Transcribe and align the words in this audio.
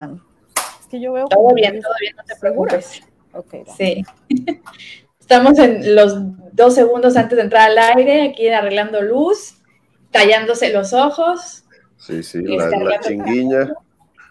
Es 0.00 0.86
que 0.90 0.98
yo 0.98 1.12
veo... 1.12 1.28
Todo 1.28 1.54
bien, 1.54 1.80
todo 1.80 1.92
bien, 2.00 2.16
no 2.16 2.24
te 2.24 2.34
preocupes. 2.36 3.02
Ok, 3.34 3.54
sí. 3.76 4.02
Estamos 5.20 5.58
en 5.58 5.94
los 5.94 6.14
dos 6.52 6.74
segundos 6.74 7.16
antes 7.16 7.36
de 7.36 7.42
entrar 7.42 7.70
al 7.70 7.78
aire, 7.78 8.30
aquí 8.30 8.48
arreglando 8.48 9.02
luz, 9.02 9.58
tallándose 10.10 10.72
los 10.72 10.94
ojos. 10.94 11.64
Sí, 11.98 12.22
sí, 12.22 12.42
la, 12.42 12.70
la 12.70 13.00
chinguiña. 13.06 13.74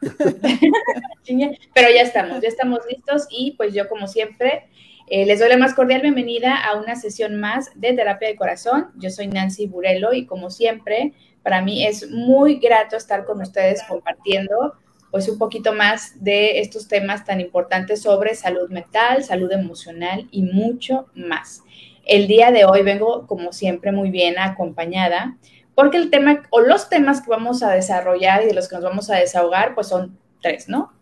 Pero 0.01 1.87
ya 1.93 2.01
estamos, 2.01 2.41
ya 2.41 2.47
estamos 2.47 2.79
listos 2.89 3.27
y 3.29 3.51
pues 3.51 3.73
yo 3.73 3.87
como 3.87 4.07
siempre 4.07 4.69
eh, 5.07 5.25
les 5.25 5.39
doy 5.39 5.49
la 5.49 5.57
más 5.57 5.75
cordial 5.75 6.01
bienvenida 6.01 6.55
a 6.55 6.77
una 6.77 6.95
sesión 6.95 7.39
más 7.39 7.69
de 7.75 7.93
terapia 7.93 8.27
de 8.27 8.35
corazón. 8.35 8.89
Yo 8.95 9.11
soy 9.11 9.27
Nancy 9.27 9.67
Burelo 9.67 10.13
y 10.13 10.25
como 10.25 10.49
siempre 10.49 11.13
para 11.43 11.61
mí 11.61 11.85
es 11.85 12.09
muy 12.09 12.55
grato 12.59 12.97
estar 12.97 13.25
con 13.25 13.39
ustedes 13.41 13.83
compartiendo 13.87 14.73
pues 15.11 15.27
un 15.27 15.37
poquito 15.37 15.73
más 15.73 16.23
de 16.23 16.59
estos 16.59 16.87
temas 16.87 17.25
tan 17.25 17.41
importantes 17.41 18.01
sobre 18.01 18.35
salud 18.35 18.69
mental, 18.69 19.23
salud 19.23 19.51
emocional 19.51 20.27
y 20.31 20.43
mucho 20.43 21.07
más. 21.15 21.63
El 22.05 22.27
día 22.27 22.51
de 22.51 22.65
hoy 22.65 22.83
vengo 22.83 23.27
como 23.27 23.53
siempre 23.53 23.91
muy 23.91 24.11
bien 24.11 24.37
acompañada 24.39 25.37
porque 25.75 25.97
el 25.97 26.09
tema 26.09 26.43
o 26.49 26.59
los 26.59 26.89
temas 26.89 27.21
que 27.21 27.29
vamos 27.29 27.63
a 27.63 27.71
desarrollar 27.71 28.43
y 28.43 28.47
de 28.47 28.53
los 28.53 28.67
que 28.67 28.75
nos 28.75 28.83
vamos 28.83 29.09
a 29.09 29.15
desahogar 29.15 29.75
pues 29.75 29.87
son 29.87 30.17
tres, 30.41 30.69
¿no? 30.69 30.93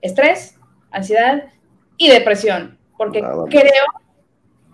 Estrés, 0.00 0.56
ansiedad 0.90 1.44
y 1.96 2.08
depresión, 2.08 2.78
porque 2.96 3.20
creo 3.20 3.84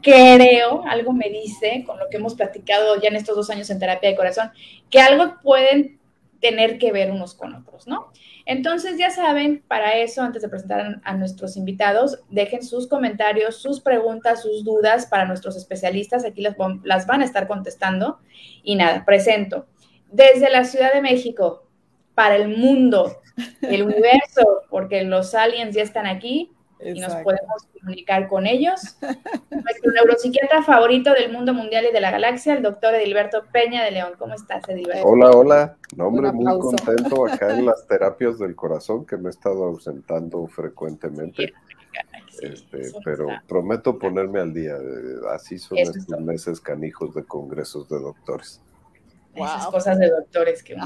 creo, 0.06 0.84
algo 0.86 1.12
me 1.12 1.28
dice, 1.28 1.82
con 1.84 1.98
lo 1.98 2.08
que 2.08 2.18
hemos 2.18 2.34
platicado 2.34 3.00
ya 3.00 3.08
en 3.08 3.16
estos 3.16 3.34
dos 3.34 3.50
años 3.50 3.68
en 3.70 3.80
terapia 3.80 4.08
de 4.08 4.16
corazón, 4.16 4.52
que 4.88 5.00
algo 5.00 5.34
pueden 5.42 5.95
tener 6.40 6.78
que 6.78 6.92
ver 6.92 7.10
unos 7.10 7.34
con 7.34 7.54
otros, 7.54 7.86
¿no? 7.86 8.12
Entonces, 8.44 8.98
ya 8.98 9.10
saben, 9.10 9.64
para 9.66 9.96
eso, 9.96 10.22
antes 10.22 10.42
de 10.42 10.48
presentar 10.48 11.00
a 11.02 11.14
nuestros 11.14 11.56
invitados, 11.56 12.20
dejen 12.30 12.62
sus 12.62 12.88
comentarios, 12.88 13.56
sus 13.56 13.80
preguntas, 13.80 14.42
sus 14.42 14.64
dudas 14.64 15.06
para 15.06 15.24
nuestros 15.24 15.56
especialistas. 15.56 16.24
Aquí 16.24 16.42
las, 16.42 17.06
van 17.06 17.22
a 17.22 17.24
estar 17.24 17.48
contestando. 17.48 18.18
Y 18.62 18.76
nada, 18.76 19.04
presento. 19.04 19.66
Desde 20.10 20.50
la 20.50 20.64
Ciudad 20.64 20.92
de 20.92 21.02
México, 21.02 21.66
para 22.14 22.36
el 22.36 22.56
mundo, 22.56 23.16
el 23.62 23.82
universo, 23.82 24.62
porque 24.70 25.02
los 25.02 25.34
aliens 25.34 25.74
ya 25.74 25.82
están 25.82 26.06
aquí, 26.06 26.52
y 26.80 27.00
nos 27.00 27.14
podemos 27.16 27.64
comunicar 27.78 28.28
con 28.28 28.46
ellos. 28.46 28.96
Nuestro 29.50 29.92
neuropsiquiatra 29.92 30.62
favorito 30.62 31.12
del 31.12 31.32
mundo 31.32 31.54
mundial 31.54 31.86
y 31.88 31.92
de 31.92 32.00
la 32.00 32.10
galaxia, 32.10 32.54
el 32.54 32.62
doctor 32.62 32.94
Edilberto 32.94 33.44
Peña 33.52 33.84
de 33.84 33.90
León. 33.92 34.12
¿Cómo 34.18 34.34
estás, 34.34 34.68
Edilberto? 34.68 35.06
Hola, 35.06 35.30
hola. 35.30 35.76
No, 35.96 36.08
hombre, 36.08 36.32
muy 36.32 36.58
contento 36.58 37.26
acá 37.26 37.56
en 37.56 37.66
las 37.66 37.86
terapias 37.88 38.38
del 38.38 38.54
corazón 38.54 39.06
que 39.06 39.16
me 39.16 39.28
he 39.28 39.30
estado 39.30 39.64
ausentando 39.64 40.46
frecuentemente. 40.48 41.54
Este, 42.40 42.92
pero 43.02 43.28
prometo 43.48 43.98
ponerme 43.98 44.40
al 44.40 44.52
día. 44.52 44.76
Así 45.32 45.58
son 45.58 45.78
estos 45.78 46.20
meses 46.20 46.60
canijos 46.60 47.14
de 47.14 47.24
congresos 47.24 47.88
de 47.88 47.98
doctores. 47.98 48.60
Esas 49.34 49.66
cosas 49.68 49.98
de 49.98 50.10
doctores 50.10 50.62
que 50.62 50.76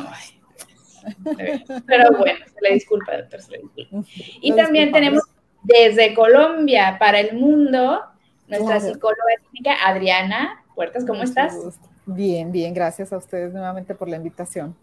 Pero 1.86 2.18
bueno, 2.18 2.38
se 2.46 2.60
le 2.60 2.74
disculpa, 2.74 3.16
doctor, 3.16 3.42
se 3.42 3.52
le 3.52 3.58
disculpa. 3.58 4.08
Y 4.40 4.54
también 4.54 4.92
tenemos 4.92 5.24
desde 5.62 6.14
Colombia 6.14 6.96
para 6.98 7.20
el 7.20 7.36
mundo, 7.36 8.00
nuestra 8.48 8.80
psicóloga 8.80 9.34
clínica 9.50 9.74
Adriana 9.86 10.64
Puertas, 10.74 11.04
¿cómo 11.04 11.22
estás? 11.22 11.54
Bien, 12.06 12.50
bien, 12.50 12.72
gracias 12.72 13.12
a 13.12 13.18
ustedes 13.18 13.52
nuevamente 13.52 13.94
por 13.94 14.08
la 14.08 14.16
invitación. 14.16 14.74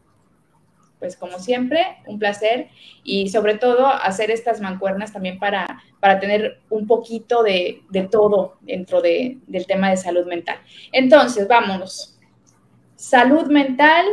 Pues 1.00 1.16
como 1.16 1.40
siempre, 1.40 1.98
un 2.08 2.20
placer 2.20 2.70
y 3.04 3.30
sobre 3.30 3.56
todo 3.58 3.88
hacer 3.88 4.32
estas 4.32 4.62
mancuernas 4.62 5.14
también 5.14 5.40
para, 5.40 5.82
para 6.00 6.20
tener 6.20 6.62
un 6.70 6.88
poquito 6.88 7.44
de, 7.44 7.84
todo 8.12 8.58
dentro 8.62 9.02
del 9.02 9.66
tema 9.68 9.90
de 9.90 9.98
salud 9.98 10.26
mental. 10.26 10.60
Entonces, 10.92 11.48
vámonos. 11.48 12.20
Salud 12.96 13.48
mental, 13.48 14.06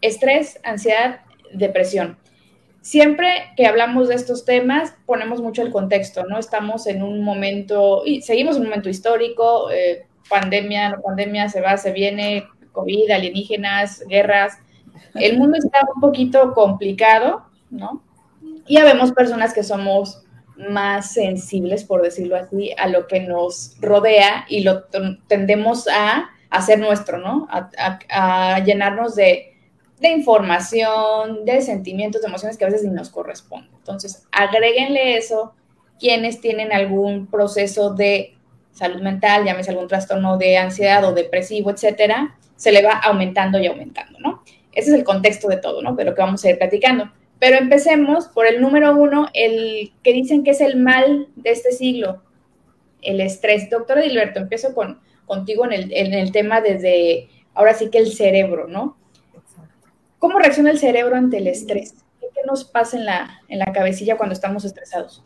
estrés, 0.00 0.60
ansiedad, 0.62 1.20
depresión. 1.52 2.18
Siempre 2.82 3.52
que 3.56 3.66
hablamos 3.66 4.08
de 4.08 4.14
estos 4.14 4.46
temas, 4.46 4.94
ponemos 5.04 5.42
mucho 5.42 5.60
el 5.60 5.70
contexto, 5.70 6.24
¿no? 6.24 6.38
Estamos 6.38 6.86
en 6.86 7.02
un 7.02 7.22
momento, 7.22 8.02
y 8.06 8.22
seguimos 8.22 8.56
en 8.56 8.62
un 8.62 8.68
momento 8.68 8.88
histórico, 8.88 9.70
eh, 9.70 10.06
pandemia, 10.30 10.88
no 10.88 11.02
pandemia, 11.02 11.50
se 11.50 11.60
va, 11.60 11.76
se 11.76 11.92
viene, 11.92 12.46
COVID, 12.72 13.10
alienígenas, 13.10 14.02
guerras. 14.08 14.58
El 15.14 15.38
mundo 15.38 15.58
está 15.58 15.80
un 15.94 16.00
poquito 16.00 16.54
complicado, 16.54 17.44
¿no? 17.68 18.02
Y 18.66 18.74
ya 18.74 18.84
vemos 18.84 19.12
personas 19.12 19.52
que 19.52 19.62
somos 19.62 20.24
más 20.56 21.12
sensibles, 21.12 21.84
por 21.84 22.00
decirlo 22.00 22.36
así, 22.36 22.72
a 22.78 22.88
lo 22.88 23.06
que 23.06 23.20
nos 23.20 23.76
rodea 23.80 24.46
y 24.48 24.62
lo 24.62 24.84
tendemos 25.28 25.86
a 25.88 26.30
hacer 26.50 26.78
nuestro, 26.78 27.18
¿no? 27.18 27.46
a 27.50 28.60
llenarnos 28.64 29.14
de, 29.14 29.50
de 30.00 30.08
información, 30.08 31.44
de 31.44 31.60
sentimientos, 31.60 32.22
de 32.22 32.28
emociones 32.28 32.56
que 32.56 32.64
a 32.64 32.68
veces 32.68 32.84
ni 32.84 32.90
nos 32.94 33.10
corresponden. 33.10 33.70
Entonces, 33.76 34.26
agréguenle 34.32 35.16
eso 35.16 35.52
quienes 35.98 36.40
tienen 36.40 36.72
algún 36.72 37.26
proceso 37.26 37.92
de 37.94 38.34
salud 38.72 39.02
mental, 39.02 39.44
llámese 39.44 39.70
algún 39.70 39.88
trastorno 39.88 40.38
de 40.38 40.56
ansiedad 40.56 41.04
o 41.04 41.12
depresivo, 41.12 41.70
etcétera, 41.70 42.38
se 42.56 42.72
le 42.72 42.82
va 42.82 42.92
aumentando 42.92 43.58
y 43.58 43.66
aumentando, 43.66 44.18
¿no? 44.18 44.42
Ese 44.72 44.90
es 44.90 44.96
el 44.96 45.04
contexto 45.04 45.48
de 45.48 45.58
todo, 45.58 45.82
¿no? 45.82 45.94
De 45.94 46.04
lo 46.04 46.14
que 46.14 46.22
vamos 46.22 46.42
a 46.44 46.50
ir 46.50 46.58
platicando. 46.58 47.10
Pero 47.38 47.56
empecemos 47.56 48.28
por 48.28 48.46
el 48.46 48.60
número 48.60 48.94
uno, 48.96 49.28
el 49.34 49.92
que 50.02 50.12
dicen 50.12 50.44
que 50.44 50.52
es 50.52 50.60
el 50.60 50.76
mal 50.76 51.28
de 51.36 51.50
este 51.50 51.72
siglo, 51.72 52.22
el 53.02 53.20
estrés. 53.20 53.68
Doctor 53.68 53.98
Edilberto, 53.98 54.40
empiezo 54.40 54.74
con, 54.74 55.00
contigo 55.26 55.64
en 55.64 55.72
el, 55.72 55.92
en 55.92 56.14
el 56.14 56.32
tema 56.32 56.60
desde, 56.60 57.28
ahora 57.54 57.74
sí 57.74 57.90
que 57.90 57.98
el 57.98 58.12
cerebro, 58.12 58.68
¿no? 58.68 58.96
¿Cómo 60.20 60.38
reacciona 60.38 60.70
el 60.70 60.78
cerebro 60.78 61.16
ante 61.16 61.38
el 61.38 61.46
estrés? 61.46 61.94
¿Qué 62.20 62.42
nos 62.46 62.64
pasa 62.64 62.98
en 62.98 63.06
la, 63.06 63.40
en 63.48 63.58
la 63.58 63.72
cabecilla 63.72 64.18
cuando 64.18 64.34
estamos 64.34 64.66
estresados? 64.66 65.22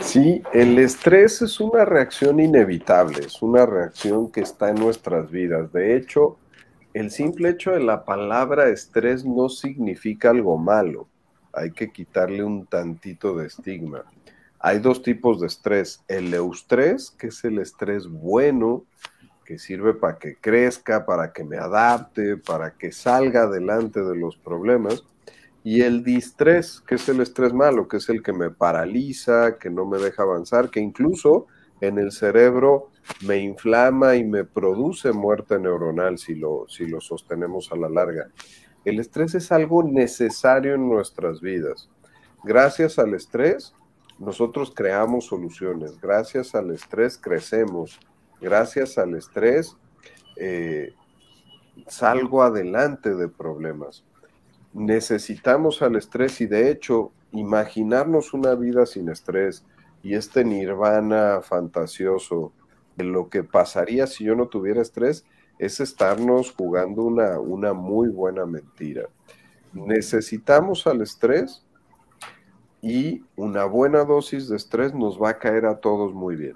Sí, 0.00 0.42
el 0.52 0.76
estrés 0.80 1.42
es 1.42 1.60
una 1.60 1.84
reacción 1.84 2.40
inevitable, 2.40 3.20
es 3.24 3.40
una 3.40 3.64
reacción 3.64 4.32
que 4.32 4.40
está 4.40 4.70
en 4.70 4.74
nuestras 4.74 5.30
vidas. 5.30 5.72
De 5.72 5.96
hecho, 5.96 6.38
el 6.92 7.12
simple 7.12 7.50
hecho 7.50 7.70
de 7.70 7.84
la 7.84 8.04
palabra 8.04 8.68
estrés 8.68 9.24
no 9.24 9.48
significa 9.48 10.30
algo 10.30 10.58
malo. 10.58 11.06
Hay 11.52 11.70
que 11.70 11.92
quitarle 11.92 12.42
un 12.42 12.66
tantito 12.66 13.36
de 13.36 13.46
estigma. 13.46 14.04
Hay 14.58 14.80
dos 14.80 15.04
tipos 15.04 15.40
de 15.40 15.46
estrés. 15.46 16.02
El 16.08 16.34
eustrés, 16.34 17.12
que 17.12 17.28
es 17.28 17.44
el 17.44 17.60
estrés 17.60 18.08
bueno, 18.08 18.86
sirve 19.58 19.94
para 19.94 20.18
que 20.18 20.36
crezca, 20.36 21.06
para 21.06 21.32
que 21.32 21.44
me 21.44 21.56
adapte, 21.56 22.36
para 22.36 22.72
que 22.72 22.92
salga 22.92 23.42
adelante 23.42 24.02
de 24.02 24.16
los 24.16 24.36
problemas. 24.36 25.04
Y 25.64 25.82
el 25.82 26.02
distrés, 26.02 26.80
que 26.86 26.96
es 26.96 27.08
el 27.08 27.20
estrés 27.20 27.52
malo, 27.52 27.86
que 27.88 27.98
es 27.98 28.08
el 28.08 28.22
que 28.22 28.32
me 28.32 28.50
paraliza, 28.50 29.58
que 29.58 29.70
no 29.70 29.86
me 29.86 29.98
deja 29.98 30.24
avanzar, 30.24 30.70
que 30.70 30.80
incluso 30.80 31.46
en 31.80 31.98
el 31.98 32.12
cerebro 32.12 32.90
me 33.26 33.38
inflama 33.38 34.16
y 34.16 34.24
me 34.24 34.44
produce 34.44 35.12
muerte 35.12 35.58
neuronal 35.58 36.18
si 36.18 36.34
lo, 36.34 36.66
si 36.68 36.86
lo 36.86 37.00
sostenemos 37.00 37.70
a 37.72 37.76
la 37.76 37.88
larga. 37.88 38.28
El 38.84 38.98
estrés 38.98 39.34
es 39.34 39.52
algo 39.52 39.82
necesario 39.82 40.74
en 40.74 40.88
nuestras 40.88 41.40
vidas. 41.40 41.88
Gracias 42.44 42.98
al 42.98 43.14
estrés, 43.14 43.74
nosotros 44.18 44.72
creamos 44.74 45.26
soluciones. 45.26 46.00
Gracias 46.00 46.54
al 46.54 46.70
estrés, 46.70 47.18
crecemos 47.18 48.00
gracias 48.42 48.98
al 48.98 49.14
estrés, 49.14 49.76
eh, 50.36 50.92
salgo 51.86 52.42
adelante 52.42 53.14
de 53.14 53.28
problemas. 53.28 54.04
Necesitamos 54.74 55.80
al 55.80 55.96
estrés 55.96 56.40
y 56.40 56.46
de 56.46 56.70
hecho 56.70 57.12
imaginarnos 57.30 58.34
una 58.34 58.54
vida 58.54 58.84
sin 58.84 59.08
estrés 59.08 59.64
y 60.02 60.14
este 60.14 60.44
nirvana 60.44 61.40
fantasioso 61.42 62.52
de 62.96 63.04
lo 63.04 63.28
que 63.28 63.44
pasaría 63.44 64.06
si 64.06 64.24
yo 64.24 64.34
no 64.34 64.48
tuviera 64.48 64.82
estrés 64.82 65.24
es 65.58 65.80
estarnos 65.80 66.52
jugando 66.52 67.02
una, 67.02 67.38
una 67.38 67.72
muy 67.72 68.08
buena 68.08 68.44
mentira. 68.44 69.08
Necesitamos 69.72 70.86
al 70.86 71.02
estrés 71.02 71.62
y 72.82 73.22
una 73.36 73.64
buena 73.64 74.04
dosis 74.04 74.48
de 74.48 74.56
estrés 74.56 74.92
nos 74.92 75.22
va 75.22 75.30
a 75.30 75.38
caer 75.38 75.66
a 75.66 75.78
todos 75.78 76.12
muy 76.12 76.34
bien. 76.34 76.54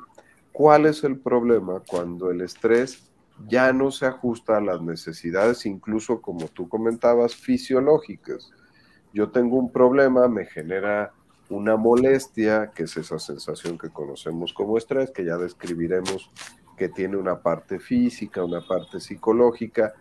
¿Cuál 0.56 0.87
es 0.87 1.05
el 1.05 1.19
problema 1.19 1.82
cuando 1.87 2.31
el 2.31 2.41
estrés 2.41 3.11
ya 3.47 3.75
no 3.75 3.91
se 3.91 4.06
ajusta 4.06 4.56
a 4.56 4.62
las 4.62 4.81
necesidades, 4.81 5.67
incluso 5.67 6.23
como 6.23 6.49
tú 6.49 6.67
comentabas, 6.67 7.37
fisiológicas? 7.37 8.50
Yo 9.12 9.29
tengo 9.29 9.58
un 9.58 9.70
problema, 9.70 10.29
me 10.29 10.47
genera 10.47 11.12
una 11.50 11.76
molestia, 11.76 12.70
que 12.75 12.85
es 12.85 12.97
esa 12.97 13.19
sensación 13.19 13.76
que 13.76 13.91
conocemos 13.91 14.55
como 14.55 14.79
estrés, 14.79 15.11
que 15.11 15.26
ya 15.26 15.37
describiremos 15.37 16.31
que 16.79 16.88
tiene 16.88 17.19
una 17.19 17.43
parte 17.43 17.79
física, 17.79 18.43
una 18.43 18.67
parte 18.67 18.99
psicológica, 18.99 19.93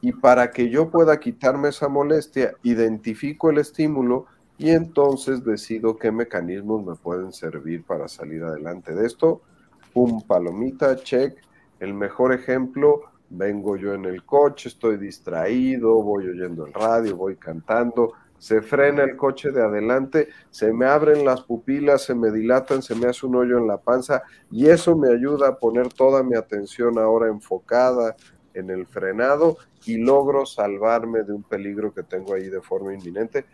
y 0.00 0.12
para 0.12 0.50
que 0.50 0.70
yo 0.70 0.90
pueda 0.90 1.20
quitarme 1.20 1.68
esa 1.68 1.88
molestia, 1.88 2.54
identifico 2.62 3.50
el 3.50 3.58
estímulo 3.58 4.24
y 4.56 4.70
entonces 4.70 5.44
decido 5.44 5.98
qué 5.98 6.10
mecanismos 6.10 6.86
me 6.86 6.94
pueden 6.94 7.34
servir 7.34 7.84
para 7.84 8.08
salir 8.08 8.42
adelante 8.44 8.94
de 8.94 9.06
esto. 9.06 9.42
Pum, 9.92 10.22
palomita, 10.26 10.96
check. 10.96 11.36
El 11.80 11.94
mejor 11.94 12.32
ejemplo, 12.32 13.02
vengo 13.30 13.76
yo 13.76 13.94
en 13.94 14.04
el 14.04 14.24
coche, 14.24 14.68
estoy 14.68 14.96
distraído, 14.96 16.02
voy 16.02 16.28
oyendo 16.28 16.66
el 16.66 16.72
radio, 16.72 17.16
voy 17.16 17.36
cantando, 17.36 18.12
se 18.38 18.62
frena 18.62 19.02
el 19.02 19.16
coche 19.16 19.50
de 19.50 19.62
adelante, 19.62 20.28
se 20.50 20.72
me 20.72 20.86
abren 20.86 21.24
las 21.24 21.42
pupilas, 21.42 22.02
se 22.04 22.14
me 22.14 22.30
dilatan, 22.30 22.82
se 22.82 22.94
me 22.94 23.06
hace 23.06 23.26
un 23.26 23.36
hoyo 23.36 23.58
en 23.58 23.66
la 23.66 23.78
panza 23.78 24.22
y 24.50 24.66
eso 24.68 24.96
me 24.96 25.12
ayuda 25.12 25.48
a 25.48 25.58
poner 25.58 25.92
toda 25.92 26.22
mi 26.22 26.36
atención 26.36 26.98
ahora 26.98 27.28
enfocada 27.28 28.16
en 28.54 28.70
el 28.70 28.86
frenado 28.86 29.58
y 29.86 29.98
logro 29.98 30.46
salvarme 30.46 31.22
de 31.22 31.32
un 31.32 31.42
peligro 31.42 31.92
que 31.92 32.02
tengo 32.02 32.34
ahí 32.34 32.48
de 32.48 32.60
forma 32.60 32.94
inminente. 32.94 33.44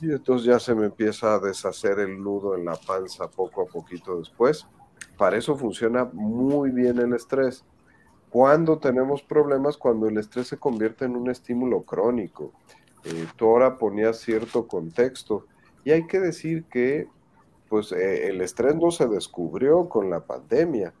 Y 0.00 0.12
entonces 0.12 0.46
ya 0.46 0.58
se 0.58 0.74
me 0.74 0.86
empieza 0.86 1.34
a 1.34 1.38
deshacer 1.38 1.98
el 2.00 2.22
nudo 2.22 2.56
en 2.56 2.64
la 2.64 2.76
panza 2.76 3.28
poco 3.28 3.62
a 3.62 3.66
poquito 3.66 4.18
después. 4.18 4.66
Para 5.20 5.36
eso 5.36 5.54
funciona 5.54 6.08
muy 6.14 6.70
bien 6.70 6.98
el 6.98 7.12
estrés. 7.12 7.62
Cuando 8.30 8.78
tenemos 8.78 9.20
problemas, 9.20 9.76
cuando 9.76 10.08
el 10.08 10.16
estrés 10.16 10.48
se 10.48 10.56
convierte 10.56 11.04
en 11.04 11.14
un 11.14 11.28
estímulo 11.28 11.82
crónico. 11.82 12.54
Eh, 13.04 13.26
tú 13.36 13.44
ahora 13.44 13.76
ponías 13.76 14.16
cierto 14.16 14.66
contexto 14.66 15.44
y 15.84 15.90
hay 15.90 16.06
que 16.06 16.20
decir 16.20 16.64
que 16.64 17.06
pues 17.68 17.92
eh, 17.92 18.28
el 18.28 18.40
estrés 18.40 18.76
no 18.76 18.90
se 18.90 19.08
descubrió 19.08 19.90
con 19.90 20.08
la 20.08 20.20
pandemia. 20.20 20.94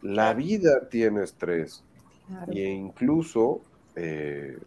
La 0.00 0.32
vida 0.32 0.88
tiene 0.88 1.24
estrés 1.24 1.84
e 2.48 2.62
incluso 2.70 3.60
eh, 3.94 4.58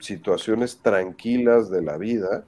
situaciones 0.00 0.80
tranquilas 0.82 1.70
de 1.70 1.80
la 1.80 1.96
vida. 1.96 2.44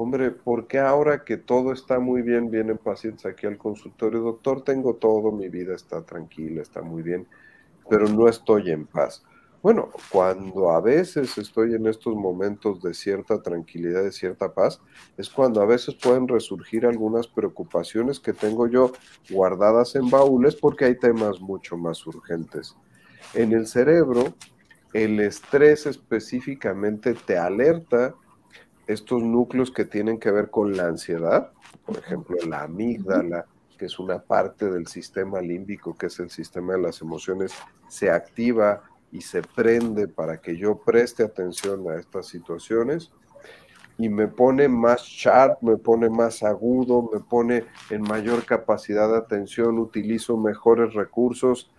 Hombre, 0.00 0.30
¿por 0.30 0.68
qué 0.68 0.78
ahora 0.78 1.24
que 1.24 1.36
todo 1.36 1.72
está 1.72 1.98
muy 1.98 2.22
bien, 2.22 2.52
vienen 2.52 2.78
pacientes 2.78 3.26
aquí 3.26 3.48
al 3.48 3.58
consultorio? 3.58 4.20
Doctor, 4.20 4.62
tengo 4.62 4.94
todo, 4.94 5.32
mi 5.32 5.48
vida 5.48 5.74
está 5.74 6.02
tranquila, 6.02 6.62
está 6.62 6.82
muy 6.82 7.02
bien, 7.02 7.26
pero 7.90 8.06
no 8.06 8.28
estoy 8.28 8.70
en 8.70 8.86
paz. 8.86 9.24
Bueno, 9.60 9.90
cuando 10.12 10.70
a 10.70 10.80
veces 10.80 11.36
estoy 11.36 11.74
en 11.74 11.88
estos 11.88 12.14
momentos 12.14 12.80
de 12.80 12.94
cierta 12.94 13.42
tranquilidad, 13.42 14.04
de 14.04 14.12
cierta 14.12 14.54
paz, 14.54 14.80
es 15.16 15.28
cuando 15.28 15.60
a 15.60 15.66
veces 15.66 15.96
pueden 15.96 16.28
resurgir 16.28 16.86
algunas 16.86 17.26
preocupaciones 17.26 18.20
que 18.20 18.32
tengo 18.32 18.68
yo 18.68 18.92
guardadas 19.28 19.96
en 19.96 20.08
baúles 20.08 20.54
porque 20.54 20.84
hay 20.84 20.96
temas 20.96 21.40
mucho 21.40 21.76
más 21.76 22.06
urgentes. 22.06 22.76
En 23.34 23.52
el 23.52 23.66
cerebro, 23.66 24.32
el 24.92 25.18
estrés 25.18 25.86
específicamente 25.86 27.14
te 27.14 27.36
alerta 27.36 28.14
estos 28.88 29.22
núcleos 29.22 29.70
que 29.70 29.84
tienen 29.84 30.18
que 30.18 30.30
ver 30.30 30.50
con 30.50 30.76
la 30.76 30.86
ansiedad, 30.86 31.52
por 31.84 31.98
ejemplo, 31.98 32.36
la 32.48 32.62
amígdala, 32.62 33.46
que 33.78 33.84
es 33.84 33.98
una 33.98 34.18
parte 34.18 34.70
del 34.70 34.88
sistema 34.88 35.40
límbico, 35.40 35.94
que 35.94 36.06
es 36.06 36.18
el 36.18 36.30
sistema 36.30 36.72
de 36.72 36.82
las 36.82 37.00
emociones, 37.00 37.52
se 37.86 38.10
activa 38.10 38.82
y 39.12 39.20
se 39.20 39.42
prende 39.42 40.08
para 40.08 40.40
que 40.40 40.56
yo 40.56 40.78
preste 40.78 41.22
atención 41.22 41.88
a 41.88 41.96
estas 41.96 42.26
situaciones 42.26 43.12
y 43.98 44.08
me 44.08 44.28
pone 44.28 44.68
más 44.68 45.02
sharp, 45.02 45.62
me 45.62 45.76
pone 45.76 46.08
más 46.08 46.42
agudo, 46.42 47.10
me 47.12 47.20
pone 47.20 47.64
en 47.90 48.02
mayor 48.02 48.44
capacidad 48.44 49.08
de 49.10 49.18
atención, 49.18 49.78
utilizo 49.78 50.36
mejores 50.36 50.94
recursos 50.94 51.70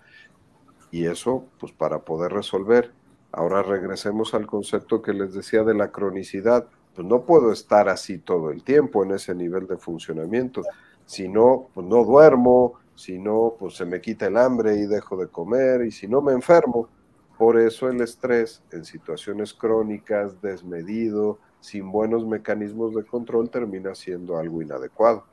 y 0.91 1.05
eso 1.05 1.45
pues 1.59 1.71
para 1.71 1.99
poder 1.99 2.33
resolver. 2.33 2.91
Ahora 3.31 3.63
regresemos 3.63 4.33
al 4.33 4.47
concepto 4.47 5.01
que 5.01 5.13
les 5.13 5.33
decía 5.33 5.63
de 5.63 5.73
la 5.73 5.91
cronicidad. 5.91 6.67
Pues 6.95 7.07
no 7.07 7.23
puedo 7.23 7.51
estar 7.51 7.87
así 7.89 8.17
todo 8.17 8.51
el 8.51 8.63
tiempo 8.63 9.03
en 9.03 9.11
ese 9.11 9.33
nivel 9.33 9.67
de 9.67 9.77
funcionamiento. 9.77 10.63
Si 11.05 11.27
no, 11.27 11.69
pues 11.73 11.87
no 11.87 12.03
duermo, 12.03 12.79
si 12.95 13.17
no, 13.17 13.55
pues 13.57 13.75
se 13.75 13.85
me 13.85 14.01
quita 14.01 14.27
el 14.27 14.37
hambre 14.37 14.75
y 14.75 14.85
dejo 14.85 15.15
de 15.15 15.27
comer, 15.27 15.85
y 15.85 15.91
si 15.91 16.07
no 16.07 16.21
me 16.21 16.33
enfermo. 16.33 16.89
Por 17.37 17.57
eso 17.57 17.87
el 17.87 18.01
estrés 18.01 18.61
en 18.73 18.83
situaciones 18.83 19.53
crónicas, 19.53 20.41
desmedido, 20.41 21.39
sin 21.61 21.91
buenos 21.91 22.25
mecanismos 22.25 22.93
de 22.93 23.05
control, 23.05 23.49
termina 23.49 23.95
siendo 23.95 24.37
algo 24.37 24.61
inadecuado. 24.61 25.23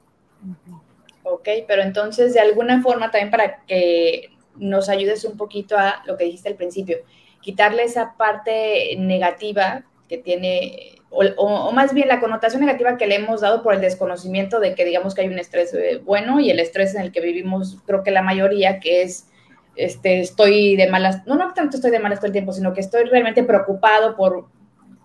Ok, 1.25 1.49
pero 1.67 1.82
entonces 1.82 2.35
de 2.35 2.41
alguna 2.41 2.81
forma 2.82 3.11
también 3.11 3.32
para 3.32 3.64
que 3.64 4.31
nos 4.55 4.88
ayudes 4.88 5.25
un 5.25 5.37
poquito 5.37 5.76
a 5.76 6.03
lo 6.06 6.17
que 6.17 6.25
dijiste 6.25 6.49
al 6.49 6.55
principio, 6.55 6.99
quitarle 7.41 7.82
esa 7.82 8.17
parte 8.17 8.94
negativa 8.97 9.85
que 10.08 10.19
tiene, 10.19 11.00
o, 11.11 11.73
más 11.73 11.93
bien 11.94 12.08
la 12.08 12.20
connotación 12.20 12.61
negativa 12.61 12.97
que 12.97 13.06
le 13.06 13.17
hemos 13.17 13.41
dado 13.41 13.62
por 13.62 13.75
el 13.75 13.81
desconocimiento 13.81 14.61
de 14.61 14.75
que 14.75 14.85
digamos 14.85 15.14
que 15.14 15.23
hay 15.23 15.29
un 15.29 15.38
estrés 15.38 15.75
eh, 15.75 16.00
bueno 16.05 16.41
y 16.41 16.50
el 16.50 16.61
estrés 16.61 16.94
en 16.94 17.03
el 17.03 17.12
que 17.12 17.20
vivimos, 17.20 17.79
creo 17.87 18.03
que 18.03 18.11
la 18.11 18.23
mayoría, 18.23 18.81
que 18.81 19.03
es, 19.03 19.29
este, 19.76 20.20
estoy 20.20 20.76
de 20.76 20.88
malas, 20.88 21.26
no, 21.26 21.37
no 21.37 21.53
tanto 21.55 21.76
estoy 21.76 21.91
de 21.91 21.99
malas 21.99 22.20
todo 22.20 22.26
el 22.26 22.32
tiempo, 22.32 22.53
sino 22.53 22.73
que 22.73 22.81
estoy 22.81 23.05
realmente 23.05 23.43
preocupado 23.43 24.17
por 24.17 24.49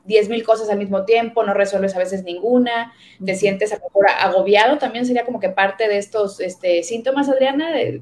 10 0.05 0.29
mil 0.29 0.43
cosas 0.43 0.69
al 0.69 0.77
mismo 0.77 1.05
tiempo, 1.05 1.43
no 1.43 1.53
resuelves 1.53 1.95
a 1.95 1.99
veces 1.99 2.23
ninguna, 2.23 2.93
te 3.23 3.35
sientes 3.35 3.71
a 3.71 3.75
lo 3.75 3.83
mejor 3.83 4.07
agobiado, 4.19 4.77
también 4.77 5.05
sería 5.05 5.25
como 5.25 5.39
que 5.39 5.49
parte 5.49 5.87
de 5.87 5.97
estos 5.97 6.39
este, 6.39 6.83
síntomas, 6.83 7.29
Adriana, 7.29 7.71
de, 7.71 8.01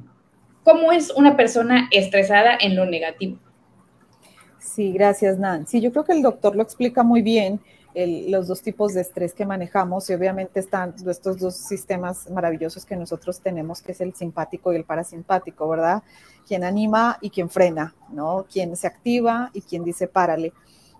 ¿Cómo 0.63 0.91
es 0.91 1.09
una 1.11 1.35
persona 1.37 1.87
estresada 1.91 2.57
en 2.59 2.75
lo 2.75 2.85
negativo? 2.85 3.39
Sí, 4.59 4.91
gracias, 4.91 5.37
Nancy. 5.39 5.81
Yo 5.81 5.91
creo 5.91 6.03
que 6.03 6.13
el 6.13 6.21
doctor 6.21 6.55
lo 6.55 6.63
explica 6.63 7.03
muy 7.03 7.21
bien. 7.21 7.59
los 7.95 8.47
dos 8.47 8.61
tipos 8.61 8.93
de 8.93 9.01
estrés 9.01 9.33
que 9.33 9.45
manejamos 9.45 10.09
y 10.09 10.13
obviamente 10.13 10.59
están 10.59 10.93
estos 11.07 11.39
dos 11.39 11.55
sistemas 11.55 12.29
maravillosos 12.29 12.85
que 12.85 12.95
nosotros 12.95 13.39
tenemos, 13.41 13.81
que 13.81 13.93
es 13.93 14.01
el 14.01 14.13
simpático 14.13 14.71
y 14.71 14.75
el 14.77 14.83
parasimpático, 14.85 15.67
¿verdad? 15.67 16.03
Quien 16.47 16.63
anima 16.63 17.17
y 17.19 17.29
quien 17.31 17.49
frena, 17.49 17.95
¿no? 18.11 18.45
Quien 18.51 18.75
se 18.75 18.87
activa 18.87 19.49
y 19.53 19.61
quien 19.61 19.83
dice 19.83 20.07
párale. 20.07 20.53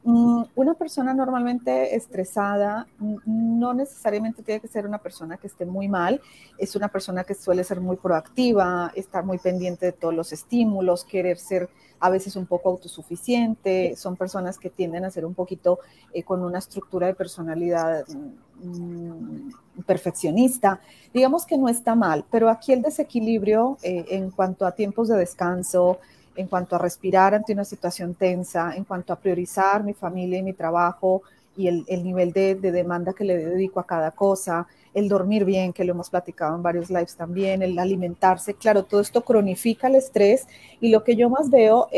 Mm, 0.09 0.43
una 0.55 0.73
persona 0.73 1.13
normalmente 1.13 1.95
estresada 1.95 2.87
no 3.27 3.75
necesariamente 3.75 4.41
tiene 4.41 4.59
que 4.59 4.67
ser 4.67 4.87
una 4.87 4.97
persona 4.97 5.37
que 5.37 5.45
esté 5.45 5.67
muy 5.67 5.87
mal, 5.87 6.19
es 6.57 6.75
una 6.75 6.87
persona 6.87 7.23
que 7.23 7.35
suele 7.35 7.63
ser 7.63 7.79
muy 7.79 7.95
proactiva, 7.95 8.91
estar 8.95 9.23
muy 9.23 9.37
pendiente 9.37 9.85
de 9.85 9.91
todos 9.91 10.15
los 10.15 10.33
estímulos, 10.33 11.03
querer 11.03 11.37
ser 11.37 11.69
a 11.99 12.09
veces 12.09 12.35
un 12.35 12.47
poco 12.47 12.69
autosuficiente, 12.69 13.95
son 13.95 14.15
personas 14.15 14.57
que 14.57 14.71
tienden 14.71 15.05
a 15.05 15.11
ser 15.11 15.25
un 15.25 15.35
poquito 15.35 15.79
eh, 16.11 16.23
con 16.23 16.43
una 16.43 16.57
estructura 16.57 17.05
de 17.05 17.13
personalidad 17.13 18.07
mm, 18.07 19.83
perfeccionista. 19.85 20.79
Digamos 21.13 21.45
que 21.45 21.57
no 21.57 21.69
está 21.69 21.93
mal, 21.93 22.25
pero 22.31 22.49
aquí 22.49 22.73
el 22.73 22.81
desequilibrio 22.81 23.77
eh, 23.83 24.05
en 24.09 24.31
cuanto 24.31 24.65
a 24.65 24.71
tiempos 24.71 25.09
de 25.09 25.17
descanso, 25.17 25.99
en 26.39 26.47
cuanto 26.47 26.77
a 26.77 26.79
respirar 26.79 27.33
ante 27.33 27.51
una 27.51 27.65
situación 27.65 28.15
tensa, 28.15 28.73
en 28.75 28.85
cuanto 28.85 29.11
a 29.11 29.17
priorizar 29.17 29.83
mi 29.83 29.93
familia 29.93 30.39
y 30.39 30.43
mi 30.43 30.53
trabajo 30.53 31.21
y 31.57 31.67
el, 31.67 32.03
nivel 32.05 32.31
de, 32.31 32.55
demanda 32.55 33.11
que 33.11 33.25
le 33.25 33.35
dedico 33.35 33.81
a 33.81 33.85
cada 33.85 34.11
cosa, 34.11 34.65
el 34.93 35.09
dormir 35.09 35.43
bien, 35.43 35.73
que 35.73 35.83
lo 35.83 35.91
hemos 35.91 36.09
platicado 36.09 36.55
en 36.55 36.63
varios 36.63 36.89
lives 36.89 37.17
también, 37.17 37.61
el 37.61 37.77
alimentarse, 37.77 38.53
claro, 38.53 38.85
todo 38.85 39.01
esto 39.01 39.25
cronifica 39.25 39.87
el 39.87 39.95
estrés 39.95 40.47
y 40.79 40.89
lo 40.89 41.03
que 41.03 41.17
yo 41.17 41.29
más 41.29 41.49
veo, 41.49 41.89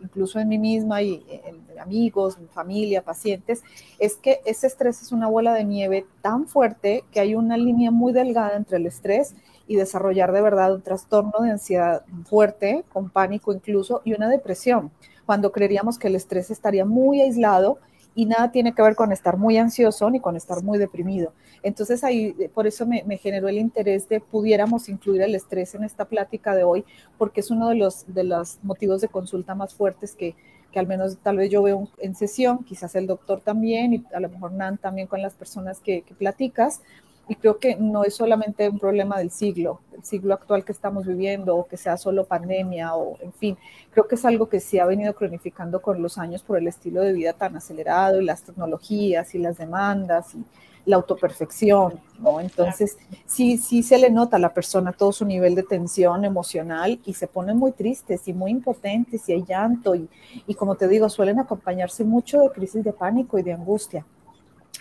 incluso 0.00 0.38
en 0.38 0.48
mí 0.48 0.58
misma 0.58 1.02
y 1.02 1.24
en 1.28 1.80
amigos, 1.80 2.38
familia, 2.52 3.02
pacientes, 3.02 3.64
es 3.98 4.14
que 4.14 4.40
ese 4.44 4.68
estrés 4.68 5.02
es 5.02 5.10
una 5.10 5.26
bola 5.26 5.52
de 5.54 5.64
nieve 5.64 6.06
tan 6.20 6.46
fuerte 6.46 7.02
que 7.10 7.18
hay 7.18 7.34
una 7.34 7.56
línea 7.56 7.90
muy 7.90 8.12
delgada 8.12 8.56
entre 8.56 8.76
el 8.76 8.86
estrés 8.86 9.34
desarrollar 9.68 10.32
de 10.32 10.42
verdad 10.42 10.74
un 10.74 10.82
trastorno 10.82 11.40
de 11.40 11.50
ansiedad 11.50 12.04
fuerte, 12.24 12.84
con 12.92 13.10
pánico 13.10 13.52
incluso, 13.52 14.02
y 14.04 14.14
una 14.14 14.28
depresión, 14.28 14.90
cuando 15.26 15.52
creeríamos 15.52 15.98
que 15.98 16.08
el 16.08 16.16
estrés 16.16 16.50
estaría 16.50 16.84
muy 16.84 17.20
aislado 17.20 17.78
y 18.14 18.26
nada 18.26 18.50
tiene 18.50 18.74
que 18.74 18.82
ver 18.82 18.94
con 18.94 19.12
estar 19.12 19.36
muy 19.36 19.56
ansioso 19.56 20.10
ni 20.10 20.20
con 20.20 20.36
estar 20.36 20.62
muy 20.62 20.78
deprimido. 20.78 21.32
Entonces 21.62 22.04
ahí, 22.04 22.34
por 22.54 22.66
eso 22.66 22.86
me, 22.86 23.02
generó 23.18 23.48
el 23.48 23.58
interés 23.58 24.08
de 24.08 24.20
pudiéramos 24.20 24.88
incluir 24.88 25.22
el 25.22 25.34
estrés 25.34 25.74
en 25.74 25.84
esta 25.84 26.04
plática 26.04 26.54
de 26.54 26.64
hoy, 26.64 26.84
porque 27.18 27.40
es 27.40 27.50
uno 27.50 27.68
de 27.68 27.76
los, 27.76 28.12
de 28.12 28.24
los 28.24 28.58
motivos 28.62 29.00
de 29.00 29.08
consulta 29.08 29.54
más 29.54 29.74
fuertes 29.74 30.14
que, 30.14 30.34
que 30.72 30.78
al 30.78 30.86
menos 30.86 31.18
tal 31.22 31.36
vez 31.36 31.50
yo 31.50 31.62
veo 31.62 31.88
en 31.98 32.14
sesión, 32.14 32.64
quizás 32.64 32.94
el 32.96 33.06
doctor 33.06 33.40
también 33.40 33.94
y 33.94 34.04
a 34.12 34.20
lo 34.20 34.28
mejor 34.28 34.52
Nan 34.52 34.78
también 34.78 35.06
con 35.06 35.22
las 35.22 35.34
personas 35.34 35.80
que, 35.80 36.02
que 36.02 36.14
platicas, 36.14 36.82
y 37.28 37.36
creo 37.36 37.58
que 37.58 37.76
no 37.76 38.04
es 38.04 38.14
solamente 38.14 38.68
un 38.68 38.78
problema 38.78 39.18
del 39.18 39.30
siglo, 39.30 39.80
del 39.90 40.02
siglo 40.04 40.34
actual 40.34 40.64
que 40.64 40.72
estamos 40.72 41.06
viviendo, 41.06 41.56
o 41.56 41.66
que 41.66 41.76
sea 41.76 41.96
solo 41.96 42.24
pandemia, 42.24 42.94
o 42.94 43.16
en 43.20 43.32
fin, 43.32 43.56
creo 43.90 44.08
que 44.08 44.16
es 44.16 44.24
algo 44.24 44.48
que 44.48 44.60
sí 44.60 44.78
ha 44.78 44.86
venido 44.86 45.14
cronificando 45.14 45.80
con 45.80 46.02
los 46.02 46.18
años 46.18 46.42
por 46.42 46.58
el 46.58 46.66
estilo 46.66 47.02
de 47.02 47.12
vida 47.12 47.32
tan 47.32 47.56
acelerado 47.56 48.20
y 48.20 48.24
las 48.24 48.42
tecnologías 48.42 49.34
y 49.34 49.38
las 49.38 49.58
demandas 49.58 50.34
y 50.34 50.44
la 50.84 50.96
autoperfección, 50.96 52.00
¿no? 52.18 52.40
Entonces, 52.40 52.98
sí, 53.24 53.56
sí 53.56 53.84
se 53.84 53.98
le 53.98 54.10
nota 54.10 54.36
a 54.36 54.40
la 54.40 54.52
persona 54.52 54.92
todo 54.92 55.12
su 55.12 55.24
nivel 55.24 55.54
de 55.54 55.62
tensión 55.62 56.24
emocional 56.24 57.00
y 57.04 57.14
se 57.14 57.28
ponen 57.28 57.56
muy 57.56 57.70
tristes 57.70 58.26
y 58.26 58.32
muy 58.32 58.50
impotentes 58.50 59.28
y 59.28 59.32
hay 59.32 59.44
llanto 59.44 59.94
y, 59.94 60.08
y 60.46 60.54
como 60.54 60.74
te 60.74 60.88
digo, 60.88 61.08
suelen 61.08 61.38
acompañarse 61.38 62.02
mucho 62.02 62.40
de 62.40 62.50
crisis 62.50 62.82
de 62.82 62.92
pánico 62.92 63.38
y 63.38 63.42
de 63.42 63.52
angustia. 63.52 64.04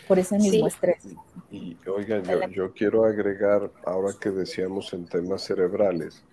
Por 0.07 0.19
ese 0.19 0.37
mismo 0.37 0.67
estrés. 0.67 1.03
Y, 1.51 1.77
oigan, 1.87 2.23
yo, 2.51 2.73
quiero 2.73 3.05
agregar, 3.05 3.71
ahora 3.85 4.13
que 4.19 4.29
decíamos 4.29 4.93
en 4.93 5.05
temas 5.05 5.43
cerebrales, 5.43 6.23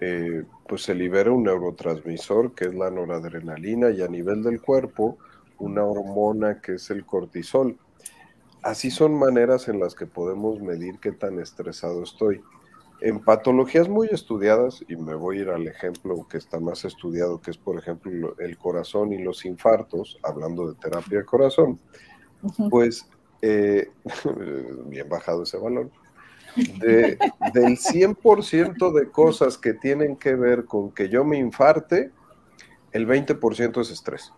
eh, 0.00 0.44
pues 0.66 0.82
se 0.82 0.94
libera 0.94 1.30
un 1.30 1.44
neurotransmisor 1.44 2.54
que 2.54 2.64
es 2.66 2.74
la 2.74 2.90
noradrenalina 2.90 3.90
y 3.90 4.02
a 4.02 4.08
nivel 4.08 4.42
del 4.42 4.60
cuerpo 4.60 5.18
una 5.58 5.84
hormona 5.84 6.60
que 6.60 6.74
es 6.74 6.90
el 6.90 7.06
cortisol. 7.06 7.78
Así 8.62 8.90
son 8.90 9.14
maneras 9.14 9.68
en 9.68 9.80
las 9.80 9.94
que 9.94 10.06
podemos 10.06 10.60
medir 10.60 10.98
qué 11.00 11.12
tan 11.12 11.38
estresado 11.40 12.02
estoy. 12.02 12.40
En 13.00 13.18
patologías 13.18 13.88
muy 13.88 14.08
estudiadas, 14.08 14.84
y 14.88 14.94
me 14.94 15.14
voy 15.14 15.38
a 15.38 15.42
ir 15.42 15.48
al 15.50 15.66
ejemplo 15.66 16.26
que 16.28 16.38
está 16.38 16.60
más 16.60 16.84
estudiado, 16.84 17.40
que 17.40 17.50
es 17.50 17.58
por 17.58 17.76
ejemplo 17.76 18.36
el 18.38 18.56
corazón 18.56 19.12
y 19.12 19.18
los 19.18 19.44
infartos, 19.44 20.18
hablando 20.22 20.68
de 20.68 20.76
terapia 20.76 21.18
de 21.18 21.24
corazón, 21.24 21.80
pues 22.70 23.08
eh, 23.40 23.90
bien 24.86 25.08
bajado 25.08 25.42
ese 25.42 25.58
valor, 25.58 25.90
de, 26.56 27.18
del 27.52 27.78
100% 27.78 28.92
de 28.92 29.10
cosas 29.10 29.58
que 29.58 29.74
tienen 29.74 30.16
que 30.16 30.34
ver 30.34 30.64
con 30.64 30.92
que 30.92 31.08
yo 31.08 31.24
me 31.24 31.38
infarte, 31.38 32.10
el 32.92 33.06
20% 33.06 33.80
es 33.80 33.90
estrés. 33.90 34.32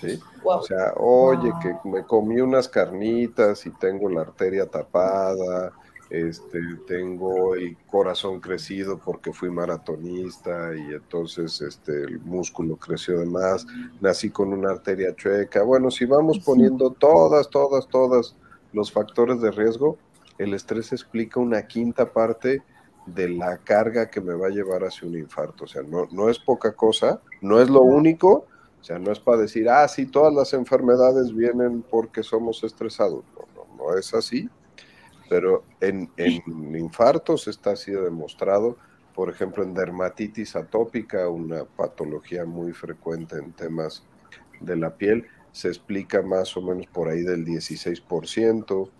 ¿sí? 0.00 0.20
O 0.44 0.62
sea, 0.62 0.92
oye, 0.96 1.52
que 1.62 1.74
me 1.88 2.04
comí 2.04 2.40
unas 2.40 2.68
carnitas 2.68 3.66
y 3.66 3.70
tengo 3.70 4.08
la 4.08 4.22
arteria 4.22 4.66
tapada, 4.66 5.72
este, 6.10 6.58
tengo 6.88 7.54
el 7.54 7.76
corazón 7.86 8.40
crecido 8.40 8.98
porque 8.98 9.32
fui 9.32 9.48
maratonista 9.48 10.74
y 10.74 10.92
entonces 10.92 11.60
este, 11.60 12.02
el 12.02 12.18
músculo 12.20 12.76
creció 12.76 13.20
de 13.20 13.26
más, 13.26 13.64
nací 14.00 14.30
con 14.30 14.52
una 14.52 14.70
arteria 14.70 15.14
chueca. 15.14 15.62
Bueno, 15.62 15.88
si 15.90 16.04
vamos 16.06 16.40
poniendo 16.40 16.90
todas, 16.90 17.48
todas, 17.48 17.86
todas 17.86 18.34
los 18.72 18.90
factores 18.90 19.40
de 19.40 19.52
riesgo, 19.52 19.98
el 20.38 20.52
estrés 20.54 20.92
explica 20.92 21.38
una 21.38 21.66
quinta 21.66 22.12
parte 22.12 22.62
de 23.06 23.28
la 23.28 23.58
carga 23.58 24.10
que 24.10 24.20
me 24.20 24.34
va 24.34 24.48
a 24.48 24.50
llevar 24.50 24.82
hacia 24.82 25.06
un 25.06 25.16
infarto. 25.16 25.64
O 25.64 25.68
sea, 25.68 25.82
no, 25.82 26.08
no 26.10 26.28
es 26.28 26.40
poca 26.40 26.72
cosa, 26.72 27.20
no 27.40 27.60
es 27.60 27.70
lo 27.70 27.82
único, 27.82 28.46
o 28.80 28.84
sea, 28.84 28.98
no 28.98 29.12
es 29.12 29.20
para 29.20 29.42
decir, 29.42 29.68
ah, 29.68 29.86
sí, 29.86 30.06
todas 30.06 30.34
las 30.34 30.54
enfermedades 30.54 31.32
vienen 31.32 31.82
porque 31.82 32.24
somos 32.24 32.64
estresados. 32.64 33.24
No, 33.36 33.46
no, 33.54 33.84
no 33.84 33.96
es 33.96 34.12
así 34.12 34.50
pero 35.30 35.62
en, 35.80 36.10
infartos 36.76 37.46
está 37.46 37.76
sido 37.76 38.02
demostrado, 38.02 38.76
por 39.14 39.30
ejemplo, 39.30 39.62
en 39.62 39.74
dermatitis 39.74 40.56
atópica, 40.56 41.28
una 41.28 41.64
patología 41.64 42.44
muy 42.44 42.72
frecuente 42.72 43.36
en 43.36 43.52
temas 43.52 44.02
de 44.60 44.74
la 44.74 44.96
piel, 44.96 45.28
se 45.52 45.68
explica 45.68 46.20
más 46.22 46.56
o 46.56 46.62
menos 46.62 46.88
por 46.88 47.08
ahí 47.08 47.22
del 47.22 47.46
16%. 47.46 48.90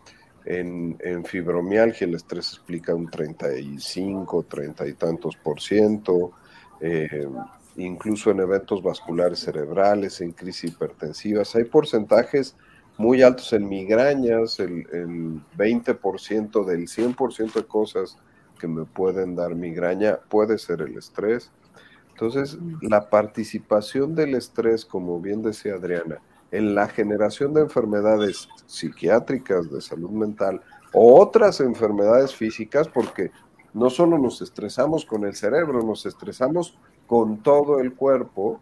En, 0.45 0.97
en 1.01 1.25
fibromialgia 1.25 2.07
el 2.07 2.15
estrés 2.15 2.53
explica 2.53 2.95
un 2.95 3.11
35, 3.11 4.45
30 4.45 4.87
y 4.87 4.93
tantos 4.95 5.37
por 5.37 5.61
ciento. 5.61 6.31
Eh, 6.81 7.27
incluso 7.77 8.31
en 8.31 8.39
eventos 8.39 8.85
vasculares 8.85 9.41
cerebrales, 9.41 10.21
en 10.21 10.31
crisis 10.31 10.71
hipertensivas, 10.73 11.57
hay 11.57 11.65
porcentajes 11.65 12.55
muy 13.01 13.23
altos 13.23 13.51
en 13.55 13.67
migrañas, 13.67 14.61
el, 14.61 14.85
20% 15.57 16.67
del 16.67 16.87
100% 16.87 17.53
de 17.55 17.65
cosas 17.65 18.19
que 18.59 18.69
me 18.69 18.85
pueden 18.85 19.35
dar 19.35 19.55
migraña 19.55 20.19
puede 20.29 20.59
ser 20.59 20.83
el 20.83 20.99
estrés. 20.99 21.51
Entonces, 22.11 22.59
la 22.83 23.09
participación 23.09 24.15
del 24.15 24.35
estrés, 24.35 24.85
como 24.85 25.19
bien 25.19 25.41
decía 25.41 25.77
Adriana, 25.77 26.19
en 26.51 26.75
la 26.75 26.89
generación 26.89 27.55
de 27.55 27.63
enfermedades 27.63 28.51
psiquiátricas 28.67 29.71
de 29.71 29.81
salud 29.81 30.11
mental 30.11 30.61
o 30.93 31.19
otras 31.23 31.61
enfermedades 31.61 32.35
físicas, 32.35 32.87
porque 32.87 33.31
no 33.73 33.89
solo 33.89 34.19
nos 34.19 34.43
estresamos 34.43 35.07
con 35.07 35.25
el 35.25 35.35
cerebro, 35.35 35.83
nos 35.83 36.05
estresamos 36.05 36.77
con 37.07 37.43
todo 37.43 37.81
el 37.81 37.95
cuerpo, 37.95 38.61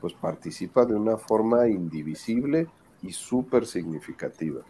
pues 0.00 0.12
participa 0.12 0.84
de 0.84 0.96
una 0.96 1.18
forma 1.18 1.68
indivisible 1.68 2.66
y 3.06 3.12
súper 3.12 3.66
significativa. 3.66 4.62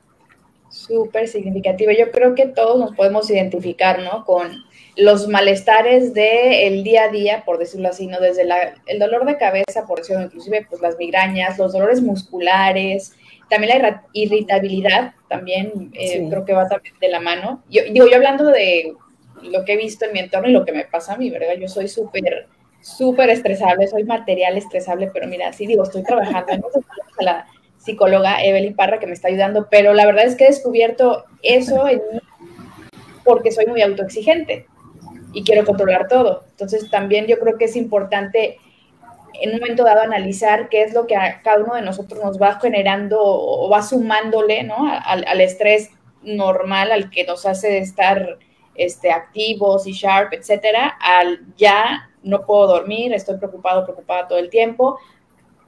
Súper 0.68 1.28
significativa. 1.28 1.92
Yo 1.92 2.10
creo 2.10 2.34
que 2.34 2.46
todos 2.46 2.78
nos 2.78 2.94
podemos 2.94 3.30
identificar, 3.30 4.00
¿no? 4.02 4.24
Con 4.24 4.64
los 4.96 5.28
malestares 5.28 6.12
del 6.12 6.82
día 6.82 7.04
a 7.04 7.08
día, 7.08 7.44
por 7.44 7.58
decirlo 7.58 7.88
así, 7.88 8.06
¿no? 8.06 8.20
Desde 8.20 8.42
el 8.86 8.98
dolor 8.98 9.24
de 9.26 9.36
cabeza, 9.36 9.86
por 9.86 9.98
decirlo, 9.98 10.24
inclusive 10.24 10.66
pues 10.68 10.80
las 10.80 10.98
migrañas, 10.98 11.58
los 11.58 11.72
dolores 11.72 12.02
musculares, 12.02 13.14
también 13.48 13.80
la 13.80 14.04
irritabilidad, 14.12 15.14
también 15.28 15.90
eh, 15.94 16.26
creo 16.28 16.44
que 16.44 16.52
va 16.52 16.68
también 16.68 16.94
de 17.00 17.08
la 17.08 17.20
mano. 17.20 17.62
Yo 17.70 17.82
digo, 17.92 18.06
yo 18.08 18.16
hablando 18.16 18.46
de 18.46 18.94
lo 19.42 19.64
que 19.64 19.74
he 19.74 19.76
visto 19.76 20.04
en 20.04 20.12
mi 20.12 20.18
entorno 20.18 20.48
y 20.48 20.52
lo 20.52 20.64
que 20.64 20.72
me 20.72 20.84
pasa 20.84 21.14
a 21.14 21.16
mí, 21.16 21.30
¿verdad? 21.30 21.54
Yo 21.60 21.68
soy 21.68 21.88
súper, 21.88 22.48
súper 22.80 23.30
estresable, 23.30 23.86
soy 23.86 24.04
material 24.04 24.56
estresable, 24.56 25.10
pero 25.12 25.28
mira, 25.28 25.52
sí 25.52 25.66
digo, 25.66 25.84
estoy 25.84 26.02
trabajando 26.02 26.68
la 27.20 27.46
psicóloga 27.86 28.42
Evelyn 28.44 28.74
Parra 28.74 28.98
que 28.98 29.06
me 29.06 29.14
está 29.14 29.28
ayudando, 29.28 29.68
pero 29.70 29.94
la 29.94 30.04
verdad 30.04 30.26
es 30.26 30.34
que 30.34 30.44
he 30.44 30.48
descubierto 30.48 31.24
eso 31.42 31.88
en 31.88 32.02
mí 32.12 32.20
porque 33.24 33.50
soy 33.50 33.66
muy 33.66 33.80
autoexigente 33.80 34.66
y 35.32 35.44
quiero 35.44 35.64
controlar 35.64 36.08
todo. 36.08 36.44
Entonces 36.50 36.90
también 36.90 37.26
yo 37.26 37.38
creo 37.38 37.56
que 37.56 37.66
es 37.66 37.76
importante 37.76 38.58
en 39.40 39.50
un 39.50 39.60
momento 39.60 39.84
dado 39.84 40.00
analizar 40.00 40.68
qué 40.68 40.82
es 40.82 40.94
lo 40.94 41.06
que 41.06 41.16
a 41.16 41.42
cada 41.42 41.62
uno 41.62 41.74
de 41.74 41.82
nosotros 41.82 42.22
nos 42.22 42.40
va 42.40 42.58
generando 42.60 43.18
o 43.20 43.68
va 43.68 43.82
sumándole 43.82 44.64
¿no? 44.64 44.76
al, 45.04 45.40
estrés 45.40 45.90
normal, 46.22 46.90
al 46.90 47.10
que 47.10 47.24
nos 47.24 47.46
hace 47.46 47.78
estar 47.78 48.38
este, 48.74 49.10
activos 49.10 49.86
y 49.86 49.92
sharp, 49.92 50.32
etcétera, 50.32 50.96
al 51.00 51.40
ya 51.56 52.10
no 52.22 52.44
puedo 52.44 52.66
dormir, 52.66 53.12
estoy 53.12 53.36
preocupado, 53.36 53.84
preocupada 53.84 54.28
todo 54.28 54.38
el 54.38 54.50
tiempo, 54.50 54.98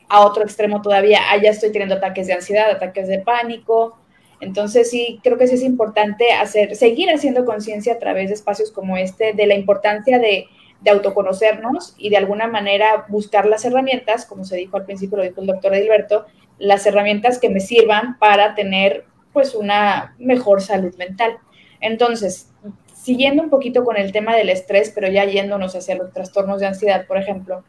a 0.09 0.21
otro 0.25 0.43
extremo 0.43 0.81
todavía, 0.83 1.31
allá 1.31 1.50
estoy 1.50 1.71
teniendo 1.71 1.97
ataques 1.97 2.27
de 2.27 2.35
ansiedad, 2.35 2.71
ataques 2.71 3.09
de 3.09 3.19
pánico. 3.19 3.99
Entonces 4.41 4.91
sí, 4.91 5.21
creo 5.23 5.37
que 5.37 5.47
sí 5.47 5.57
es 5.57 5.62
importante 5.62 6.33
hacer, 6.33 6.77
seguir 6.77 7.11
haciendo 7.11 7.45
conciencia 7.45 7.95
a 7.95 7.99
través 7.99 8.29
de 8.29 8.35
espacios 8.35 8.71
como 8.71 8.97
este 8.97 9.33
de 9.33 9.47
la 9.47 9.55
importancia 9.55 10.19
de, 10.19 10.47
de, 10.81 10.91
autoconocernos 10.91 11.95
y 11.99 12.09
de 12.11 12.17
alguna 12.17 12.47
manera 12.47 13.07
buscar 13.09 13.47
las 13.47 13.65
herramientas, 13.65 14.27
como 14.27 14.45
se 14.45 14.57
dijo 14.57 14.77
al 14.77 14.85
principio, 14.85 15.19
lo 15.19 15.25
dijo 15.25 15.41
el 15.41 15.49
doctor 15.49 15.75
Edilberto, 15.75 16.27
las 16.59 16.87
herramientas 16.87 17.38
que 17.38 17.50
me 17.50 17.61
sirvan 17.61 18.19
para 18.19 18.55
tener 18.55 19.05
pues 19.33 19.55
una 19.55 20.15
mejor 20.19 20.62
salud 20.62 20.95
mental. 20.97 21.38
Entonces, 21.81 22.50
siguiendo 22.95 23.43
un 23.43 23.50
poquito 23.50 23.85
con 23.85 23.97
el 23.97 24.12
tema 24.12 24.37
del 24.37 24.50
estrés, 24.50 24.93
pero 24.95 25.09
ya 25.09 25.25
yéndonos 25.25 25.75
hacia 25.75 25.97
los 25.97 26.12
trastornos 26.12 26.61
de 26.61 26.67
ansiedad, 26.67 27.07
por 27.07 27.19
ejemplo, 27.19 27.65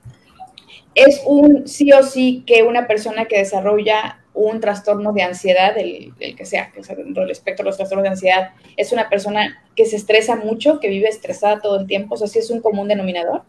es 0.95 1.21
un 1.25 1.67
sí 1.67 1.91
o 1.93 2.03
sí 2.03 2.43
que 2.45 2.63
una 2.63 2.87
persona 2.87 3.25
que 3.25 3.37
desarrolla 3.37 4.19
un 4.33 4.59
trastorno 4.59 5.11
de 5.11 5.23
ansiedad, 5.23 5.77
el, 5.77 6.13
que 6.17 6.45
sea, 6.45 6.71
que 6.71 6.83
sea 6.83 6.95
dentro 6.95 7.23
del 7.23 7.31
espectro 7.31 7.63
de 7.63 7.69
los 7.69 7.77
trastornos 7.77 8.03
de 8.03 8.09
ansiedad, 8.09 8.51
es 8.77 8.91
una 8.91 9.09
persona 9.09 9.61
que 9.75 9.85
se 9.85 9.97
estresa 9.97 10.35
mucho, 10.35 10.79
que 10.79 10.87
vive 10.87 11.07
estresada 11.09 11.59
todo 11.59 11.79
el 11.79 11.87
tiempo, 11.87 12.15
o 12.15 12.17
sea, 12.17 12.27
sí 12.27 12.39
es 12.39 12.49
un 12.49 12.61
común 12.61 12.87
denominador. 12.87 13.43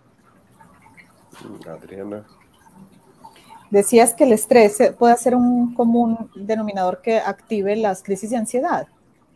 Adriana. 1.68 2.26
Decías 3.70 4.14
que 4.14 4.24
el 4.24 4.32
estrés 4.32 4.78
puede 4.98 5.16
ser 5.16 5.36
un 5.36 5.74
común 5.74 6.30
denominador 6.34 7.00
que 7.02 7.18
active 7.18 7.76
las 7.76 8.02
crisis 8.02 8.30
de 8.30 8.36
ansiedad. 8.36 8.88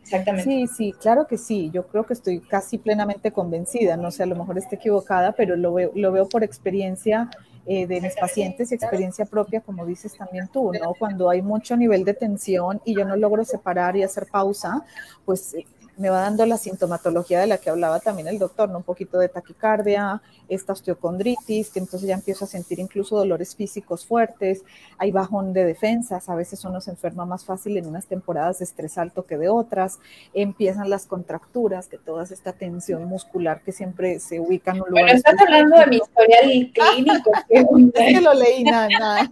Exactamente. 0.03 0.43
Sí, 0.43 0.67
sí, 0.67 0.93
claro 0.99 1.25
que 1.25 1.37
sí. 1.37 1.71
Yo 1.73 1.87
creo 1.87 2.05
que 2.05 2.13
estoy 2.13 2.41
casi 2.41 2.77
plenamente 2.77 3.31
convencida. 3.31 3.97
No 3.97 4.11
sé, 4.11 4.23
a 4.23 4.25
lo 4.27 4.35
mejor 4.35 4.57
esté 4.57 4.75
equivocada, 4.75 5.31
pero 5.31 5.55
lo 5.55 5.73
veo, 5.73 5.91
lo 5.95 6.11
veo 6.11 6.27
por 6.27 6.43
experiencia 6.43 7.29
eh, 7.67 7.87
de 7.87 7.99
mis 7.99 8.15
pacientes 8.15 8.71
y 8.71 8.75
experiencia 8.75 9.25
propia, 9.25 9.59
como 9.59 9.85
dices 9.85 10.15
también 10.15 10.47
tú, 10.49 10.71
¿no? 10.71 10.93
Cuando 10.99 11.29
hay 11.29 11.41
mucho 11.41 11.75
nivel 11.75 12.05
de 12.05 12.13
tensión 12.13 12.79
y 12.85 12.95
yo 12.95 13.05
no 13.05 13.15
logro 13.15 13.43
separar 13.43 13.95
y 13.95 14.03
hacer 14.03 14.27
pausa, 14.31 14.85
pues 15.25 15.55
eh, 15.55 15.65
me 15.97 16.09
va 16.09 16.21
dando 16.21 16.45
la 16.45 16.57
sintomatología 16.57 17.39
de 17.39 17.47
la 17.47 17.57
que 17.57 17.69
hablaba 17.69 17.99
también 17.99 18.27
el 18.27 18.39
doctor, 18.39 18.69
¿no? 18.69 18.77
Un 18.77 18.83
poquito 18.83 19.17
de 19.17 19.29
taquicardia, 19.29 20.21
esta 20.47 20.73
osteocondritis, 20.73 21.69
que 21.69 21.79
entonces 21.79 22.07
ya 22.07 22.15
empiezo 22.15 22.45
a 22.45 22.47
sentir 22.47 22.79
incluso 22.79 23.15
dolores 23.15 23.55
físicos 23.55 24.05
fuertes, 24.05 24.63
hay 24.97 25.11
bajón 25.11 25.53
de 25.53 25.63
defensas, 25.63 26.29
a 26.29 26.35
veces 26.35 26.63
uno 26.65 26.81
se 26.81 26.91
enferma 26.91 27.25
más 27.25 27.45
fácil 27.45 27.77
en 27.77 27.87
unas 27.87 28.05
temporadas 28.05 28.59
de 28.59 28.65
estrés 28.65 28.97
alto 28.97 29.25
que 29.25 29.37
de 29.37 29.49
otras, 29.49 29.99
empiezan 30.33 30.89
las 30.89 31.05
contracturas, 31.05 31.87
que 31.87 31.97
toda 31.97 32.23
esta 32.23 32.53
tensión 32.53 33.05
muscular 33.05 33.61
que 33.61 33.71
siempre 33.71 34.19
se 34.19 34.39
ubica 34.39 34.71
en 34.71 34.81
un 34.81 34.89
lugar. 34.89 35.03
Bueno, 35.05 35.17
estás 35.17 35.35
hablando 35.39 35.77
de 35.77 35.87
mi 35.87 35.97
historial 35.97 36.71
clínico. 36.73 37.31
que 37.93 38.21
lo 38.21 38.33
leí, 38.33 38.63
nada, 38.63 38.87
nada. 38.89 39.31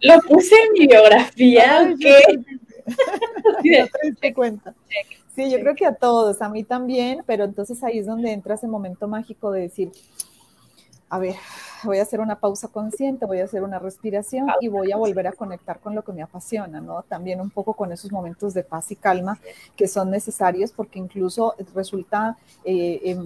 Lo 0.00 0.20
puse 0.22 0.54
en 0.54 0.72
mi 0.72 0.86
biografía. 0.86 1.94
No 3.64 4.14
te 4.20 4.34
cuenta. 4.34 4.74
Sí, 5.34 5.50
yo 5.50 5.60
creo 5.60 5.74
que 5.74 5.86
a 5.86 5.94
todos, 5.94 6.42
a 6.42 6.48
mí 6.48 6.64
también, 6.64 7.22
pero 7.26 7.44
entonces 7.44 7.82
ahí 7.84 7.98
es 7.98 8.06
donde 8.06 8.32
entra 8.32 8.56
ese 8.56 8.66
momento 8.66 9.06
mágico 9.06 9.52
de 9.52 9.62
decir, 9.62 9.92
a 11.08 11.18
ver, 11.18 11.36
voy 11.84 11.98
a 11.98 12.02
hacer 12.02 12.20
una 12.20 12.38
pausa 12.38 12.68
consciente, 12.68 13.26
voy 13.26 13.40
a 13.40 13.44
hacer 13.44 13.62
una 13.62 13.78
respiración 13.78 14.48
y 14.60 14.68
voy 14.68 14.92
a 14.92 14.96
volver 14.96 15.26
a 15.26 15.32
conectar 15.32 15.80
con 15.80 15.94
lo 15.94 16.02
que 16.02 16.12
me 16.12 16.22
apasiona, 16.22 16.80
¿no? 16.80 17.02
También 17.02 17.40
un 17.40 17.50
poco 17.50 17.74
con 17.74 17.92
esos 17.92 18.10
momentos 18.12 18.54
de 18.54 18.64
paz 18.64 18.90
y 18.90 18.96
calma 18.96 19.38
que 19.76 19.88
son 19.88 20.10
necesarios 20.10 20.72
porque 20.72 20.98
incluso 20.98 21.54
resulta 21.74 22.36
eh, 22.64 23.16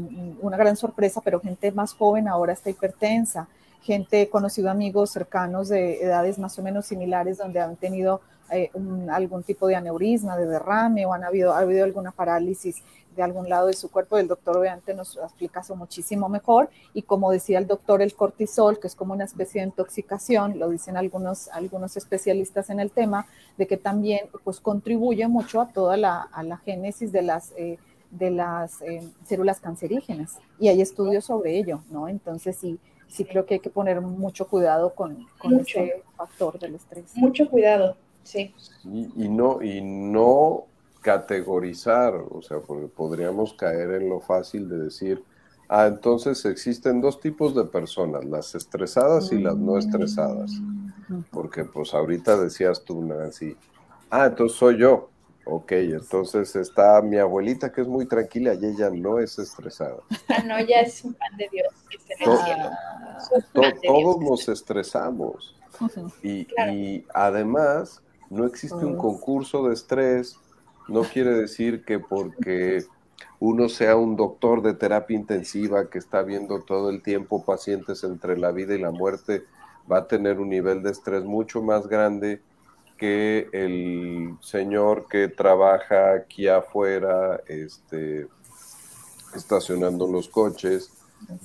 una 0.41 0.57
gran 0.57 0.77
sorpresa, 0.77 1.21
pero 1.23 1.41
gente 1.41 1.73
más 1.73 1.95
joven 1.95 2.29
ahora 2.29 2.53
está 2.53 2.71
hipertensa, 2.71 3.49
gente, 3.83 4.29
conocido 4.29 4.71
amigos 4.71 5.11
cercanos 5.11 5.69
de 5.69 6.03
edades 6.03 6.39
más 6.39 6.59
o 6.59 6.63
menos 6.63 6.87
similares 6.87 7.39
donde 7.39 7.61
han 7.61 7.77
tenido 7.77 8.23
eh, 8.51 8.71
algún 9.11 9.43
tipo 9.43 9.67
de 9.67 9.77
aneurisma, 9.77 10.37
de 10.37 10.47
derrame 10.47 11.07
o 11.07 11.13
han 11.13 11.25
habido, 11.25 11.53
ha 11.53 11.59
habido 11.59 11.85
alguna 11.85 12.11
parálisis 12.11 12.83
de 13.15 13.23
algún 13.23 13.49
lado 13.49 13.69
de 13.69 13.75
su 13.75 13.91
cuerpo. 13.91 14.19
El 14.19 14.29
doctor 14.29 14.57
obviamente 14.57 14.95
nos 14.95 15.17
explica 15.17 15.61
eso 15.61 15.77
muchísimo 15.77 16.29
mejor. 16.29 16.69
Y 16.93 17.03
como 17.03 17.31
decía 17.31 17.59
el 17.59 17.67
doctor, 17.67 18.03
el 18.03 18.15
cortisol, 18.15 18.79
que 18.79 18.87
es 18.87 18.95
como 18.95 19.15
una 19.15 19.25
especie 19.25 19.61
de 19.61 19.69
intoxicación, 19.69 20.59
lo 20.59 20.69
dicen 20.69 20.97
algunos, 20.97 21.49
algunos 21.49 21.97
especialistas 21.97 22.71
en 22.71 22.81
el 22.81 22.91
tema, 22.91 23.27
de 23.57 23.67
que 23.67 23.77
también 23.77 24.29
pues, 24.43 24.61
contribuye 24.61 25.27
mucho 25.29 25.61
a 25.61 25.69
toda 25.69 25.97
la, 25.97 26.23
a 26.23 26.43
la 26.43 26.59
génesis 26.59 27.13
de 27.13 27.23
las... 27.23 27.53
Eh, 27.57 27.79
de 28.11 28.31
las 28.31 28.81
eh, 28.83 29.03
células 29.27 29.59
cancerígenas 29.59 30.39
y 30.61 30.69
hay 30.69 30.81
estudios 30.81 31.25
sobre 31.25 31.59
ello, 31.59 31.83
¿no? 31.91 32.07
Entonces 32.07 32.57
sí, 32.57 32.79
sí 33.09 33.25
creo 33.25 33.45
que 33.45 33.55
hay 33.55 33.61
que 33.61 33.71
poner 33.71 34.01
muco 34.01 34.47
cuidado 34.47 34.95
con, 34.95 35.27
con 35.37 35.59
ese 35.59 36.03
factor 36.17 36.59
del 36.61 36.77
estrés. 36.77 37.17
Mucho 37.17 37.49
cuidado, 37.51 37.97
sí. 38.25 38.55
Y, 38.85 39.29
no, 39.29 39.63
y 39.63 39.81
no 39.81 40.67
categorizar, 41.01 42.15
o 42.15 42.43
sea, 42.43 42.59
porque 42.61 42.89
podríamos 42.89 43.55
caer 43.55 43.93
en 43.93 44.09
lo 44.09 44.21
fácil 44.21 44.69
de 44.69 44.79
decir, 44.79 45.23
ah, 45.69 45.87
entonces 45.87 46.45
existen 46.45 47.01
dos 47.01 47.21
tipos 47.21 47.55
de 47.55 47.65
personas, 47.65 48.25
las 48.25 48.55
estresadas 48.55 49.31
y 49.33 49.39
las 49.39 49.57
no 49.57 49.79
estresadas. 49.79 50.51
Mm. 50.53 51.21
Porque 51.31 51.65
pues 51.65 51.93
ahorita 51.95 52.37
decías 52.39 52.83
tú, 52.85 53.03
Nancy, 53.03 53.57
ah, 54.11 54.27
entonces 54.27 54.59
soy 54.59 54.79
yo. 54.79 55.11
Ok, 55.47 55.73
entonces 55.73 56.57
está 56.57 57.03
mi 57.03 57.19
abuelita 57.19 57.71
que 57.71 57.83
es 57.83 57.87
muy 57.87 58.07
tranquila 58.07 58.55
y 58.55 58.65
ella 58.65 58.89
no 58.89 59.19
es 59.19 59.39
estresada. 59.39 59.99
Ah, 60.29 60.43
no, 60.43 60.59
ya 60.59 60.81
es 60.81 61.05
un 61.05 61.13
pan 61.13 61.37
de 61.37 61.49
Dios 61.53 61.75
que 61.89 61.99
todos 63.83 64.21
nos 64.21 64.49
estresamos. 64.49 65.55
Y, 66.23 66.47
y, 66.71 67.07
además, 67.13 68.03
no 68.31 68.47
existe 68.47 68.85
un 68.85 68.97
concurso 68.97 69.69
de 69.69 69.75
estrés 69.75 70.39
no 70.89 71.03
quiere 71.03 71.31
decir 71.35 71.85
que 71.85 71.99
porque 71.99 72.85
uno 73.41 73.69
sea 73.69 73.97
un 73.97 74.17
doctor 74.17 74.63
de 74.63 74.75
terapia 74.75 75.17
intensiva 75.17 75.89
que 75.89 75.99
está 75.99 76.23
viendo 76.23 76.61
todo 76.61 76.91
el 76.91 77.03
tiempo 77.03 77.45
pacientes 77.45 78.05
entre 78.05 78.37
la 78.37 78.53
vida 78.53 78.75
y 78.75 78.79
la 78.79 78.91
muerte, 78.91 79.45
va 79.91 79.99
a 79.99 80.09
tener 80.09 80.41
un 80.41 80.49
nivel 80.49 80.83
de 80.83 80.91
estrés 80.91 81.25
mucho 81.25 81.63
más 81.63 81.87
grande 81.87 82.41
que 82.97 83.49
el 83.53 84.37
señor 84.41 85.07
que 85.09 85.29
trabaja 85.29 86.15
aquí 86.15 86.49
afuera, 86.49 87.41
este, 87.49 88.29
estacionando 89.35 90.07
los 90.07 90.29
coches. 90.29 90.93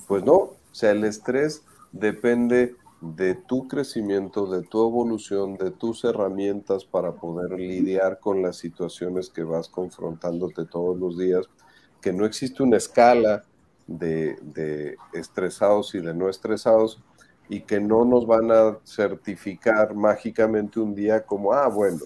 Pues 0.06 0.24
no, 0.24 0.34
o 0.34 0.56
sea, 0.72 0.92
el 0.92 1.04
estrés 1.04 1.64
depende 1.92 2.76
de 3.00 3.34
tu 3.34 3.66
crecimiento, 3.66 4.46
de 4.46 4.62
tu 4.62 4.86
evolución, 4.86 5.56
de 5.56 5.70
tus 5.70 6.04
herramientas 6.04 6.84
para 6.84 7.12
poder 7.12 7.58
lidiar 7.58 8.20
con 8.20 8.42
las 8.42 8.56
situaciones 8.56 9.30
que 9.30 9.42
vas 9.42 9.68
confrontándote 9.68 10.66
todos 10.66 10.98
los 10.98 11.18
días, 11.18 11.48
que 12.02 12.12
no 12.12 12.26
existe 12.26 12.62
una 12.62 12.76
escala 12.76 13.44
de, 13.86 14.96
estresados 15.14 15.94
y 15.94 16.00
de 16.00 16.14
no 16.14 16.28
estresados 16.28 17.02
y 17.48 17.62
que 17.62 17.80
no 17.80 18.04
nos 18.04 18.26
van 18.26 18.52
a 18.52 18.78
certificar 18.84 19.94
mágicamente 19.94 20.78
un 20.78 20.94
día 20.94 21.24
como, 21.24 21.52
ah, 21.52 21.68
bueno, 21.68 22.00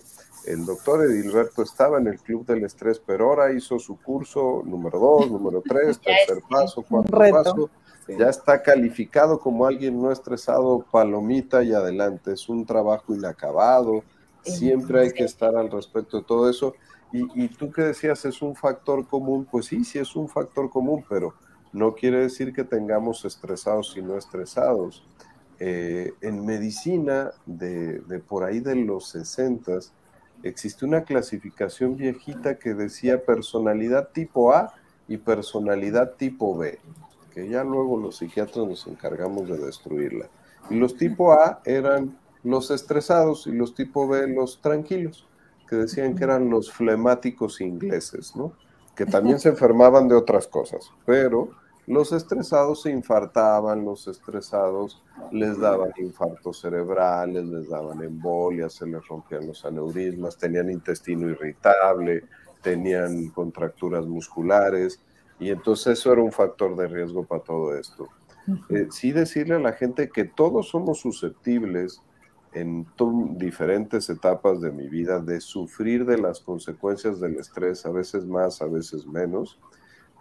el 0.46 0.64
doctor 0.64 1.04
Edilberto 1.04 1.62
estaba 1.62 1.98
en 1.98 2.06
el 2.06 2.20
club 2.20 2.46
del 2.46 2.64
estrés, 2.64 3.00
pero 3.04 3.30
ahora 3.30 3.52
hizo 3.52 3.78
su 3.78 3.98
curso 3.98 4.62
número 4.64 4.98
dos, 4.98 5.30
número 5.30 5.62
tres, 5.66 5.98
tercer 6.00 6.42
paso, 6.48 6.82
cuarto 6.82 7.10
paso 7.10 7.70
ya 8.08 8.28
está 8.28 8.62
calificado 8.62 9.38
como 9.38 9.67
alguien 9.67 10.00
no 10.00 10.12
estresado, 10.12 10.84
palomita 10.90 11.62
y 11.62 11.73
adelante. 11.73 12.32
Es 12.32 12.49
un 12.49 12.67
trabajo 12.67 13.14
inacabado. 13.14 14.04
Siempre 14.43 15.00
hay 15.00 15.12
que 15.12 15.25
estar 15.25 15.56
al 15.56 15.71
respecto 15.71 16.19
de 16.19 16.25
todo 16.25 16.50
eso. 16.50 16.75
Y, 17.12 17.49
tú 17.49 17.71
que 17.71 17.82
decías, 17.82 18.25
es 18.25 18.43
un 18.43 18.56
factor 18.56 19.06
común. 19.06 19.47
Pues 19.50 19.67
sí, 19.67 19.84
sí 19.84 19.99
es 19.99 20.17
un 20.17 20.28
factor 20.28 20.69
común, 20.69 21.04
pero 21.08 21.34
no 21.73 21.95
quiere 21.95 22.19
decir 22.19 22.52
que 22.52 22.64
tengamos 22.64 23.25
estresados 23.25 23.95
y 23.97 24.02
no 24.02 24.19
estresados. 24.19 25.04
Eh, 25.60 26.12
en 26.21 26.45
medicina, 26.45 27.30
de, 27.47 28.00
de, 28.00 28.19
por 28.19 28.43
ahí 28.43 28.58
de 28.58 28.75
los 28.75 29.08
60, 29.10 29.78
existe 30.43 30.84
una 30.84 31.04
clasificación 31.04 31.97
viejita 31.97 32.58
que 32.58 32.75
decía 32.75 33.25
personalidad 33.25 34.08
tipo 34.08 34.52
A 34.52 34.75
y 35.06 35.17
personalidad 35.17 36.14
tipo 36.14 36.58
B 36.58 36.80
que 37.34 37.49
ya 37.49 37.64
luego 37.64 37.99
los 37.99 38.16
psiquiatras 38.16 38.66
nos 38.66 38.86
encargamos 38.86 39.49
de 39.49 39.58
destruirla. 39.58 40.28
Y 40.70 40.76
los 40.76 40.97
tipo 40.97 41.32
A 41.32 41.60
eran 41.64 42.16
los 42.44 42.70
estresados 42.70 43.47
y 43.47 43.52
los 43.52 43.75
tipo 43.75 44.06
B 44.06 44.28
los 44.28 44.60
tranquilos, 44.60 45.26
que 45.68 45.76
decían 45.76 46.14
que 46.14 46.25
eran 46.25 46.49
los 46.49 46.70
flemáticos 46.70 47.60
ingleses, 47.60 48.36
¿no? 48.36 48.52
Que 48.94 49.04
también 49.04 49.40
se 49.40 49.49
enfermaban 49.50 50.06
de 50.06 50.14
otras 50.14 50.47
cosas, 50.47 50.90
pero 51.04 51.50
los 51.86 52.12
estresados 52.12 52.82
se 52.82 52.90
infartaban, 52.90 53.84
los 53.84 54.06
estresados 54.08 55.02
les 55.32 55.58
daban 55.58 55.90
infartos 55.99 56.60
cerebrales, 56.60 57.44
les 57.44 57.68
daban 57.68 58.02
embolias, 58.02 58.75
se 58.75 58.86
les 58.86 59.06
rompían 59.06 59.47
los 59.47 59.64
aneurismas, 59.64 60.38
tenían 60.38 60.70
intestino 60.70 61.28
irritable, 61.28 62.25
tenían 62.62 63.28
contracturas 63.28 64.06
musculares, 64.06 65.00
y 65.38 65.50
entonces 65.50 65.99
eso 65.99 66.12
era 66.12 66.23
un 66.23 66.32
factor 66.32 66.76
de 66.76 66.86
riesgo 66.86 67.25
para 67.25 67.42
todo 67.42 67.76
esto. 67.76 68.08
Eh, 68.68 68.88
sí 68.90 69.12
decirle 69.12 69.54
a 69.54 69.58
la 69.58 69.73
gente 69.73 70.10
que 70.10 70.25
todos 70.25 70.68
somos 70.68 71.00
susceptibles 71.00 72.02
en 72.52 72.86
diferentes 73.36 74.08
etapas 74.10 74.60
de 74.60 74.70
mi 74.70 74.88
vida 74.88 75.18
de 75.18 75.40
sufrir 75.40 76.04
de 76.04 76.18
las 76.18 76.40
consecuencias 76.40 77.20
del 77.20 77.36
estrés, 77.36 77.84
a 77.84 77.90
veces 77.90 78.26
más, 78.26 78.62
a 78.62 78.66
veces 78.66 79.06
menos, 79.06 79.58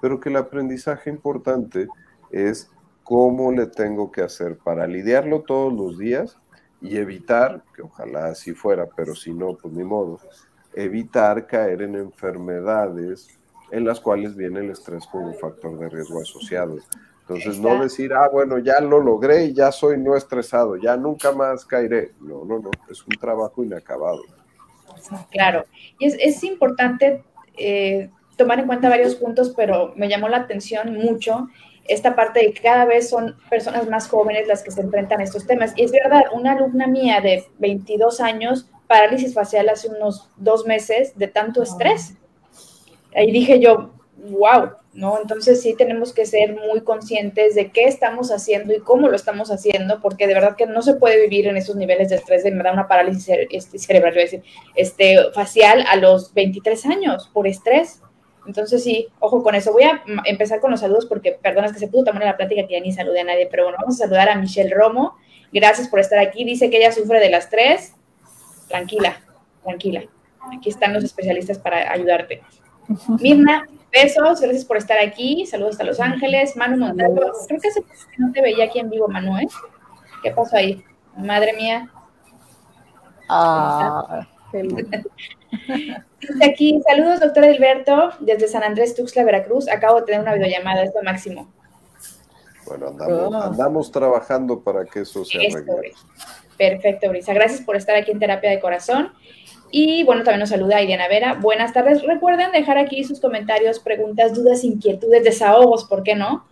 pero 0.02 0.20
que 0.20 0.30
el 0.30 0.38
aprendizaje 0.38 1.10
importante 1.10 1.88
es 2.32 2.72
cómo 3.04 3.52
le 3.52 3.68
tengo 3.68 4.12
que 4.12 4.22
hacer 4.22 4.58
para 4.58 4.88
lidiarlo 4.88 5.42
todos 5.42 5.72
los 5.72 5.98
días 5.98 6.40
y 6.82 6.98
evitar, 6.98 7.64
que 7.76 7.84
ojalá 7.84 8.28
así 8.28 8.54
fuera, 8.54 8.88
pero 8.96 9.16
si 9.16 9.34
no, 9.34 9.56
pues 9.56 9.74
ni 9.74 9.84
modo, 9.84 10.20
evitar 10.74 11.46
caer 11.46 11.84
en 11.84 11.96
enfermedades 11.96 13.40
en 13.74 13.86
las 13.86 14.00
cuales 14.00 14.36
viene 14.36 14.60
el 14.60 14.70
estrés 14.70 15.08
como 15.08 15.28
un 15.28 15.34
factor 15.34 15.78
de 15.80 15.90
riesgo 15.90 16.22
asociado. 16.22 16.78
Entonces, 17.22 17.60
no 17.60 17.82
decir, 17.82 18.14
ah, 18.14 18.30
bueno, 18.32 18.60
ya 18.60 18.80
lo 18.80 19.00
logré 19.00 19.46
y 19.46 19.54
ya 19.54 19.72
soy 19.72 19.98
no 19.98 20.16
estresado, 20.16 20.76
ya 20.76 20.96
nunca 20.96 21.32
más 21.32 21.66
caeré. 21.66 22.12
No, 22.20 22.46
no, 22.46 22.60
no, 22.60 22.70
es 22.92 23.02
un 23.02 23.16
trabajo 23.20 23.64
inacabado. 23.64 24.22
Claro, 25.32 25.66
y 25.98 26.06
es, 26.06 26.16
es 26.20 26.44
importante 26.44 27.24
eh, 27.58 28.12
tomar 28.38 28.60
en 28.60 28.68
cuenta 28.68 28.90
varios 28.90 29.16
puntos, 29.16 29.54
pero 29.58 29.94
me 29.96 30.08
llamó 30.08 30.30
la 30.30 30.38
atención 30.38 30.94
mucho 30.94 31.48
esta 31.86 32.16
parte 32.16 32.42
de 32.42 32.54
que 32.54 32.62
cada 32.62 32.86
vez 32.86 33.10
son 33.10 33.36
personas 33.50 33.90
más 33.90 34.08
jóvenes 34.08 34.48
las 34.48 34.62
que 34.62 34.70
se 34.70 34.82
enfrentan 34.82 35.20
a 35.20 35.24
estos 35.24 35.48
temas. 35.48 35.74
Y 35.76 35.84
es 35.84 35.92
verdad, 35.92 36.22
una 36.32 36.52
alumna 36.52 36.86
mía 36.86 37.22
de 37.22 37.44
22 37.58 38.22
años, 38.22 38.70
parálisis 38.86 39.34
facial 39.34 39.68
hace 39.70 39.88
unos 39.88 40.30
dos 40.38 40.68
meses 40.68 41.18
de 41.18 41.28
tanto 41.28 41.64
estrés 41.64 42.18
ahí 43.16 43.32
dije 43.32 43.60
yo, 43.60 43.92
wow, 44.30 44.72
¿no? 44.94 45.20
Entonces 45.20 45.62
sí 45.62 45.76
tenemos 45.76 46.14
que 46.14 46.26
ser 46.26 46.56
muy 46.56 46.82
conscientes 46.82 47.56
de 47.56 47.72
qué 47.72 47.86
estamos 47.86 48.32
haciendo 48.32 48.74
y 48.74 48.80
cómo 48.80 49.10
lo 49.10 49.16
estamos 49.16 49.52
haciendo, 49.52 50.00
porque 50.02 50.28
de 50.28 50.36
verdad 50.36 50.56
que 50.56 50.68
no 50.68 50.82
se 50.82 50.96
puede 50.96 51.22
vivir 51.22 51.48
en 51.48 51.58
esos 51.58 51.76
niveles 51.76 52.10
de 52.10 52.16
estrés, 52.16 52.44
de 52.44 52.52
me 52.52 52.64
da 52.64 52.72
una 52.72 52.88
parálisis 52.88 53.28
este, 53.52 53.80
cerebral, 53.80 54.14
decir, 54.14 54.44
este, 54.76 55.18
facial 55.34 55.84
a 55.88 55.96
los 55.96 56.34
23 56.34 56.86
años 56.86 57.30
por 57.34 57.48
estrés. 57.48 58.02
Entonces 58.46 58.84
sí, 58.84 59.08
ojo 59.20 59.42
con 59.42 59.56
eso. 59.56 59.72
Voy 59.72 59.84
a 59.84 60.04
empezar 60.26 60.60
con 60.60 60.72
los 60.72 60.82
saludos 60.82 61.06
porque, 61.06 61.32
perdona, 61.32 61.68
es 61.68 61.74
que 61.74 61.80
se 61.80 61.88
pudo 61.88 62.06
tomar 62.06 62.24
la 62.24 62.38
plática 62.38 62.68
que 62.68 62.74
ya 62.74 62.82
ni 62.82 62.92
saludé 62.92 63.22
a 63.22 63.26
nadie, 63.26 63.48
pero 63.50 63.64
bueno, 63.64 63.78
vamos 63.80 63.96
a 63.96 64.04
saludar 64.04 64.30
a 64.30 64.36
Michelle 64.36 64.74
Romo. 64.74 65.16
Gracias 65.52 65.88
por 65.88 66.00
estar 66.00 66.20
aquí. 66.20 66.44
Dice 66.44 66.70
que 66.70 66.78
ella 66.78 66.92
sufre 66.92 67.20
de 67.20 67.30
las 67.30 67.50
tres. 67.50 67.94
Tranquila, 68.68 69.22
tranquila. 69.64 70.04
Aquí 70.58 70.70
están 70.70 70.94
los 70.94 71.04
especialistas 71.04 71.58
para 71.58 71.92
ayudarte. 71.92 72.42
Mirna, 73.20 73.68
besos, 73.92 74.42
gracias 74.42 74.66
por 74.66 74.78
estar 74.78 74.98
aquí. 75.00 75.46
Saludos 75.46 75.80
a 75.80 75.84
Los 75.84 76.00
Ángeles. 76.00 76.56
Manu 76.56 76.78
Montalvo, 76.78 77.32
creo 77.48 77.60
que 77.60 77.70
no 78.18 78.32
te 78.32 78.42
veía 78.42 78.66
aquí 78.66 78.80
en 78.80 78.90
vivo, 78.90 79.08
Manu, 79.08 79.38
¿eh? 79.38 79.48
¿Qué 80.22 80.32
pasó 80.32 80.58
ahí? 80.58 80.84
Madre 81.18 81.54
mía. 81.54 81.90
Ah, 83.30 84.28
aquí, 86.44 86.82
saludos, 86.88 87.20
doctor 87.20 87.44
Alberto, 87.46 88.12
desde 88.20 88.48
San 88.48 88.64
Andrés, 88.64 88.96
Tuxtla, 88.96 89.24
Veracruz. 89.24 89.68
Acabo 89.68 90.00
de 90.00 90.06
tener 90.06 90.22
una 90.22 90.34
videollamada, 90.34 90.84
es 90.84 90.92
lo 90.94 91.04
máximo. 91.04 91.52
Bueno, 92.66 92.88
andamos, 92.90 93.34
ah. 93.34 93.48
andamos 93.48 93.92
trabajando 93.92 94.62
para 94.62 94.86
que 94.86 95.02
eso 95.02 95.26
se 95.26 95.38
arregle. 95.38 95.94
Perfecto, 96.58 97.10
Brisa. 97.10 97.34
Gracias 97.34 97.62
por 97.62 97.76
estar 97.76 97.96
aquí 97.96 98.12
en 98.12 98.20
Terapia 98.20 98.52
de 98.52 98.60
Corazón. 98.60 99.12
Y 99.76 100.04
bueno, 100.04 100.22
también 100.22 100.42
nos 100.42 100.50
saluda 100.50 100.84
Iriana 100.84 101.08
Vera. 101.08 101.34
Buenas 101.34 101.74
tardes. 101.74 102.04
Recuerden 102.04 102.52
dejar 102.52 102.78
aquí 102.78 103.04
sus 103.04 103.20
comentarios, 103.20 103.80
preguntas, 103.80 104.36
dudas, 104.36 104.64
inquietudes, 104.64 105.24
desahogos, 105.24 105.86
¿por 105.86 106.04
qué 106.04 106.14
no? 106.14 106.46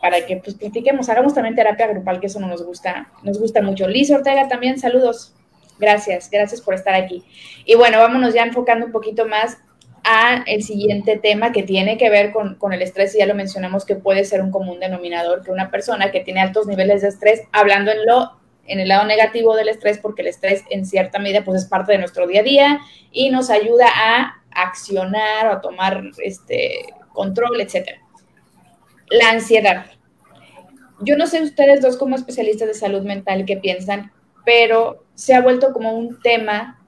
Para 0.00 0.24
que 0.24 0.36
pues 0.36 0.54
platiquemos, 0.54 1.08
hagamos 1.08 1.34
también 1.34 1.56
terapia 1.56 1.88
grupal, 1.88 2.20
que 2.20 2.28
eso 2.28 2.38
nos 2.38 2.64
gusta, 2.64 3.10
nos 3.24 3.40
gusta 3.40 3.60
mucho. 3.60 3.88
Liz 3.88 4.08
Ortega 4.12 4.46
también, 4.46 4.78
saludos. 4.78 5.34
Gracias, 5.80 6.30
gracias 6.30 6.60
por 6.60 6.74
estar 6.74 6.94
aquí. 6.94 7.24
Y 7.64 7.74
bueno, 7.74 7.98
vámonos 7.98 8.34
ya 8.34 8.44
enfocando 8.44 8.86
un 8.86 8.92
poquito 8.92 9.26
más 9.26 9.58
a 10.04 10.44
el 10.46 10.62
siguiente 10.62 11.16
tema 11.16 11.50
que 11.50 11.64
tiene 11.64 11.98
que 11.98 12.08
ver 12.08 12.30
con, 12.30 12.54
con, 12.54 12.72
el 12.72 12.82
estrés, 12.82 13.16
y 13.16 13.18
ya 13.18 13.26
lo 13.26 13.34
mencionamos 13.34 13.84
que 13.84 13.96
puede 13.96 14.24
ser 14.24 14.40
un 14.40 14.52
común 14.52 14.78
denominador, 14.78 15.42
que 15.42 15.50
una 15.50 15.72
persona 15.72 16.12
que 16.12 16.20
tiene 16.20 16.40
altos 16.40 16.68
niveles 16.68 17.02
de 17.02 17.08
estrés, 17.08 17.42
hablando 17.50 17.90
en 17.90 18.06
lo 18.06 18.43
en 18.66 18.80
el 18.80 18.88
lado 18.88 19.04
negativo 19.04 19.54
del 19.56 19.68
estrés, 19.68 19.98
porque 19.98 20.22
el 20.22 20.28
estrés 20.28 20.62
en 20.70 20.86
cierta 20.86 21.18
medida 21.18 21.44
pues 21.44 21.62
es 21.62 21.68
parte 21.68 21.92
de 21.92 21.98
nuestro 21.98 22.26
día 22.26 22.40
a 22.40 22.44
día 22.44 22.80
y 23.10 23.30
nos 23.30 23.50
ayuda 23.50 23.86
a 23.94 24.42
accionar 24.50 25.46
o 25.46 25.52
a 25.52 25.60
tomar 25.60 26.02
este 26.22 26.86
control, 27.12 27.60
etcétera. 27.60 28.00
La 29.10 29.30
ansiedad. 29.30 29.86
Yo 31.00 31.16
no 31.16 31.26
sé 31.26 31.42
ustedes 31.42 31.82
dos 31.82 31.96
como 31.96 32.16
especialistas 32.16 32.68
de 32.68 32.74
salud 32.74 33.02
mental 33.02 33.44
qué 33.44 33.56
piensan, 33.56 34.12
pero 34.44 35.04
se 35.14 35.34
ha 35.34 35.40
vuelto 35.40 35.72
como 35.72 35.92
un 35.92 36.20
tema 36.20 36.83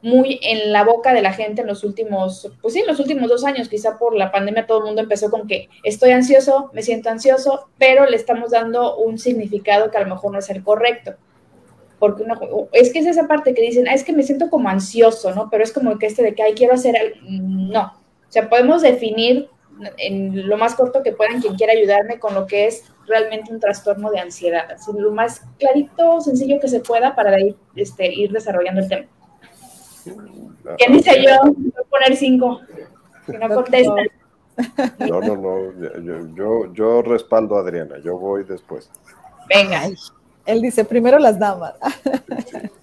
muy 0.00 0.38
en 0.42 0.72
la 0.72 0.84
boca 0.84 1.12
de 1.12 1.22
la 1.22 1.32
gente 1.32 1.62
en 1.62 1.66
los 1.66 1.82
últimos, 1.82 2.50
pues 2.62 2.74
sí, 2.74 2.80
en 2.80 2.86
los 2.86 3.00
últimos 3.00 3.28
dos 3.28 3.44
años, 3.44 3.68
quizá 3.68 3.98
por 3.98 4.14
la 4.14 4.30
pandemia 4.30 4.66
todo 4.66 4.78
el 4.78 4.84
mundo 4.84 5.02
empezó 5.02 5.30
con 5.30 5.46
que 5.46 5.68
estoy 5.82 6.12
ansioso, 6.12 6.70
me 6.72 6.82
siento 6.82 7.10
ansioso, 7.10 7.68
pero 7.78 8.06
le 8.06 8.16
estamos 8.16 8.50
dando 8.50 8.96
un 8.96 9.18
significado 9.18 9.90
que 9.90 9.98
a 9.98 10.02
lo 10.02 10.14
mejor 10.14 10.32
no 10.32 10.38
es 10.38 10.50
el 10.50 10.62
correcto. 10.62 11.14
Porque 11.98 12.24
es 12.72 12.92
que 12.92 13.00
es 13.00 13.06
esa 13.06 13.26
parte 13.26 13.54
que 13.54 13.62
dicen, 13.62 13.88
ah, 13.88 13.94
es 13.94 14.04
que 14.04 14.12
me 14.12 14.22
siento 14.22 14.50
como 14.50 14.68
ansioso, 14.68 15.34
¿no? 15.34 15.48
Pero 15.50 15.64
es 15.64 15.72
como 15.72 15.98
que 15.98 16.06
este 16.06 16.22
de 16.22 16.32
que, 16.32 16.44
ay, 16.44 16.54
quiero 16.54 16.74
hacer 16.74 16.96
algo. 16.96 17.16
No. 17.28 17.82
O 17.82 18.30
sea, 18.32 18.48
podemos 18.48 18.82
definir 18.82 19.48
en 19.96 20.48
lo 20.48 20.56
más 20.56 20.76
corto 20.76 21.02
que 21.02 21.12
puedan 21.12 21.40
quien 21.40 21.56
quiera 21.56 21.72
ayudarme 21.72 22.20
con 22.20 22.34
lo 22.34 22.46
que 22.46 22.66
es 22.66 22.84
realmente 23.06 23.52
un 23.52 23.58
trastorno 23.58 24.10
de 24.10 24.20
ansiedad. 24.20 24.70
Así, 24.70 24.92
lo 24.96 25.10
más 25.10 25.42
clarito, 25.58 26.20
sencillo 26.20 26.60
que 26.60 26.68
se 26.68 26.80
pueda 26.80 27.16
para 27.16 27.36
este, 27.74 28.12
ir 28.12 28.30
desarrollando 28.30 28.80
el 28.82 28.88
tema. 28.88 29.08
¿Quién 30.76 30.92
dice 30.92 31.22
yo? 31.22 31.52
Voy 31.52 31.72
a 31.76 31.88
poner 31.88 32.16
cinco. 32.16 32.60
Que 33.26 33.38
no 33.38 33.48
contesta. 33.54 33.94
No, 35.08 35.20
no, 35.20 35.36
no. 35.36 36.34
Yo, 36.34 36.72
yo, 36.72 37.02
respaldo 37.02 37.56
a 37.56 37.60
Adriana. 37.60 37.98
Yo 38.02 38.18
voy 38.18 38.44
después. 38.44 38.90
Venga. 39.48 39.88
Él 40.46 40.62
dice 40.62 40.84
primero 40.84 41.18
las 41.18 41.38
damas. 41.38 41.74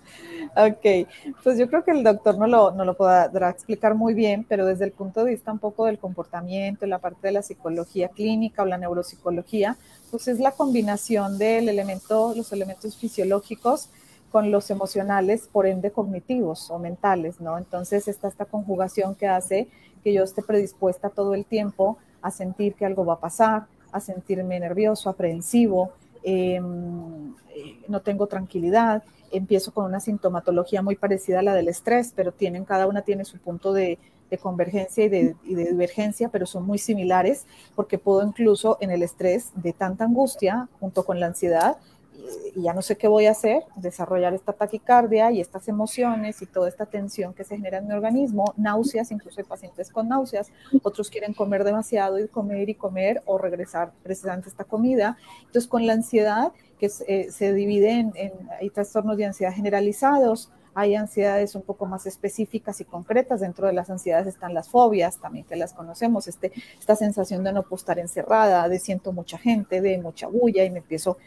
Ok, 0.57 1.09
pues 1.43 1.57
yo 1.57 1.67
creo 1.67 1.83
que 1.83 1.91
el 1.91 2.01
doctor 2.01 2.37
no 2.37 2.47
lo, 2.47 2.71
no 2.71 2.85
lo 2.85 2.95
podrá 2.95 3.49
explicar 3.49 3.93
muy 3.93 4.13
bien, 4.13 4.45
pero 4.47 4.65
desde 4.65 4.85
el 4.85 4.93
punto 4.93 5.25
de 5.25 5.31
vista 5.31 5.51
un 5.51 5.59
poco 5.59 5.85
del 5.85 5.99
comportamiento, 5.99 6.85
la 6.85 6.99
parte 6.99 7.27
de 7.27 7.33
la 7.33 7.41
psicología 7.41 8.07
clínica 8.07 8.63
o 8.63 8.65
la 8.65 8.77
neuropsicología, 8.77 9.75
pues 10.11 10.29
es 10.29 10.39
la 10.39 10.51
combinación 10.51 11.37
del 11.37 11.67
elemento, 11.67 12.33
los 12.37 12.53
elementos 12.53 12.95
fisiológicos 12.95 13.89
con 14.31 14.51
los 14.51 14.69
emocionales, 14.69 15.47
por 15.51 15.65
ende 15.65 15.91
cognitivos 15.91 16.69
o 16.69 16.79
mentales, 16.79 17.39
¿no? 17.39 17.57
Entonces 17.57 18.07
está 18.07 18.27
esta 18.27 18.45
conjugación 18.45 19.15
que 19.15 19.27
hace 19.27 19.67
que 20.03 20.13
yo 20.13 20.23
esté 20.23 20.41
predispuesta 20.41 21.09
todo 21.09 21.33
el 21.33 21.45
tiempo 21.45 21.97
a 22.21 22.31
sentir 22.31 22.75
que 22.75 22.85
algo 22.85 23.05
va 23.05 23.13
a 23.13 23.19
pasar, 23.19 23.67
a 23.91 23.99
sentirme 23.99 24.59
nervioso, 24.59 25.09
aprensivo, 25.09 25.91
em, 26.23 27.33
eh, 27.55 27.79
no 27.87 28.01
tengo 28.01 28.27
tranquilidad, 28.27 29.03
empiezo 29.31 29.73
con 29.73 29.85
una 29.85 29.99
sintomatología 29.99 30.81
muy 30.81 30.95
parecida 30.95 31.39
a 31.39 31.43
la 31.43 31.53
del 31.53 31.67
estrés, 31.67 32.11
pero 32.15 32.31
tienen, 32.31 32.65
cada 32.65 32.87
una 32.87 33.01
tiene 33.01 33.25
su 33.25 33.37
punto 33.37 33.73
de, 33.73 33.97
convergencia 34.41 35.05
y 35.05 35.07
de, 35.07 35.35
y 35.45 35.55
de, 35.55 35.63
divergencia, 35.71 36.27
pero 36.27 36.45
son 36.45 36.65
muy 36.65 36.77
similares, 36.77 37.45
porque 37.73 37.97
puedo 37.97 38.21
incluso 38.21 38.77
en 38.81 38.91
el 38.91 39.01
estrés 39.01 39.51
de 39.55 39.71
tanta 39.71 40.03
angustia, 40.03 40.67
junto 40.81 41.05
con 41.05 41.21
la 41.21 41.27
ansiedad, 41.27 41.77
y 42.55 42.63
ya 42.63 42.73
no 42.73 42.81
sé 42.81 42.97
qué 42.97 43.07
voy 43.07 43.25
a 43.25 43.31
hacer, 43.31 43.63
desarrollar 43.75 44.33
esta 44.33 44.53
taquicardia 44.53 45.31
y 45.31 45.41
estas 45.41 45.67
emociones 45.67 46.41
y 46.41 46.45
toda 46.45 46.69
esta 46.69 46.85
tensión 46.85 47.33
que 47.33 47.43
se 47.43 47.55
genera 47.57 47.79
en 47.79 47.87
mi 47.87 47.93
organismo, 47.93 48.53
náuseas, 48.57 49.11
incluso 49.11 49.41
hay 49.41 49.45
pacientes 49.45 49.89
con 49.89 50.07
náuseas, 50.07 50.51
otros 50.81 51.09
quieren 51.09 51.33
comer 51.33 51.63
demasiado 51.63 52.19
y 52.19 52.27
comer 52.27 52.69
y 52.69 52.75
comer 52.75 53.21
o 53.25 53.37
regresar 53.37 53.91
precisamente 54.03 54.49
esta 54.49 54.63
comida. 54.63 55.17
Entonces, 55.39 55.67
con 55.67 55.85
la 55.85 55.93
ansiedad, 55.93 56.51
que 56.79 56.89
eh, 57.07 57.31
se 57.31 57.53
divide 57.53 57.91
en, 57.91 58.33
hay 58.59 58.69
trastornos 58.69 59.17
de 59.17 59.25
ansiedad 59.25 59.53
generalizados, 59.53 60.51
hay 60.77 60.95
ansiedades 60.95 61.55
un 61.55 61.61
poco 61.61 61.85
más 61.85 62.05
específicas 62.05 62.81
y 62.81 62.85
concretas. 62.85 63.39
Dentro 63.39 63.65
de 63.65 63.73
las 63.73 63.89
ansiedades 63.89 64.27
están 64.27 64.53
las 64.53 64.69
fobias, 64.69 65.17
también 65.19 65.45
que 65.45 65.55
las 65.55 65.73
conocemos, 65.73 66.27
este, 66.27 66.51
esta 66.77 66.97
sensación 66.97 67.45
de 67.45 67.53
no 67.53 67.63
poder 67.63 67.79
estar 67.79 67.99
encerrada, 67.99 68.67
de 68.67 68.79
siento 68.79 69.13
mucha 69.13 69.37
gente, 69.37 69.79
de 69.79 69.97
mucha 69.97 70.27
bulla 70.27 70.65
y 70.65 70.69
me 70.69 70.79
empiezo 70.79 71.17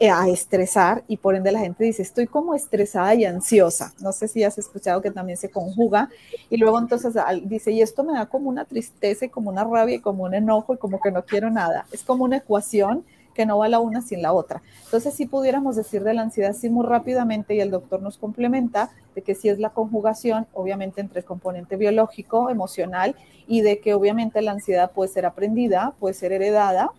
a 0.00 0.28
estresar 0.28 1.04
y 1.08 1.16
por 1.16 1.34
ende 1.34 1.52
la 1.52 1.60
gente 1.60 1.84
dice, 1.84 2.02
estoy 2.02 2.26
como 2.26 2.54
estresada 2.54 3.14
y 3.14 3.24
ansiosa. 3.24 3.94
No 4.00 4.12
sé 4.12 4.28
si 4.28 4.44
has 4.44 4.58
escuchado 4.58 5.00
que 5.00 5.10
también 5.10 5.38
se 5.38 5.50
conjuga 5.50 6.10
y 6.50 6.58
luego 6.58 6.78
entonces 6.78 7.14
dice, 7.44 7.72
y 7.72 7.80
esto 7.80 8.04
me 8.04 8.12
da 8.12 8.26
como 8.26 8.50
una 8.50 8.64
tristeza 8.66 9.24
y 9.24 9.28
como 9.30 9.50
una 9.50 9.64
rabia 9.64 9.96
y 9.96 10.00
como 10.00 10.24
un 10.24 10.34
enojo 10.34 10.74
y 10.74 10.78
como 10.78 11.00
que 11.00 11.10
no 11.10 11.24
quiero 11.24 11.50
nada. 11.50 11.86
Es 11.92 12.02
como 12.02 12.24
una 12.24 12.36
ecuación 12.36 13.04
que 13.36 13.46
no 13.46 13.58
va 13.58 13.68
la 13.68 13.80
una 13.80 14.00
sin 14.00 14.22
la 14.22 14.32
otra. 14.32 14.62
Entonces, 14.84 15.14
si 15.14 15.26
pudiéramos 15.26 15.76
decir 15.76 16.02
de 16.02 16.14
la 16.14 16.22
ansiedad 16.22 16.52
así 16.52 16.70
muy 16.70 16.86
rápidamente 16.86 17.54
y 17.54 17.60
el 17.60 17.70
doctor 17.70 18.00
nos 18.00 18.16
complementa 18.16 18.90
de 19.14 19.22
que 19.22 19.34
si 19.34 19.50
es 19.50 19.58
la 19.58 19.70
conjugación, 19.70 20.46
obviamente 20.54 21.02
entre 21.02 21.20
el 21.20 21.26
componente 21.26 21.76
biológico, 21.76 22.48
emocional 22.48 23.14
y 23.46 23.60
de 23.60 23.78
que 23.80 23.92
obviamente 23.92 24.40
la 24.40 24.52
ansiedad 24.52 24.90
puede 24.90 25.12
ser 25.12 25.26
aprendida, 25.26 25.94
puede 26.00 26.14
ser 26.14 26.32
heredada, 26.32 26.92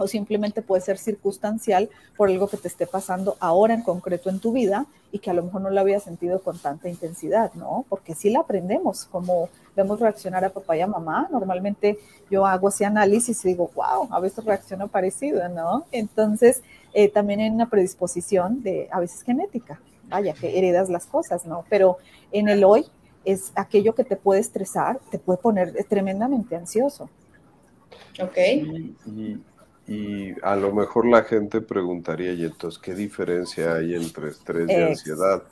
o 0.00 0.08
simplemente 0.08 0.62
puede 0.62 0.80
ser 0.80 0.96
circunstancial 0.96 1.90
por 2.16 2.30
algo 2.30 2.48
que 2.48 2.56
te 2.56 2.68
esté 2.68 2.86
pasando 2.86 3.36
ahora 3.38 3.74
en 3.74 3.82
concreto 3.82 4.30
en 4.30 4.40
tu 4.40 4.52
vida 4.52 4.86
y 5.12 5.18
que 5.18 5.28
a 5.28 5.34
lo 5.34 5.42
mejor 5.42 5.60
no 5.60 5.68
lo 5.68 5.78
había 5.78 6.00
sentido 6.00 6.40
con 6.40 6.58
tanta 6.58 6.88
intensidad, 6.88 7.52
¿no? 7.52 7.84
Porque 7.88 8.14
sí 8.14 8.30
la 8.30 8.40
aprendemos, 8.40 9.04
como 9.04 9.50
vemos 9.76 10.00
reaccionar 10.00 10.42
a 10.42 10.48
papá 10.48 10.76
y 10.78 10.80
a 10.80 10.86
mamá, 10.86 11.28
normalmente 11.30 11.98
yo 12.30 12.46
hago 12.46 12.70
ese 12.70 12.86
análisis 12.86 13.44
y 13.44 13.48
digo, 13.48 13.70
wow, 13.74 14.08
a 14.10 14.20
veces 14.20 14.42
reacciono 14.42 14.88
parecido, 14.88 15.46
¿no? 15.50 15.84
Entonces, 15.92 16.62
eh, 16.94 17.10
también 17.10 17.40
hay 17.40 17.50
una 17.50 17.68
predisposición 17.68 18.62
de, 18.62 18.88
a 18.90 19.00
veces 19.00 19.22
genética, 19.22 19.80
vaya, 20.08 20.32
que 20.32 20.58
heredas 20.58 20.88
las 20.88 21.04
cosas, 21.04 21.44
¿no? 21.44 21.66
Pero 21.68 21.98
en 22.32 22.48
el 22.48 22.64
hoy 22.64 22.86
es 23.26 23.52
aquello 23.54 23.94
que 23.94 24.04
te 24.04 24.16
puede 24.16 24.40
estresar, 24.40 24.98
te 25.10 25.18
puede 25.18 25.38
poner 25.38 25.84
tremendamente 25.90 26.56
ansioso. 26.56 27.10
Ok. 28.18 28.36
y, 28.38 28.96
y 29.06 29.40
a 30.42 30.56
lo 30.56 30.72
mejor 30.72 31.06
la 31.06 31.24
gente 31.24 31.60
preguntaría, 31.60 32.32
y 32.32 32.44
entonces, 32.44 32.80
¿qué 32.80 32.94
diferencia 32.94 33.74
hay 33.74 33.94
entre 33.94 34.28
estrés 34.28 34.68
y 34.70 34.74
ansiedad? 34.74 35.42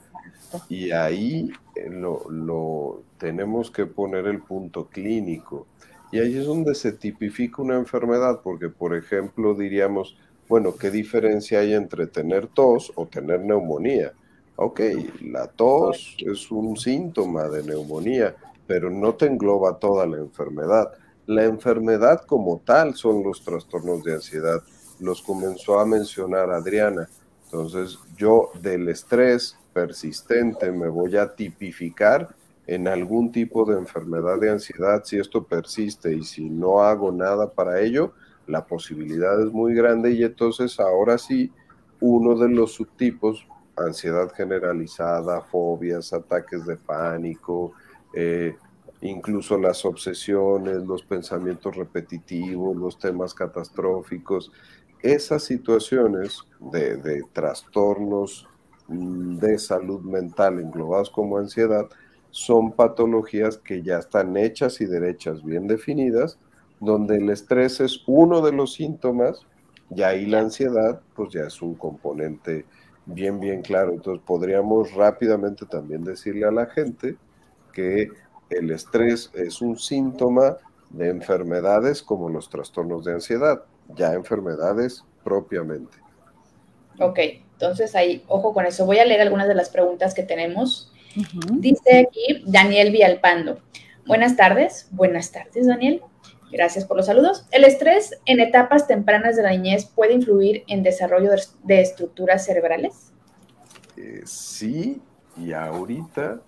Y 0.68 0.92
ahí 0.92 1.50
eh, 1.74 1.90
lo, 1.90 2.30
lo, 2.30 3.02
tenemos 3.18 3.70
que 3.70 3.86
poner 3.86 4.26
el 4.26 4.40
punto 4.40 4.86
clínico. 4.86 5.66
Y 6.10 6.20
ahí 6.20 6.38
es 6.38 6.46
donde 6.46 6.74
se 6.74 6.92
tipifica 6.92 7.62
una 7.62 7.76
enfermedad, 7.76 8.40
porque 8.42 8.68
por 8.68 8.96
ejemplo 8.96 9.54
diríamos, 9.54 10.16
bueno, 10.48 10.76
¿qué 10.76 10.90
diferencia 10.90 11.60
hay 11.60 11.74
entre 11.74 12.06
tener 12.06 12.46
tos 12.46 12.92
o 12.94 13.06
tener 13.06 13.40
neumonía? 13.40 14.12
Ok, 14.56 14.80
la 15.22 15.46
tos 15.48 16.16
es 16.18 16.50
un 16.50 16.76
síntoma 16.76 17.48
de 17.48 17.62
neumonía, 17.62 18.34
pero 18.66 18.88
no 18.88 19.14
te 19.14 19.26
engloba 19.26 19.78
toda 19.78 20.06
la 20.06 20.16
enfermedad. 20.16 20.92
La 21.28 21.44
enfermedad 21.44 22.22
como 22.24 22.62
tal 22.64 22.94
son 22.94 23.22
los 23.22 23.44
trastornos 23.44 24.02
de 24.02 24.14
ansiedad. 24.14 24.62
Los 24.98 25.20
comenzó 25.20 25.78
a 25.78 25.84
mencionar 25.84 26.50
Adriana. 26.50 27.06
Entonces 27.44 27.98
yo 28.16 28.50
del 28.62 28.88
estrés 28.88 29.58
persistente 29.74 30.72
me 30.72 30.88
voy 30.88 31.18
a 31.18 31.34
tipificar 31.34 32.34
en 32.66 32.88
algún 32.88 33.30
tipo 33.30 33.66
de 33.66 33.76
enfermedad 33.76 34.40
de 34.40 34.52
ansiedad 34.52 35.02
si 35.04 35.18
esto 35.18 35.44
persiste 35.44 36.14
y 36.14 36.24
si 36.24 36.48
no 36.48 36.80
hago 36.80 37.12
nada 37.12 37.50
para 37.50 37.82
ello, 37.82 38.14
la 38.46 38.64
posibilidad 38.64 39.38
es 39.38 39.52
muy 39.52 39.74
grande 39.74 40.12
y 40.12 40.22
entonces 40.22 40.80
ahora 40.80 41.18
sí, 41.18 41.52
uno 42.00 42.38
de 42.38 42.48
los 42.48 42.72
subtipos, 42.72 43.46
ansiedad 43.76 44.32
generalizada, 44.34 45.42
fobias, 45.42 46.14
ataques 46.14 46.64
de 46.64 46.76
pánico, 46.76 47.74
eh, 48.14 48.56
incluso 49.00 49.58
las 49.58 49.84
obsesiones, 49.84 50.78
los 50.78 51.02
pensamientos 51.02 51.76
repetitivos, 51.76 52.76
los 52.76 52.98
temas 52.98 53.34
catastróficos, 53.34 54.50
esas 55.02 55.44
situaciones 55.44 56.40
de, 56.58 57.22
trastornos 57.32 58.48
mm, 58.88 59.36
de 59.38 59.58
salud 59.58 60.00
mental 60.00 60.58
englobados 60.58 61.10
como 61.10 61.38
ansiedad 61.38 61.88
son 62.30 62.72
patologías 62.72 63.58
que 63.58 63.82
ya 63.82 63.98
están 63.98 64.36
hechas 64.36 64.80
y 64.80 64.86
derechas, 64.86 65.42
bien 65.44 65.66
definidas, 65.66 66.38
donde 66.80 67.16
el 67.16 67.30
estrés 67.30 67.80
es 67.80 68.02
uno 68.06 68.40
de 68.40 68.52
los 68.52 68.74
síntomas 68.74 69.46
Y 69.90 70.02
ahí 70.02 70.26
la 70.26 70.40
ansiedad, 70.40 71.00
pues 71.14 71.32
ya 71.32 71.44
es 71.44 71.62
un 71.62 71.74
componente 71.74 72.66
bien, 73.06 73.40
bien 73.40 73.62
claro. 73.62 73.92
Entonces 73.92 74.22
podríamos 74.26 74.92
rápidamente 74.92 75.64
también 75.64 76.04
decirle 76.04 76.44
a 76.46 76.50
la 76.50 76.66
gente 76.66 77.16
que 77.72 78.10
el 78.50 78.70
estrés 78.70 79.30
es 79.34 79.60
un 79.60 79.78
síntoma 79.78 80.56
de 80.90 81.10
enfermedades 81.10 82.02
como 82.02 82.28
los 82.28 82.48
trastornos 82.48 83.04
de 83.04 83.12
ansiedad, 83.12 83.62
ya 83.94 84.14
enfermedades 84.14 85.04
propiamente. 85.22 85.98
Ok, 87.00 87.18
entonces 87.52 87.94
ahí, 87.94 88.24
ojo 88.28 88.52
con 88.52 88.66
eso. 88.66 88.86
Voy 88.86 88.98
a 88.98 89.04
leer 89.04 89.20
algunas 89.20 89.48
de 89.48 89.54
las 89.54 89.70
preguntas 89.70 90.14
que 90.14 90.22
tenemos. 90.22 90.92
Dice 91.52 92.06
aquí 92.06 92.42
Daniel 92.46 92.90
Vialpando. 92.90 93.60
Buenas 94.06 94.36
tardes. 94.36 94.88
Buenas 94.90 95.30
tardes, 95.30 95.66
Daniel. 95.66 96.02
Gracias 96.50 96.86
por 96.86 96.96
los 96.96 97.06
saludos. 97.06 97.46
¿El 97.50 97.64
estrés 97.64 98.18
en 98.24 98.40
etapas 98.40 98.86
tempranas 98.86 99.36
de 99.36 99.42
la 99.42 99.50
niñez 99.50 99.84
puede 99.84 100.14
influir 100.14 100.64
en 100.66 100.82
desarrollo 100.82 101.30
de 101.64 101.80
estructuras 101.80 102.46
cerebrales? 102.46 103.12
Eh, 103.96 104.22
sí, 104.24 105.02
y 105.36 105.52
ahorita 105.52 106.40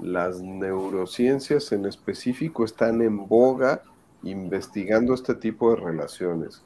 las 0.00 0.40
neurociencias 0.40 1.72
en 1.72 1.86
específico 1.86 2.64
están 2.64 3.02
en 3.02 3.26
boga 3.26 3.82
investigando 4.22 5.14
este 5.14 5.34
tipo 5.34 5.70
de 5.70 5.76
relaciones, 5.76 6.62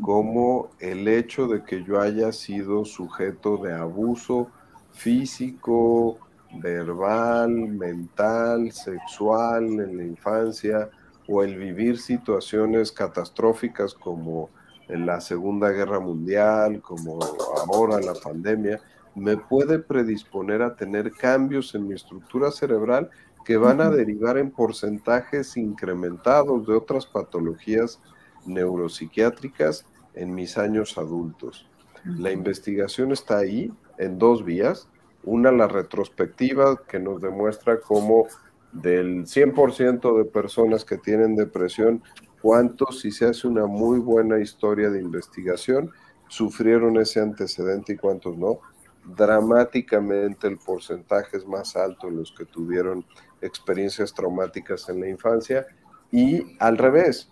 como 0.00 0.70
el 0.80 1.08
hecho 1.08 1.48
de 1.48 1.64
que 1.64 1.84
yo 1.84 2.00
haya 2.00 2.32
sido 2.32 2.84
sujeto 2.84 3.56
de 3.58 3.72
abuso 3.74 4.48
físico, 4.92 6.18
verbal, 6.54 7.50
mental, 7.50 8.72
sexual 8.72 9.64
en 9.64 9.96
la 9.96 10.04
infancia, 10.04 10.90
o 11.28 11.42
el 11.42 11.56
vivir 11.56 11.98
situaciones 11.98 12.92
catastróficas 12.92 13.94
como 13.94 14.48
en 14.88 15.06
la 15.06 15.20
Segunda 15.20 15.70
Guerra 15.70 15.98
Mundial, 15.98 16.80
como 16.80 17.18
ahora 17.66 18.00
la 18.00 18.14
pandemia, 18.14 18.80
me 19.16 19.38
puede 19.38 19.78
predisponer 19.78 20.62
a 20.62 20.76
tener 20.76 21.10
cambios 21.10 21.74
en 21.74 21.88
mi 21.88 21.94
estructura 21.94 22.52
cerebral 22.52 23.10
que 23.46 23.56
van 23.56 23.80
a 23.80 23.88
derivar 23.88 24.36
en 24.36 24.50
porcentajes 24.50 25.56
incrementados 25.56 26.66
de 26.66 26.74
otras 26.74 27.06
patologías 27.06 27.98
neuropsiquiátricas 28.44 29.86
en 30.14 30.34
mis 30.34 30.58
años 30.58 30.98
adultos. 30.98 31.66
La 32.04 32.30
investigación 32.30 33.10
está 33.10 33.38
ahí 33.38 33.72
en 33.98 34.18
dos 34.18 34.44
vías. 34.44 34.88
Una, 35.24 35.50
la 35.50 35.66
retrospectiva, 35.66 36.82
que 36.86 37.00
nos 37.00 37.20
demuestra 37.20 37.80
cómo 37.80 38.26
del 38.72 39.24
100% 39.24 40.18
de 40.18 40.24
personas 40.24 40.84
que 40.84 40.98
tienen 40.98 41.36
depresión, 41.36 42.02
cuántos, 42.42 43.00
si 43.00 43.10
se 43.10 43.26
hace 43.26 43.48
una 43.48 43.66
muy 43.66 43.98
buena 43.98 44.38
historia 44.40 44.90
de 44.90 45.00
investigación, 45.00 45.90
sufrieron 46.28 46.98
ese 46.98 47.20
antecedente 47.20 47.94
y 47.94 47.96
cuántos 47.96 48.36
no. 48.36 48.60
Dramáticamente 49.06 50.48
el 50.48 50.58
porcentaje 50.58 51.36
es 51.36 51.46
más 51.46 51.76
alto 51.76 52.08
en 52.08 52.16
los 52.16 52.32
que 52.32 52.44
tuvieron 52.44 53.04
experiencias 53.40 54.12
traumáticas 54.12 54.88
en 54.88 55.00
la 55.00 55.08
infancia. 55.08 55.66
Y 56.10 56.56
al 56.58 56.76
revés, 56.76 57.30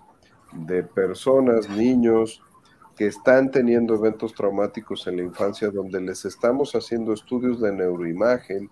de 0.52 0.82
personas, 0.84 1.68
niños 1.68 2.42
que 2.96 3.08
están 3.08 3.50
teniendo 3.50 3.94
eventos 3.94 4.34
traumáticos 4.34 5.06
en 5.08 5.16
la 5.16 5.22
infancia 5.24 5.70
donde 5.70 6.00
les 6.00 6.24
estamos 6.24 6.74
haciendo 6.74 7.12
estudios 7.12 7.60
de 7.60 7.72
neuroimagen, 7.72 8.70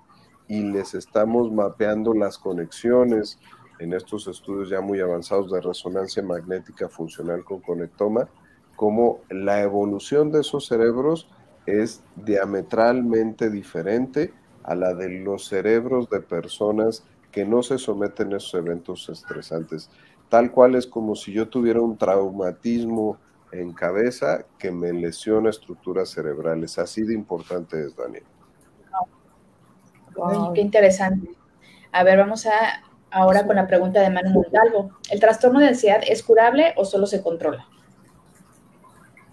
y 0.49 0.63
les 0.63 0.95
estamos 0.95 1.51
mapeando 1.51 2.13
las 2.13 2.37
conexiones 2.37 3.39
en 3.79 3.95
estos 3.95 4.29
estudios 4.29 4.69
ya 4.69 4.83
muy 4.83 5.01
avanzados 5.01 5.51
de 5.51 5.61
resonancia 5.61 6.23
magnética 6.23 6.91
funcional 6.91 7.43
con 7.43 7.61
conectoma, 7.61 8.29
como 8.77 9.21
la 9.31 9.63
evolución 9.63 10.31
de 10.31 10.41
esos 10.41 10.67
cerebros 10.67 11.29
es 11.67 12.03
diametralmente 12.17 13.51
diferente 13.51 14.33
a 14.65 14.75
la 14.75 14.95
de 14.95 15.09
los 15.09 15.47
cerebros 15.47 16.09
de 16.11 16.21
personas 16.21 17.05
que 17.31 17.45
no 17.45 17.63
se 17.63 17.79
someten 17.79 18.35
a 18.35 18.37
esos 18.37 18.55
eventos 18.55 19.09
estresantes. 19.09 19.91
Tal 20.29 20.51
cual 20.51 20.75
es 20.75 20.87
como 20.87 21.15
si 21.15 21.33
yo 21.33 21.49
tuviera 21.49 21.81
un 21.81 21.97
traumatismo 21.97 23.19
en 23.51 23.73
cabeza 23.73 24.47
que 24.59 24.71
me 24.71 24.93
lesiona 24.93 25.51
estructuras 25.51 26.11
cerebrales. 26.11 26.79
Así 26.79 27.03
de 27.03 27.15
importante 27.15 27.85
es, 27.85 27.97
Daniel 27.97 28.25
qué 30.55 30.61
interesante. 30.61 31.31
A 31.93 32.05
ver, 32.05 32.19
vamos 32.19 32.47
a 32.47 32.83
ahora 33.11 33.47
con 33.47 33.57
la 33.57 33.67
pregunta 33.67 34.01
de 34.01 34.11
Manu 34.11 34.31
Montalvo. 34.31 34.93
¿El 35.11 35.21
trastorno 35.21 35.61
de 35.61 35.69
ansiedad 35.69 36.01
es 36.07 36.23
curable 36.23 36.75
o 36.77 36.85
solo 36.85 37.07
se 37.07 37.23
controla? 37.23 37.67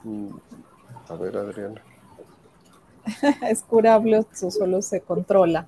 Mm, 0.04 0.36
a 1.08 1.15
ver, 1.15 1.38
Adriana. 1.38 1.82
¿Es 3.50 3.63
curable 3.63 4.19
o 4.19 4.52
solo 4.52 4.82
se 4.82 5.02
controla? 5.02 5.67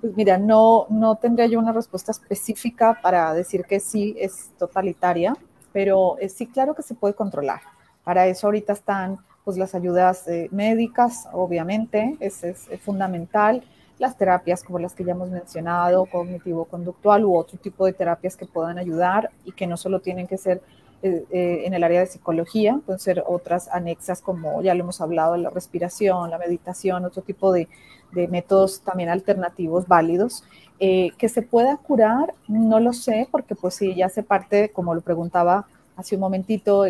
Pues 0.00 0.16
mira, 0.16 0.38
no, 0.38 0.86
no 0.90 1.16
tendría 1.16 1.46
yo 1.46 1.58
una 1.58 1.72
respuesta 1.72 2.12
específica 2.12 2.98
para 3.02 3.32
decir 3.32 3.64
que 3.64 3.80
sí 3.80 4.14
es 4.18 4.50
totalitaria, 4.58 5.36
pero 5.72 6.16
sí, 6.28 6.46
claro 6.46 6.74
que 6.74 6.82
se 6.82 6.94
puede 6.94 7.14
controlar. 7.14 7.60
Para 8.04 8.26
eso 8.26 8.46
ahorita 8.46 8.72
están 8.72 9.18
pues 9.44 9.56
las 9.56 9.74
ayudas 9.74 10.26
eh, 10.28 10.48
médicas, 10.50 11.28
obviamente, 11.32 12.16
es, 12.20 12.42
es 12.44 12.68
fundamental 12.80 13.62
las 13.98 14.16
terapias 14.16 14.62
como 14.62 14.78
las 14.78 14.94
que 14.94 15.04
ya 15.04 15.12
hemos 15.12 15.30
mencionado, 15.30 16.06
cognitivo-conductual 16.06 17.24
u 17.24 17.36
otro 17.36 17.58
tipo 17.58 17.86
de 17.86 17.92
terapias 17.92 18.36
que 18.36 18.46
puedan 18.46 18.78
ayudar 18.78 19.30
y 19.44 19.52
que 19.52 19.66
no 19.66 19.76
solo 19.76 20.00
tienen 20.00 20.26
que 20.26 20.36
ser 20.36 20.58
eh, 20.58 20.60
eh, 20.60 20.85
en 21.02 21.74
el 21.74 21.84
área 21.84 22.00
de 22.00 22.06
psicología, 22.06 22.80
pueden 22.84 22.98
ser 22.98 23.22
otras 23.26 23.68
anexas 23.68 24.20
como 24.20 24.62
ya 24.62 24.74
lo 24.74 24.82
hemos 24.82 25.00
hablado, 25.00 25.36
la 25.36 25.50
respiración, 25.50 26.30
la 26.30 26.38
meditación, 26.38 27.04
otro 27.04 27.22
tipo 27.22 27.52
de, 27.52 27.68
métodos 28.12 28.80
también 28.80 29.10
alternativos 29.10 29.86
válidos. 29.86 30.44
Eh, 30.78 31.10
que 31.18 31.28
se 31.28 31.42
pueda 31.42 31.76
curar, 31.76 32.34
no 32.48 32.80
lo 32.80 32.92
sé, 32.92 33.28
porque 33.30 33.54
pues 33.54 33.74
sí, 33.74 33.94
ya 33.94 34.06
hace 34.06 34.22
parte, 34.22 34.70
como 34.70 34.94
lo 34.94 35.00
preguntaba 35.00 35.66
hace 35.96 36.14
un 36.14 36.20
momentito 36.20 36.84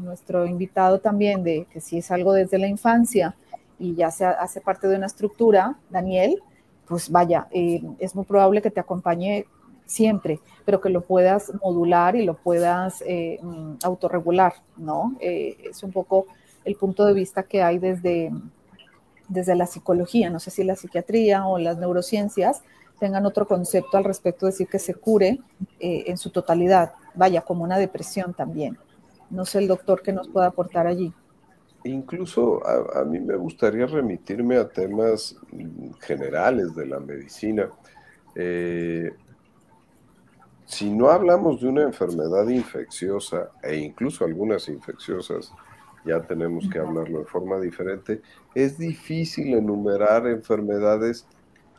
nuestro 0.00 0.46
invitado 0.46 1.00
también, 1.00 1.44
de 1.44 1.66
que 1.70 1.80
si 1.80 1.98
es 1.98 2.10
algo 2.10 2.32
desde 2.32 2.58
la 2.58 2.66
infancia, 2.66 3.34
y 3.78 3.94
ya 3.94 4.10
se 4.10 4.24
hace 4.24 4.60
parte 4.60 4.88
de 4.88 4.96
una 4.96 5.06
estructura, 5.06 5.76
Daniel, 5.90 6.42
pues 6.86 7.10
vaya, 7.10 7.46
eh, 7.50 7.82
es 7.98 8.14
muy 8.14 8.24
probable 8.24 8.62
que 8.62 8.70
te 8.70 8.80
acompañe 8.80 9.46
siempre, 9.88 10.38
pero 10.66 10.80
que 10.80 10.90
lo 10.90 11.00
puedas 11.00 11.50
modular 11.62 12.14
y 12.14 12.24
lo 12.24 12.34
puedas 12.34 13.02
eh, 13.06 13.40
mm, 13.42 13.76
autorregular, 13.82 14.52
¿no? 14.76 15.16
Eh, 15.18 15.56
es 15.70 15.82
un 15.82 15.92
poco 15.92 16.26
el 16.64 16.76
punto 16.76 17.06
de 17.06 17.14
vista 17.14 17.42
que 17.42 17.62
hay 17.62 17.78
desde, 17.78 18.30
desde 19.28 19.54
la 19.56 19.66
psicología, 19.66 20.28
no 20.28 20.40
sé 20.40 20.50
si 20.50 20.62
la 20.62 20.76
psiquiatría 20.76 21.46
o 21.46 21.58
las 21.58 21.78
neurociencias 21.78 22.62
tengan 23.00 23.24
otro 23.24 23.48
concepto 23.48 23.96
al 23.96 24.04
respecto 24.04 24.44
de 24.44 24.52
decir 24.52 24.68
que 24.68 24.78
se 24.78 24.94
cure 24.94 25.40
en 25.78 26.18
su 26.18 26.30
totalidad, 26.30 26.94
vaya, 27.14 27.42
como 27.42 27.62
una 27.62 27.78
depresión 27.78 28.34
también. 28.34 28.76
No 29.30 29.44
sé 29.44 29.58
el 29.58 29.68
doctor 29.68 30.02
que 30.02 30.12
nos 30.12 30.28
pueda 30.28 30.46
aportar 30.48 30.88
allí. 30.88 31.12
Incluso 31.84 32.60
a, 32.66 33.04
mí 33.04 33.20
me 33.20 33.36
gustaría 33.36 33.86
remitirme 33.86 34.56
a 34.56 34.68
temas 34.68 35.36
generales 36.00 36.74
de 36.74 36.86
la 36.86 36.98
medicina. 36.98 37.70
Eh, 38.34 39.12
si 40.68 40.90
no 40.90 41.08
hablamos 41.08 41.62
de 41.62 41.68
una 41.68 41.82
enfermedad 41.82 42.46
infecciosa, 42.46 43.52
e 43.62 43.76
incluso 43.76 44.26
algunas 44.26 44.68
infecciosas, 44.68 45.50
ya 46.04 46.20
tenemos 46.20 46.68
que 46.68 46.78
hablarlo 46.78 47.20
de 47.20 47.24
forma 47.24 47.58
diferente, 47.58 48.20
es 48.54 48.76
difícil 48.76 49.54
enumerar 49.54 50.26
enfermedades 50.26 51.26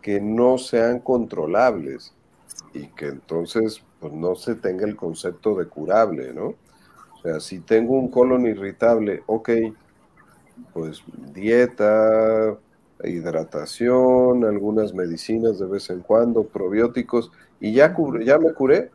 que 0.01 0.19
no 0.19 0.57
sean 0.57 0.99
controlables 1.01 2.15
y 2.73 2.87
que 2.87 3.09
entonces 3.09 3.83
pues, 3.99 4.11
no 4.11 4.33
se 4.33 4.55
tenga 4.55 4.87
el 4.87 4.95
concepto 4.95 5.55
de 5.55 5.67
curable, 5.67 6.33
¿no? 6.33 6.55
O 7.13 7.21
sea, 7.21 7.39
si 7.39 7.59
tengo 7.59 7.93
un 7.93 8.09
colon 8.09 8.47
irritable, 8.47 9.21
ok, 9.27 9.51
pues 10.73 11.03
dieta, 11.31 12.57
hidratación, 13.03 14.43
algunas 14.43 14.93
medicinas 14.93 15.59
de 15.59 15.65
vez 15.65 15.89
en 15.89 16.01
cuando, 16.01 16.43
probióticos, 16.43 17.31
y 17.59 17.73
ya, 17.73 17.95
ya 18.23 18.37
me 18.37 18.53
curé. 18.53 18.91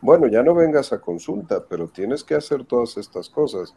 Bueno, 0.00 0.26
ya 0.26 0.42
no 0.42 0.54
vengas 0.54 0.92
a 0.92 1.00
consulta, 1.00 1.64
pero 1.68 1.88
tienes 1.88 2.22
que 2.22 2.34
hacer 2.34 2.64
todas 2.64 2.96
estas 2.96 3.28
cosas. 3.28 3.74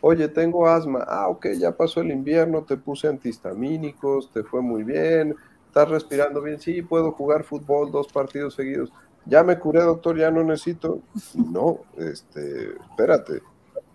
Oye, 0.00 0.28
tengo 0.28 0.66
asma. 0.66 1.04
Ah, 1.06 1.28
ok, 1.28 1.48
ya 1.58 1.76
pasó 1.76 2.00
el 2.00 2.10
invierno, 2.10 2.64
te 2.64 2.76
puse 2.76 3.06
antihistamínicos, 3.06 4.32
te 4.32 4.42
fue 4.42 4.60
muy 4.60 4.82
bien, 4.82 5.36
estás 5.68 5.88
respirando 5.88 6.42
bien. 6.42 6.58
Sí, 6.58 6.82
puedo 6.82 7.12
jugar 7.12 7.44
fútbol 7.44 7.92
dos 7.92 8.12
partidos 8.12 8.54
seguidos. 8.54 8.92
Ya 9.24 9.44
me 9.44 9.58
curé, 9.60 9.82
doctor, 9.82 10.18
ya 10.18 10.32
no 10.32 10.42
necesito. 10.42 10.98
No, 11.34 11.78
este, 11.96 12.72
espérate 12.90 13.51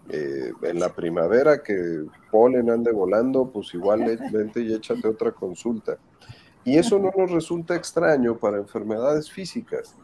eh, 0.10 0.52
en 0.62 0.80
la 0.80 0.93
primavera 0.93 1.62
que 1.62 2.06
polen 2.32 2.70
ande 2.70 2.91
volando, 2.91 3.50
pues 3.50 3.74
igual 3.74 4.06
vente 4.32 4.62
y 4.62 4.74
échate 4.74 5.08
otra 5.08 5.32
consulta. 5.32 5.98
Y 6.63 6.78
eso 6.78 7.00
no 7.00 7.12
nos 7.15 7.32
resulta 7.32 7.76
extraño 7.76 8.38
para 8.38 8.58
enfermedades 8.58 9.32
físicas. 9.32 9.96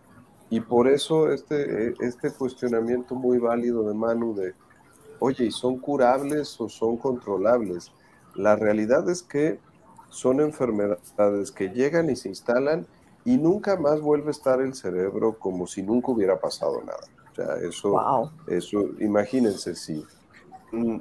Y 0.49 0.59
por 0.59 0.87
eso 0.87 1.31
este, 1.31 1.93
este 1.99 2.31
cuestionamiento 2.31 3.15
muy 3.15 3.37
válido 3.37 3.87
de 3.87 3.93
Manu 3.93 4.35
de, 4.35 4.53
oye, 5.19 5.45
¿y 5.45 5.51
son 5.51 5.77
curables 5.77 6.59
o 6.61 6.69
son 6.69 6.97
controlables? 6.97 7.91
La 8.35 8.55
realidad 8.55 9.09
es 9.09 9.23
que 9.23 9.59
son 10.09 10.39
enfermedades 10.41 11.51
que 11.51 11.69
llegan 11.69 12.09
y 12.09 12.15
se 12.15 12.29
instalan 12.29 12.85
y 13.25 13.37
nunca 13.37 13.77
más 13.77 13.99
vuelve 13.99 14.27
a 14.27 14.31
estar 14.31 14.61
el 14.61 14.75
cerebro 14.75 15.39
como 15.39 15.65
si 15.65 15.81
nunca 15.81 16.11
hubiera 16.11 16.39
pasado 16.39 16.81
nada. 16.81 17.07
O 17.33 17.35
sea, 17.35 17.55
eso, 17.67 18.31
eso 18.47 18.89
imagínense 18.99 19.75
si 19.75 20.05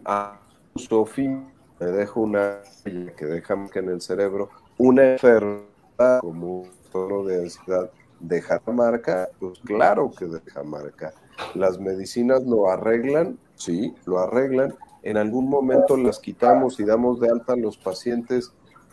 a 0.05 0.41
Sofía 0.77 1.45
me 1.79 1.87
dejo 1.87 2.23
una 2.23 2.61
que 2.85 3.27
deja 3.27 3.55
en 3.75 3.89
el 3.91 4.01
cerebro, 4.01 4.49
una 4.79 5.13
enfermedad 5.13 6.21
como 6.21 6.63
un 6.63 6.71
tono 6.91 7.25
de 7.25 7.43
ansiedad 7.43 7.91
deja 8.23 8.63
marca, 8.67 9.29
pues 9.39 9.59
claro 9.61 10.11
que 10.17 10.27
deja 10.27 10.63
marca. 10.63 11.13
Las 11.55 11.79
medicinas 11.79 12.45
lo 12.45 12.71
arreglan, 12.71 13.39
sí, 13.57 13.95
lo 14.07 14.19
arreglan. 14.19 14.75
En 15.03 15.17
algún 15.17 15.49
momento 15.49 15.97
las 15.97 16.19
quitamos 16.19 16.79
y 16.81 16.85
damos 16.85 17.21
de 17.21 17.29
alta 17.29 17.55
a 17.55 17.57
los 17.57 17.77
pacientes 17.77 18.53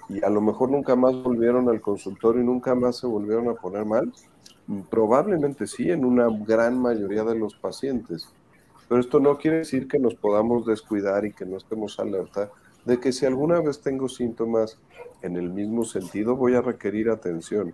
y 0.10 0.24
a 0.24 0.30
lo 0.30 0.42
mejor 0.42 0.72
nunca 0.72 0.96
más 0.96 1.14
volvieron 1.14 1.70
al 1.70 1.82
consultorio 1.82 2.42
y 2.42 2.46
nunca 2.46 2.74
más 2.74 2.98
se 2.98 3.08
volvieron 3.08 3.48
a 3.48 3.54
poner 3.54 3.86
mal? 3.86 4.12
Probablemente 4.90 5.68
sí, 5.68 5.90
en 5.90 6.06
una 6.06 6.28
gran 6.30 6.80
mayoría 6.80 7.24
de 7.24 7.36
los 7.36 7.56
pacientes. 7.56 8.30
Pero 8.88 9.02
esto 9.02 9.20
no 9.20 9.38
quiere 9.38 9.58
decir 9.58 9.88
que 9.88 10.00
nos 10.00 10.16
podamos 10.16 10.66
descuidar 10.66 11.26
y 11.26 11.34
que 11.34 11.46
no 11.46 11.58
estemos 11.58 12.00
alerta 12.00 12.52
de 12.86 13.00
que 13.00 13.12
si 13.12 13.26
alguna 13.26 13.60
vez 13.62 13.82
tengo 13.82 14.08
síntomas 14.08 14.80
en 15.22 15.36
el 15.36 15.50
mismo 15.50 15.84
sentido, 15.84 16.36
voy 16.36 16.56
a 16.56 16.62
requerir 16.62 17.10
atención. 17.10 17.74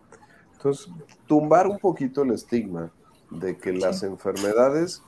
Entonces, 0.53 0.91
tumbar 1.27 1.67
un 1.67 1.79
poquito 1.79 2.23
el 2.23 2.31
estigma 2.31 2.91
de 3.29 3.57
que 3.57 3.71
las 3.71 4.03
enfermedades 4.03 5.03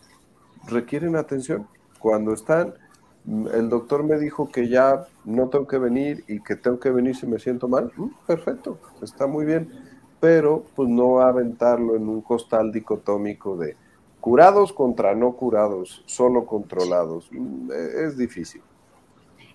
requieren 0.68 1.16
atención. 1.16 1.68
Cuando 2.00 2.34
están 2.34 2.74
el 3.54 3.68
doctor 3.70 4.04
me 4.04 4.18
dijo 4.18 4.50
que 4.50 4.70
ya 4.70 5.06
no 5.26 5.50
tengo 5.50 5.68
que 5.68 5.78
venir 5.78 6.24
y 6.28 6.40
que 6.40 6.56
tengo 6.56 6.80
que 6.80 6.92
venir 6.92 7.16
si 7.16 7.28
me 7.28 7.40
siento 7.40 7.68
mal. 7.68 7.92
Mm, 7.98 8.10
perfecto, 8.26 8.80
está 9.02 9.28
muy 9.28 9.46
bien. 9.46 9.70
Pero 10.20 10.64
pues 10.76 10.90
no 10.90 11.22
aventarlo 11.22 11.96
en 11.96 12.08
un 12.08 12.22
costal 12.22 12.72
dicotómico 12.72 13.56
de 13.56 13.76
curados 14.20 14.74
contra 14.74 15.16
no 15.16 15.34
curados, 15.36 16.04
solo 16.06 16.46
controlados. 16.46 17.30
Mm, 17.32 17.72
e, 17.72 18.06
es 18.08 18.18
difícil. 18.18 18.62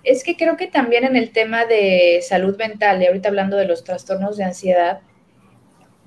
Es 0.05 0.25
que 0.25 0.37
creo 0.37 0.57
que 0.57 0.67
también 0.67 1.05
en 1.05 1.17
el 1.17 1.31
tema 1.31 1.65
de 1.65 2.21
salud 2.23 2.57
mental, 2.57 3.03
y 3.03 3.07
ahorita 3.07 3.29
hablando 3.29 3.57
de 3.57 3.67
los 3.67 3.85
trastornos 3.85 4.37
de 4.37 4.45
ansiedad, 4.45 5.01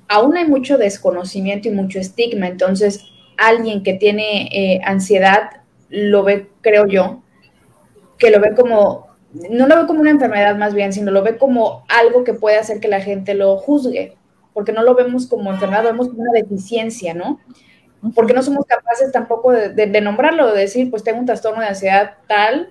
aún 0.08 0.36
hay 0.36 0.48
mucho 0.48 0.78
desconocimiento 0.78 1.68
y 1.68 1.72
mucho 1.72 2.00
estigma. 2.00 2.48
Entonces, 2.48 3.06
alguien 3.38 3.84
que 3.84 3.94
tiene 3.94 4.48
eh, 4.52 4.82
ansiedad 4.84 5.62
lo 5.89 6.24
ve, 6.24 6.48
creo 6.62 6.88
yo, 6.88 7.22
que 8.18 8.32
lo 8.32 8.39
ve 8.39 8.54
como, 8.56 9.08
no 9.50 9.68
lo 9.68 9.82
ve 9.82 9.88
como 9.88 10.02
una 10.02 10.12
enfermedad 10.12 10.56
más 10.58 10.74
bien, 10.74 10.94
sino 10.94 11.12
lo 11.12 11.24
ve 11.24 11.38
como 11.38 11.86
algo 11.88 12.24
que 12.24 12.34
puede 12.34 12.58
hacer 12.58 12.80
que 12.80 12.88
la 12.88 13.02
gente 13.02 13.34
lo 13.34 13.58
juzgue, 13.58 14.15
porque 14.56 14.72
no 14.72 14.84
lo 14.84 14.96
vemos 14.96 15.28
como 15.28 15.52
enfermedad, 15.52 15.84
lo 15.84 15.89
vemos 15.89 16.08
como 16.08 16.22
una 16.22 16.32
deficiencia, 16.32 17.13
¿no? 17.13 17.41
Porque 18.15 18.34
no 18.34 18.41
somos 18.41 18.65
capaces 18.65 19.12
tampoco 19.12 19.52
de, 19.52 20.02
nombrarlo, 20.02 20.54
de 20.54 20.62
decir, 20.62 20.89
pues 20.89 21.04
tengo 21.04 21.20
un 21.20 21.26
trastorno 21.26 21.60
de 21.60 21.68
ansiedad 21.68 22.13
tal, 22.28 22.70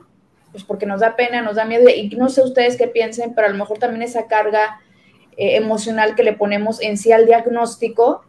pues 0.50 0.64
porque 0.64 0.86
nos 0.86 1.00
da 1.00 1.14
pena, 1.14 1.42
nos 1.42 1.56
da 1.56 1.66
miedo, 1.66 1.90
y 1.90 2.08
no 2.16 2.30
sé 2.30 2.42
ustedes 2.42 2.78
qué 2.78 2.88
piensen, 2.88 3.34
pero 3.34 3.48
a 3.48 3.50
lo 3.50 3.58
mejor 3.58 3.78
también 3.78 4.02
esa 4.02 4.28
carga 4.28 4.80
eh, 5.36 5.56
emocional 5.56 6.14
que 6.14 6.22
le 6.22 6.32
ponemos 6.32 6.80
en 6.80 6.96
sí 6.96 7.12
al 7.12 7.26
diagnóstico 7.26 8.24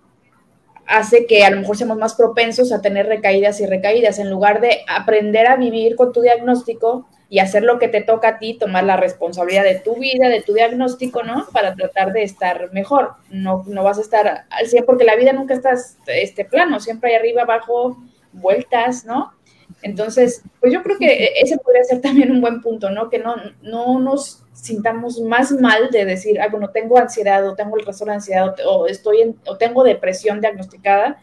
hace 0.88 1.26
que 1.26 1.44
a 1.44 1.50
lo 1.50 1.60
mejor 1.60 1.78
seamos 1.78 1.98
más 1.98 2.16
propensos 2.16 2.72
a 2.72 2.82
tener 2.82 3.08
recaídas 3.08 3.60
y 3.62 3.66
recaídas, 3.66 4.20
en 4.20 4.30
lugar 4.30 4.62
de 4.62 4.82
aprender 4.88 5.48
a 5.48 5.56
vivir 5.56 5.96
con 5.96 6.12
tu 6.12 6.22
diagnóstico 6.22 7.08
y 7.30 7.40
hacer 7.40 7.64
lo 7.64 7.80
que 7.80 7.88
te 7.88 8.02
toca 8.02 8.28
a 8.30 8.40
ti, 8.40 8.58
tomar 8.60 8.84
la 8.84 8.98
responsabilidad 8.98 9.64
de 9.64 9.80
tu 9.80 9.96
vida, 9.96 10.30
de 10.30 10.42
tu 10.42 10.54
diagnóstico, 10.54 11.24
¿no? 11.24 11.46
Para 11.52 11.76
tratar 11.76 12.14
de 12.14 12.24
estar 12.24 12.72
mejor. 12.72 13.16
No, 13.30 13.64
no 13.68 13.84
vas 13.84 13.98
a 13.98 14.02
estar 14.02 14.46
al 14.50 14.68
100 14.68 14.86
porque 14.86 15.06
la 15.06 15.16
vida 15.16 15.34
nunca 15.34 15.54
está 15.54 15.74
este 16.08 16.46
plano, 16.46 16.80
siempre 16.80 17.12
hay 17.12 17.16
arriba, 17.18 17.42
abajo, 17.42 17.98
vueltas, 18.32 19.06
¿no? 19.06 19.34
Entonces, 19.82 20.44
pues 20.60 20.72
yo 20.72 20.84
creo 20.84 20.98
que 20.98 21.34
ese 21.42 21.58
podría 21.58 21.84
ser 21.84 22.02
también 22.02 22.32
un 22.32 22.42
buen 22.42 22.62
punto, 22.62 22.90
¿no? 22.92 23.10
Que 23.10 23.20
no, 23.20 23.36
no 23.62 24.00
nos 24.00 24.45
sintamos 24.56 25.20
más 25.20 25.52
mal 25.52 25.90
de 25.92 26.06
decir, 26.06 26.40
ah, 26.42 26.48
bueno, 26.50 26.70
tengo 26.70 26.98
ansiedad 26.98 27.48
o 27.48 27.56
tengo 27.56 27.78
el 27.78 27.84
trastorno 27.84 28.14
de 28.14 28.16
ansiedad 28.16 28.56
o, 28.66 28.88
estoy 28.88 29.22
en, 29.22 29.36
o 29.46 29.58
tengo 29.58 29.84
depresión 29.84 30.42
diagnosticada, 30.42 31.22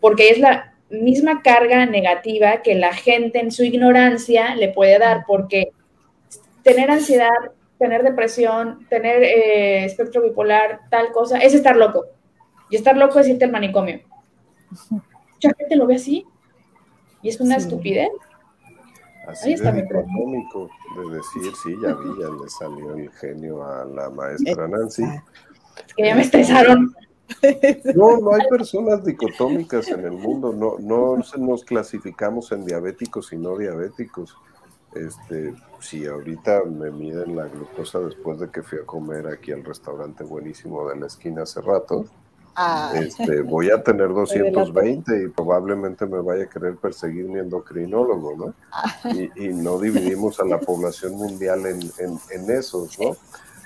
porque 0.00 0.30
es 0.30 0.38
la 0.38 0.74
misma 0.88 1.42
carga 1.42 1.86
negativa 1.86 2.62
que 2.62 2.74
la 2.74 2.92
gente 2.92 3.38
en 3.38 3.52
su 3.52 3.62
ignorancia 3.62 4.54
le 4.56 4.70
puede 4.70 4.98
dar, 4.98 5.24
porque 5.26 5.72
tener 6.62 6.90
ansiedad, 6.90 7.30
tener 7.78 8.02
depresión, 8.02 8.86
tener 8.88 9.22
eh, 9.22 9.84
espectro 9.84 10.22
bipolar, 10.22 10.80
tal 10.90 11.12
cosa, 11.12 11.38
es 11.38 11.54
estar 11.54 11.76
loco. 11.76 12.06
Y 12.70 12.76
estar 12.76 12.96
loco 12.96 13.18
es 13.18 13.28
irte 13.28 13.44
al 13.44 13.52
manicomio. 13.52 14.00
Mucha 14.90 15.54
gente 15.56 15.76
lo 15.76 15.86
ve 15.86 15.96
así. 15.96 16.24
Y 17.22 17.28
es 17.28 17.40
una 17.40 17.56
estupidez. 17.56 18.10
Así 19.30 19.54
de 19.54 19.88
cómico 19.88 20.68
de 20.96 21.16
decir, 21.16 21.52
sí, 21.62 21.74
ya 21.82 21.94
vi, 21.94 22.20
ya 22.20 22.28
le 22.28 22.48
salió 22.48 22.94
el 22.94 23.10
genio 23.12 23.62
a 23.64 23.84
la 23.84 24.10
maestra 24.10 24.66
Nancy. 24.66 25.04
Es 25.04 25.94
que 25.94 26.04
ya 26.04 26.14
me 26.14 26.22
estresaron. 26.22 26.94
No, 27.94 28.18
no 28.18 28.34
hay 28.34 28.48
personas 28.48 29.04
dicotómicas 29.04 29.88
en 29.88 30.04
el 30.04 30.12
mundo, 30.12 30.52
no, 30.52 30.78
no 30.80 31.22
nos 31.38 31.64
clasificamos 31.64 32.50
en 32.50 32.64
diabéticos 32.64 33.32
y 33.32 33.36
no 33.36 33.56
diabéticos. 33.56 34.36
Este, 34.94 35.54
si 35.78 36.06
ahorita 36.06 36.64
me 36.64 36.90
miden 36.90 37.36
la 37.36 37.46
glucosa 37.46 38.00
después 38.00 38.40
de 38.40 38.50
que 38.50 38.62
fui 38.62 38.78
a 38.78 38.84
comer 38.84 39.28
aquí 39.28 39.52
al 39.52 39.64
restaurante 39.64 40.24
buenísimo 40.24 40.88
de 40.88 40.98
la 40.98 41.06
esquina 41.06 41.42
hace 41.42 41.60
rato. 41.60 42.06
Este, 42.94 43.42
voy 43.42 43.70
a 43.70 43.82
tener 43.82 44.08
220 44.08 45.24
y 45.24 45.28
probablemente 45.28 46.06
me 46.06 46.20
vaya 46.20 46.44
a 46.44 46.48
querer 46.48 46.76
perseguir 46.76 47.26
mi 47.26 47.38
endocrinólogo, 47.38 48.36
¿no? 48.36 48.54
Ah. 48.72 48.94
Y, 49.36 49.48
no 49.48 49.78
dividimos 49.78 50.40
a 50.40 50.44
la 50.44 50.58
población 50.58 51.12
mundial 51.12 51.66
en, 51.66 51.80
en, 51.98 52.50
esos, 52.50 52.98
¿no? 52.98 53.16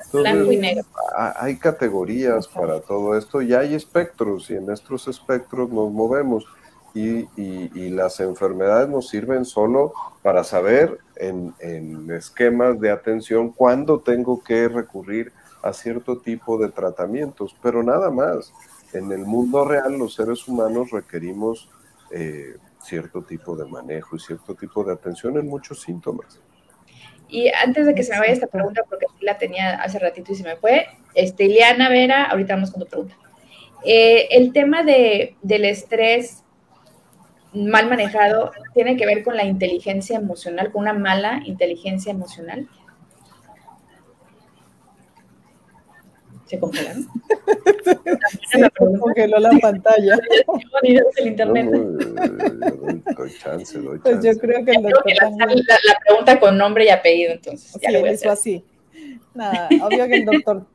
Entonces, 0.05 0.85
hay 1.17 1.57
categorías 1.57 2.47
para 2.47 2.81
todo 2.81 3.17
esto 3.17 3.43
y 3.43 3.53
hay 3.55 3.75
espectros 3.75 4.51
y 4.51 4.55
en 4.55 4.71
estos 4.71 5.09
espectros 5.09 5.71
nos 5.71 5.91
movemos 5.91 6.47
y, 6.95 7.29
y, 7.37 7.89
las 7.91 8.21
enfermedades 8.21 8.89
nos 8.89 9.09
sirven 9.09 9.45
solo 9.45 9.93
para 10.23 10.45
saber 10.45 10.99
en, 11.17 11.53
en 11.59 12.09
esquemas 12.13 12.79
de 12.79 12.93
atención 12.93 13.51
cuándo 13.51 13.99
tengo 14.01 14.43
que 14.43 14.69
recurrir 14.69 15.33
a 15.63 15.73
cierto 15.73 16.19
tipo 16.19 16.59
de 16.59 16.69
tratamientos, 16.69 17.57
pero 17.63 17.83
nada 17.83 18.11
más 18.11 18.53
en 18.95 19.13
el 19.13 19.27
mundo 19.27 19.65
real 19.65 19.99
los 19.99 20.15
seres 20.15 20.47
humanos 20.49 20.91
requerimos 20.91 21.69
eh, 22.11 22.57
cierto 22.81 23.23
tipo 23.23 23.57
de 23.57 23.65
manejo 23.67 24.17
y 24.17 24.21
cierto 24.21 24.55
tipo 24.55 24.85
de 24.85 24.93
atención 24.93 25.37
en 25.39 25.49
muchos 25.49 25.83
síntomas. 25.83 26.41
Y 27.29 27.49
antes 27.49 27.87
de 27.87 27.95
que 27.95 28.03
se 28.03 28.13
me 28.13 28.21
vaya 28.21 28.33
esta 28.33 28.47
pregunta, 28.47 28.83
porque 28.89 29.07
la 29.21 29.39
tenía 29.39 29.83
hace 29.83 29.99
ratito 29.99 30.33
y 30.33 30.37
se 30.37 30.45
me 30.45 30.57
fue, 30.57 30.87
este, 31.15 31.45
Ileana 31.45 31.89
Vera, 31.89 32.25
ahorita 32.25 32.55
vamos 32.55 32.71
con 32.71 32.83
tu 32.83 32.89
pregunta. 32.89 33.17
Eh, 33.85 34.29
el 34.31 34.53
tema 34.53 34.83
de, 34.83 35.37
del 35.43 35.65
estrés 35.65 36.45
mal 37.53 37.89
manejado 37.89 38.53
tiene 38.73 38.97
que 38.97 39.07
ver 39.07 39.23
con 39.23 39.37
la 39.37 39.45
inteligencia 39.45 40.17
emocional, 40.17 40.73
con 40.73 40.83
una 40.83 40.93
mala 40.93 41.41
inteligencia 41.45 42.11
emocional. 42.11 42.69
Se 46.47 46.59
congelaron. 46.59 47.07
se 48.51 48.71
congeló 48.71 49.39
la 49.39 49.51
pantalla. 49.61 50.19
el 50.83 51.27
internet. 51.27 51.71
doy 53.17 53.35
chance, 53.39 53.79
doy 53.79 53.99
Pues 53.99 54.25
yo 54.25 54.39
creo 54.39 54.65
que 54.65 54.73
el 54.73 54.83
doctor 54.83 55.05
la, 55.21 55.31
la, 55.31 55.99
pregunta 56.05 56.41
con 56.41 56.59
nombre 56.59 56.85
y 56.85 56.89
apellido, 56.89 57.33
entonces. 57.33 57.73
Ya 57.81 57.89
sí, 57.89 57.95
lo 57.95 58.01
voy 58.01 58.09
a 58.11 58.13
hacer. 58.13 58.29
así. 58.29 58.65
Nada, 59.35 59.69
obvio 59.83 60.07
que 60.07 60.15
el 60.17 60.25
doctor, 60.25 60.67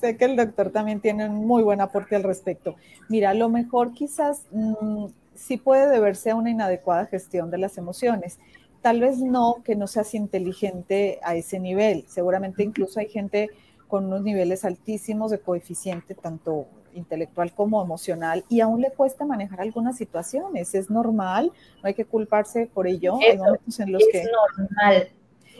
sé 0.00 0.16
que 0.16 0.24
el 0.24 0.36
doctor 0.36 0.70
también 0.70 1.00
tiene 1.00 1.28
un 1.28 1.46
muy 1.46 1.62
buen 1.62 1.80
aporte 1.80 2.16
al 2.16 2.22
respecto. 2.22 2.76
Mira, 3.08 3.34
lo 3.34 3.48
mejor 3.48 3.92
quizás 3.92 4.46
mmm, 4.52 5.06
sí 5.34 5.56
puede 5.56 5.88
deberse 5.88 6.30
a 6.30 6.36
una 6.36 6.50
inadecuada 6.50 7.06
gestión 7.06 7.50
de 7.50 7.58
las 7.58 7.78
emociones. 7.78 8.38
Tal 8.80 9.00
vez 9.00 9.18
no 9.18 9.62
que 9.64 9.76
no 9.76 9.86
seas 9.86 10.14
inteligente 10.14 11.18
a 11.22 11.34
ese 11.36 11.58
nivel. 11.58 12.04
Seguramente 12.08 12.62
incluso 12.62 13.00
hay 13.00 13.08
gente 13.08 13.50
con 13.92 14.06
unos 14.06 14.22
niveles 14.22 14.64
altísimos 14.64 15.30
de 15.30 15.38
coeficiente, 15.38 16.14
tanto 16.14 16.64
intelectual 16.94 17.52
como 17.52 17.82
emocional, 17.82 18.42
y 18.48 18.62
aún 18.62 18.80
le 18.80 18.90
cuesta 18.90 19.26
manejar 19.26 19.60
algunas 19.60 19.98
situaciones. 19.98 20.74
Es 20.74 20.88
normal, 20.88 21.52
no 21.82 21.88
hay 21.88 21.92
que 21.92 22.06
culparse 22.06 22.70
por 22.72 22.86
ello. 22.86 23.18
hay 23.20 23.36
momentos 23.36 23.78
en 23.80 23.92
los 23.92 24.02
es 24.10 24.30
normal. 24.56 25.08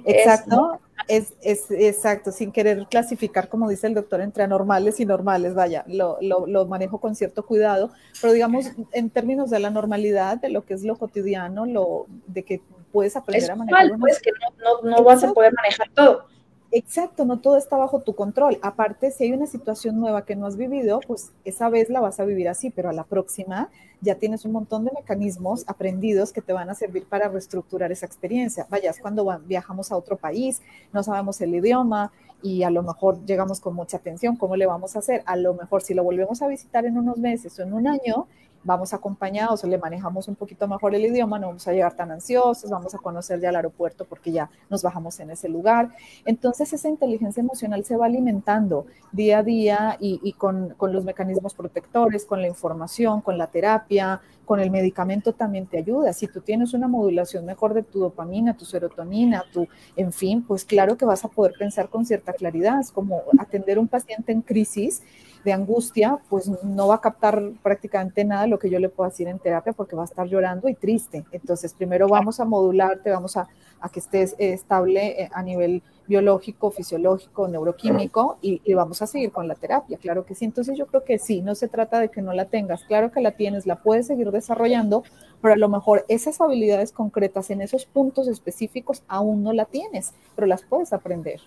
Exacto, 0.07 0.81
es, 1.09 1.35
es, 1.43 1.71
exacto, 1.71 2.33
sin 2.33 2.53
querer 2.53 2.87
clasificar, 2.87 3.51
como 3.51 3.69
dice 3.69 3.87
el 3.87 3.93
doctor, 3.93 4.23
entre 4.23 4.45
anormales 4.45 4.99
y 4.99 5.05
normales, 5.05 5.55
vaya, 5.55 5.85
lo, 5.87 6.17
lo, 6.23 6.47
lo, 6.47 6.65
manejo 6.65 7.03
con 7.03 7.15
cierto 7.15 7.45
cuidado, 7.45 7.91
pero 8.23 8.33
digamos, 8.33 8.65
en 8.93 9.11
términos 9.11 9.51
de 9.51 9.59
la 9.59 9.69
normalidad, 9.69 10.39
de 10.39 10.49
lo 10.49 10.65
que 10.65 10.73
es 10.73 10.85
lo 10.85 10.97
cotidiano, 10.97 11.67
lo 11.67 12.07
de 12.29 12.45
que 12.45 12.63
puedes 12.93 13.15
aprender 13.15 13.51
a 13.51 13.57
manejar. 13.57 13.91
Pues 14.01 14.23
que 14.23 14.31
no, 14.65 14.89
no, 14.89 15.05
vas 15.05 15.23
a 15.23 15.35
poder 15.35 15.53
manejar 15.53 15.91
todo. 15.91 16.33
Exacto, 16.75 17.27
no 17.27 17.39
todo 17.39 17.59
está 17.59 17.77
bajo 17.77 18.01
tu 18.01 18.15
control. 18.15 18.59
Aparte, 18.63 19.11
si 19.11 19.25
hay 19.25 19.33
una 19.33 19.47
situación 19.47 20.01
nueva 20.01 20.25
que 20.25 20.37
no 20.37 20.47
has 20.47 20.57
vivido, 20.57 21.01
pues 21.07 21.31
esa 21.45 21.69
vez 21.69 21.91
la 21.91 22.01
vas 22.01 22.19
a 22.19 22.25
vivir 22.25 22.49
así, 22.49 22.71
pero 22.71 22.89
a 22.89 22.95
la 22.95 23.05
próxima 23.05 23.69
ya 24.01 24.15
tienes 24.15 24.47
un 24.47 24.53
montón 24.53 24.87
de 24.87 24.91
mecanismos 24.95 25.65
aprendidos 25.67 26.33
que 26.33 26.41
te 26.41 26.55
van 26.55 26.71
a 26.71 26.75
servir 26.75 27.05
para 27.05 27.29
reestructurar 27.29 27.93
esa 27.93 28.07
experiencia. 28.07 28.67
Vayas 28.71 28.99
cuando 29.01 29.27
viajamos 29.45 29.93
a 29.93 29.97
otro 29.99 30.17
país, 30.17 30.63
no 30.95 31.03
sabemos 31.03 31.43
el 31.43 31.55
idioma 31.55 32.11
y 32.43 32.63
a 32.63 32.71
lo 32.71 32.83
mejor 32.83 33.23
llegamos 33.27 33.61
con 33.61 33.75
mucha 33.75 33.99
atención, 33.99 34.37
¿cómo 34.37 34.57
le 34.57 34.65
vamos 34.65 34.97
a 34.97 35.01
hacer? 35.01 35.23
A 35.27 35.37
lo 35.37 35.53
mejor 35.53 35.83
si 35.83 35.93
lo 35.93 36.03
volvemos 36.03 36.41
a 36.41 36.49
visitar 36.49 36.87
en 36.87 36.97
unos 36.97 37.19
meses 37.19 37.57
o 37.59 37.63
en 37.63 37.75
un 37.75 37.87
año, 37.87 38.27
vamos 38.65 38.93
acompañados 38.95 39.65
o 39.65 39.67
le 39.67 39.79
manejamos 39.79 40.29
un 40.29 40.35
poquito 40.35 40.69
mejor 40.69 40.95
el 40.95 41.05
idioma, 41.05 41.39
no 41.39 41.49
vamos 41.49 41.67
a 41.67 41.73
llegar 41.73 41.95
tan 41.95 42.11
ansiosos, 42.11 42.71
vamos 42.71 42.95
a 42.95 42.99
conocer 42.99 43.41
ya 43.41 43.51
el 43.51 43.57
aeropuerto 43.57 44.05
porque 44.05 44.33
ya 44.33 44.51
nos 44.71 44.83
bajamos 44.83 45.19
en 45.21 45.31
ese 45.31 45.49
lugar. 45.49 45.91
Entonces 46.25 46.73
esa 46.73 46.89
inteligencia 46.89 47.41
emocional 47.41 47.85
se 47.85 47.97
va 47.97 48.07
alimentando 48.07 48.87
día 49.11 49.39
a 49.39 49.43
día 49.43 49.97
y, 50.01 50.33
con, 50.35 50.75
los 50.81 51.05
mecanismos 51.05 51.55
protectores, 51.55 52.25
con 52.25 52.41
la 52.41 52.49
información, 52.49 53.21
con 53.21 53.39
la 53.39 53.47
terapia, 53.47 54.21
con 54.45 54.61
el 54.61 54.71
medicamento 54.71 55.33
también 55.33 55.67
te 55.67 55.79
ayuda. 55.79 56.13
Si 56.13 56.27
tú 56.27 56.41
tienes 56.41 56.75
una 56.75 56.89
modulación 56.89 57.45
mejor 57.45 57.75
de 57.75 57.83
tu 57.83 58.01
dopamina, 58.01 58.57
tu 58.57 58.65
serotonina, 58.65 59.45
tu, 59.53 59.67
en 59.97 60.13
fin, 60.13 60.43
pues 60.43 60.65
claro 60.65 60.97
que 60.97 61.05
vas 61.05 61.25
a 61.25 61.29
poder 61.29 61.55
pensar 61.59 61.89
con 61.89 62.05
cierta 62.05 62.33
claridad. 62.33 62.81
Es 62.81 62.91
como 62.91 63.23
atender 63.39 63.79
un 63.79 63.89
paciente 63.89 64.33
en 64.33 64.43
crisis 64.43 65.03
de 65.45 65.53
angustia, 65.53 66.19
pues 66.29 66.49
no 66.63 66.89
va 66.89 66.97
a 66.97 67.01
captar 67.01 67.43
prácticamente 67.63 68.25
nada 68.25 68.43
de 68.43 68.49
lo 68.49 68.59
que 68.59 68.71
yo 68.71 68.79
le 68.79 68.89
puedo 68.89 69.11
decir 69.11 69.29
en 69.29 69.39
terapia 69.39 69.73
porque 69.73 69.97
va 69.97 70.03
a 70.03 70.07
estar 70.07 70.27
llorando 70.27 70.69
y 70.69 70.75
triste. 70.75 71.25
Entonces, 71.33 71.75
primero 71.75 72.09
vamos 72.09 72.39
a 72.41 72.45
modularte, 72.45 73.11
vamos 73.11 73.37
a, 73.37 73.49
que 73.93 73.99
estés 73.99 74.37
estable 74.39 75.23
eh, 75.23 75.31
a 75.33 75.43
nivel 75.43 75.83
biológico, 76.07 76.71
fisiológico, 76.71 77.49
neuroquímico 77.49 78.39
y, 78.41 78.61
vamos 78.75 79.03
a 79.03 79.07
seguir 79.07 79.33
con 79.33 79.49
la 79.49 79.55
terapia, 79.55 79.99
claro 79.99 80.25
que 80.25 80.35
sí. 80.35 80.45
Entonces 80.45 80.79
yo 80.79 80.87
creo 80.87 81.05
que 81.05 81.19
sí, 81.19 81.41
no 81.43 81.55
se 81.55 81.69
trata 81.69 81.99
de 81.99 82.09
que 82.09 82.23
no 82.23 82.33
la 82.33 82.45
tengas, 82.45 82.85
claro 82.85 83.11
que 83.11 83.21
la 83.21 83.33
tienes, 83.33 83.67
la 83.67 83.83
puedes 83.83 84.07
seguir 84.07 84.31
desarrollando, 84.31 85.03
pero 85.41 85.55
a 85.55 85.57
lo 85.57 85.69
mejor 85.69 86.05
esas 86.09 86.41
habilidades 86.41 86.93
concretas 86.93 87.51
en 87.51 87.61
esos 87.61 87.87
puntos 87.87 88.29
específicos 88.29 89.03
aún 89.09 89.43
no 89.43 89.53
la 89.53 89.65
tienes, 89.65 90.15
pero 90.37 90.47
las 90.47 90.63
puedes 90.63 90.93
aprender 90.93 91.41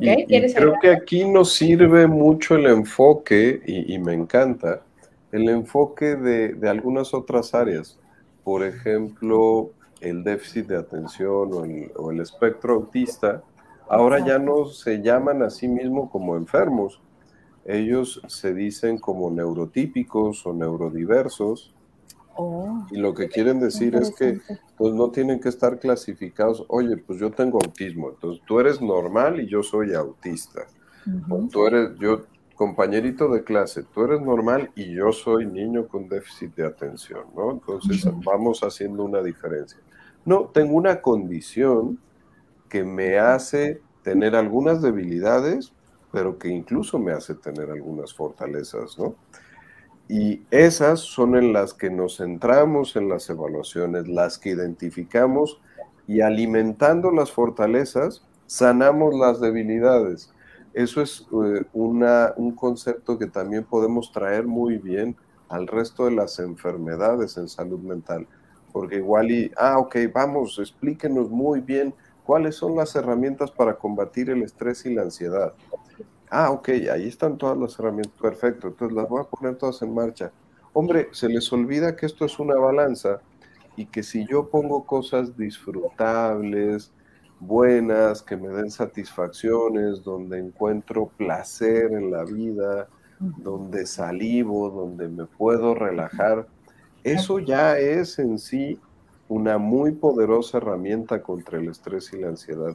creo 0.00 0.74
que 0.80 0.90
aquí 0.90 1.24
nos 1.24 1.52
sirve 1.54 2.06
mucho 2.06 2.56
el 2.56 2.66
enfoque, 2.66 3.60
y, 3.66 3.98
me 3.98 4.14
encanta, 4.14 4.82
el 5.32 5.48
enfoque 5.48 6.16
de, 6.16 6.68
algunas 6.68 7.14
otras 7.14 7.54
áreas. 7.54 7.98
Por 8.42 8.62
ejemplo, 8.62 9.70
el 10.00 10.22
déficit 10.22 10.66
de 10.66 10.76
atención 10.76 11.50
o 11.96 12.10
el, 12.10 12.20
espectro 12.20 12.74
autista, 12.74 13.42
ahora 13.88 14.24
ya 14.24 14.38
no 14.38 14.66
se 14.66 15.02
llaman 15.02 15.42
a 15.42 15.50
sí 15.50 15.68
mismos 15.68 16.10
como 16.10 16.36
enfermos. 16.36 17.00
Ellos 17.64 18.20
se 18.28 18.52
dicen 18.52 18.98
como 18.98 19.30
neurotípicos 19.30 20.46
o 20.46 20.52
neurodiversos 20.52 21.74
Oh, 22.36 22.84
y 22.90 22.96
lo 22.96 23.14
que 23.14 23.28
quieren 23.28 23.60
decir 23.60 23.94
es 23.94 24.12
que 24.14 24.40
pues 24.76 24.92
no 24.94 25.10
tienen 25.10 25.40
que 25.40 25.48
estar 25.48 25.78
clasificados, 25.78 26.64
oye, 26.68 26.96
pues 26.96 27.20
yo 27.20 27.30
tengo 27.30 27.58
autismo, 27.62 28.10
entonces 28.10 28.42
tú 28.46 28.60
eres 28.60 28.80
normal 28.80 29.40
y 29.40 29.46
yo 29.46 29.62
soy 29.62 29.94
autista. 29.94 30.62
o 31.28 31.48
tú 31.48 31.66
eres, 31.66 31.98
yo, 31.98 32.22
compañerito 32.54 33.28
de 33.28 33.44
clase, 33.44 33.84
tú 33.84 34.04
eres 34.04 34.20
normal 34.20 34.70
y 34.74 34.94
yo 34.94 35.12
soy 35.12 35.46
niño 35.46 35.86
con 35.86 36.08
déficit 36.08 36.54
de 36.54 36.66
atención, 36.66 37.24
¿no? 37.36 37.52
Entonces 37.52 38.04
vamos 38.24 38.60
haciendo 38.62 39.04
una 39.04 39.22
diferencia. 39.22 39.78
No, 40.24 40.50
tengo 40.52 40.74
una 40.76 41.00
condición 41.00 41.98
que 42.68 42.84
me 42.84 43.18
hace 43.18 43.80
tener 44.02 44.34
algunas 44.34 44.82
debilidades, 44.82 45.72
pero 46.12 46.38
que 46.38 46.48
incluso 46.48 46.98
me 46.98 47.12
hace 47.12 47.34
tener 47.34 47.70
algunas 47.70 48.14
fortalezas, 48.14 48.98
¿no? 48.98 49.16
Y 50.08 50.42
esas 50.50 51.00
son 51.00 51.34
en 51.34 51.52
las 51.52 51.72
que 51.72 51.90
nos 51.90 52.18
centramos 52.18 52.94
en 52.96 53.08
las 53.08 53.28
evaluaciones, 53.30 54.06
las 54.06 54.38
que 54.38 54.50
identificamos 54.50 55.60
y 56.06 56.20
alimentando 56.20 57.10
las 57.10 57.32
fortalezas, 57.32 58.22
sanamos 58.46 59.14
las 59.14 59.40
debilidades. 59.40 60.32
Eso 60.74 61.00
es 61.00 61.26
eh, 61.32 61.64
un 61.72 62.52
concepto 62.54 63.18
que 63.18 63.28
también 63.28 63.64
podemos 63.64 64.12
traer 64.12 64.44
muy 64.46 64.76
bien 64.76 65.16
al 65.48 65.66
resto 65.66 66.04
de 66.04 66.10
las 66.10 66.38
enfermedades 66.38 67.36
en 67.36 67.48
salud 67.48 67.80
mental. 67.80 68.26
Porque 68.72 68.96
igual 68.96 69.30
y, 69.30 69.52
ah, 69.56 69.78
ok, 69.78 69.96
vamos, 70.12 70.58
explíquenos 70.58 71.30
muy 71.30 71.60
bien 71.60 71.94
cuáles 72.24 72.56
son 72.56 72.74
las 72.76 72.94
herramientas 72.96 73.50
para 73.50 73.76
combatir 73.76 74.30
el 74.30 74.42
estrés 74.42 74.84
y 74.84 74.92
la 74.92 75.02
ansiedad. 75.02 75.54
Ah, 76.36 76.50
ok, 76.50 76.68
ahí 76.92 77.06
están 77.06 77.38
todas 77.38 77.56
las 77.56 77.78
herramientas, 77.78 78.20
perfecto, 78.20 78.66
entonces 78.66 78.96
las 78.96 79.08
voy 79.08 79.20
a 79.20 79.30
poner 79.30 79.54
todas 79.54 79.80
en 79.82 79.94
marcha. 79.94 80.32
Hombre, 80.72 81.06
se 81.12 81.28
les 81.28 81.52
olvida 81.52 81.94
que 81.94 82.06
esto 82.06 82.24
es 82.24 82.40
una 82.40 82.56
balanza 82.56 83.20
y 83.76 83.86
que 83.86 84.02
si 84.02 84.26
yo 84.26 84.50
pongo 84.50 84.84
cosas 84.84 85.36
disfrutables, 85.36 86.90
buenas, 87.38 88.20
que 88.20 88.36
me 88.36 88.48
den 88.48 88.68
satisfacciones, 88.72 90.02
donde 90.02 90.40
encuentro 90.40 91.06
placer 91.16 91.92
en 91.92 92.10
la 92.10 92.24
vida, 92.24 92.88
donde 93.20 93.86
salivo, 93.86 94.70
donde 94.70 95.08
me 95.08 95.26
puedo 95.26 95.72
relajar, 95.72 96.48
eso 97.04 97.38
ya 97.38 97.78
es 97.78 98.18
en 98.18 98.40
sí 98.40 98.80
una 99.28 99.58
muy 99.58 99.92
poderosa 99.92 100.58
herramienta 100.58 101.22
contra 101.22 101.60
el 101.60 101.68
estrés 101.68 102.12
y 102.12 102.18
la 102.18 102.26
ansiedad. 102.26 102.74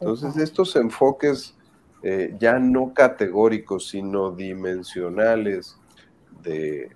Entonces, 0.00 0.36
estos 0.36 0.74
enfoques 0.74 1.54
eh, 2.02 2.36
ya 2.38 2.58
no 2.58 2.94
categóricos, 2.94 3.88
sino 3.88 4.30
dimensionales 4.30 5.76
de, 6.42 6.90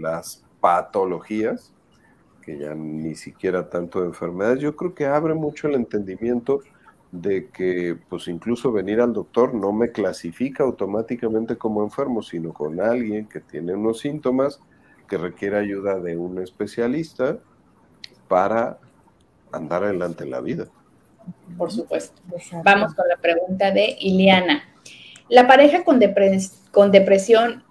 las 0.00 0.44
patologías, 0.60 1.72
que 2.42 2.58
ya 2.58 2.74
ni 2.74 3.14
siquiera 3.14 3.68
tanto 3.70 4.00
de 4.00 4.08
enfermedades, 4.08 4.60
yo 4.60 4.76
creo 4.76 4.94
que 4.94 5.06
abre 5.06 5.34
mucho 5.34 5.68
el 5.68 5.74
entendimiento 5.74 6.60
de 7.10 7.48
que 7.48 7.98
pues 8.08 8.28
incluso 8.28 8.72
venir 8.72 9.00
al 9.00 9.12
doctor 9.12 9.54
no 9.54 9.72
me 9.72 9.90
clasifica 9.90 10.64
automáticamente 10.64 11.56
como 11.56 11.82
enfermo, 11.82 12.22
sino 12.22 12.52
con 12.52 12.80
alguien 12.80 13.28
que 13.28 13.40
tiene 13.40 13.74
unos 13.74 14.00
síntomas 14.00 14.60
que 15.08 15.18
requiere 15.18 15.58
ayuda 15.58 16.00
de 16.00 16.16
un 16.16 16.38
especialista 16.40 17.38
para 18.28 18.78
andar 19.52 19.84
adelante 19.84 20.24
en 20.24 20.30
la 20.30 20.40
vida. 20.40 20.68
Por 21.56 21.70
supuesto. 21.70 22.20
Vamos 22.64 22.94
con 22.94 23.06
la 23.08 23.16
pregunta 23.16 23.70
de 23.70 23.96
Iliana. 24.00 24.64
¿La 25.28 25.46
pareja 25.46 25.84
con, 25.84 26.00
con 26.70 26.90
depresión, 26.90 27.64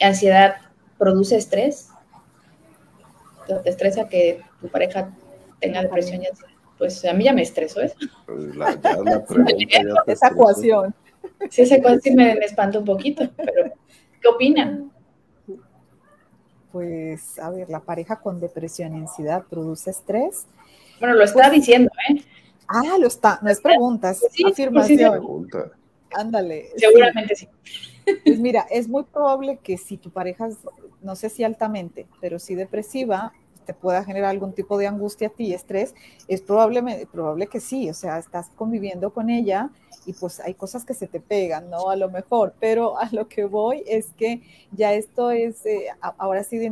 ansiedad, 0.00 0.56
produce 0.98 1.36
estrés? 1.36 1.90
¿Te 3.46 3.68
estresa 3.68 4.08
que 4.08 4.42
tu 4.60 4.68
pareja 4.68 5.10
tenga 5.60 5.82
depresión 5.82 6.22
y 6.22 6.26
ansiedad? 6.26 6.52
Pues 6.78 7.04
a 7.04 7.12
mí 7.12 7.24
ya 7.24 7.32
me 7.32 7.42
estresó 7.48 7.80
eso. 7.80 7.96
Pues 8.26 8.40
esa 10.06 10.28
ecuación. 10.28 10.94
Sí, 11.50 11.62
esa 11.62 11.76
ecuación 11.76 12.00
sí 12.00 12.10
me, 12.14 12.34
me 12.34 12.44
espanta 12.44 12.78
un 12.78 12.84
poquito, 12.84 13.28
pero 13.36 13.72
¿qué 14.20 14.28
opinan? 14.28 14.92
Pues, 16.72 17.38
a 17.38 17.50
ver, 17.50 17.70
la 17.70 17.80
pareja 17.80 18.20
con 18.20 18.40
depresión 18.40 18.94
y 18.94 18.98
ansiedad 18.98 19.44
produce 19.48 19.90
estrés. 19.90 20.46
Bueno, 21.00 21.14
lo 21.14 21.24
está 21.24 21.48
pues 21.48 21.52
diciendo, 21.52 21.90
¿eh? 22.08 22.22
Ah, 22.68 22.98
lo 22.98 23.06
está, 23.06 23.38
no 23.42 23.50
es 23.50 23.60
pregunta, 23.60 24.10
es 24.10 24.24
afirmación. 24.44 25.48
Ándale. 26.14 26.70
Seguramente 26.76 27.36
sí. 27.36 27.48
Pues 28.24 28.38
mira, 28.38 28.66
es 28.70 28.88
muy 28.88 29.04
probable 29.04 29.58
que 29.62 29.76
si 29.76 29.96
tu 29.96 30.10
pareja, 30.10 30.48
no 31.02 31.16
sé 31.16 31.28
si 31.28 31.44
altamente, 31.44 32.06
pero 32.20 32.38
si 32.38 32.54
depresiva, 32.54 33.32
te 33.68 33.74
pueda 33.74 34.02
generar 34.02 34.30
algún 34.30 34.54
tipo 34.54 34.78
de 34.78 34.86
angustia 34.86 35.28
a 35.28 35.30
ti, 35.30 35.52
estrés, 35.52 35.94
es 36.26 36.40
probable, 36.40 37.06
probable 37.12 37.48
que 37.48 37.60
sí, 37.60 37.90
o 37.90 37.92
sea, 37.92 38.18
estás 38.18 38.48
conviviendo 38.56 39.12
con 39.12 39.28
ella 39.28 39.68
y 40.06 40.14
pues 40.14 40.40
hay 40.40 40.54
cosas 40.54 40.86
que 40.86 40.94
se 40.94 41.06
te 41.06 41.20
pegan, 41.20 41.68
¿no? 41.68 41.90
A 41.90 41.96
lo 41.96 42.08
mejor, 42.10 42.54
pero 42.58 42.98
a 42.98 43.10
lo 43.12 43.28
que 43.28 43.44
voy 43.44 43.84
es 43.86 44.06
que 44.16 44.40
ya 44.72 44.94
esto 44.94 45.30
es, 45.30 45.66
eh, 45.66 45.88
ahora 46.00 46.44
sí, 46.44 46.56
de, 46.56 46.70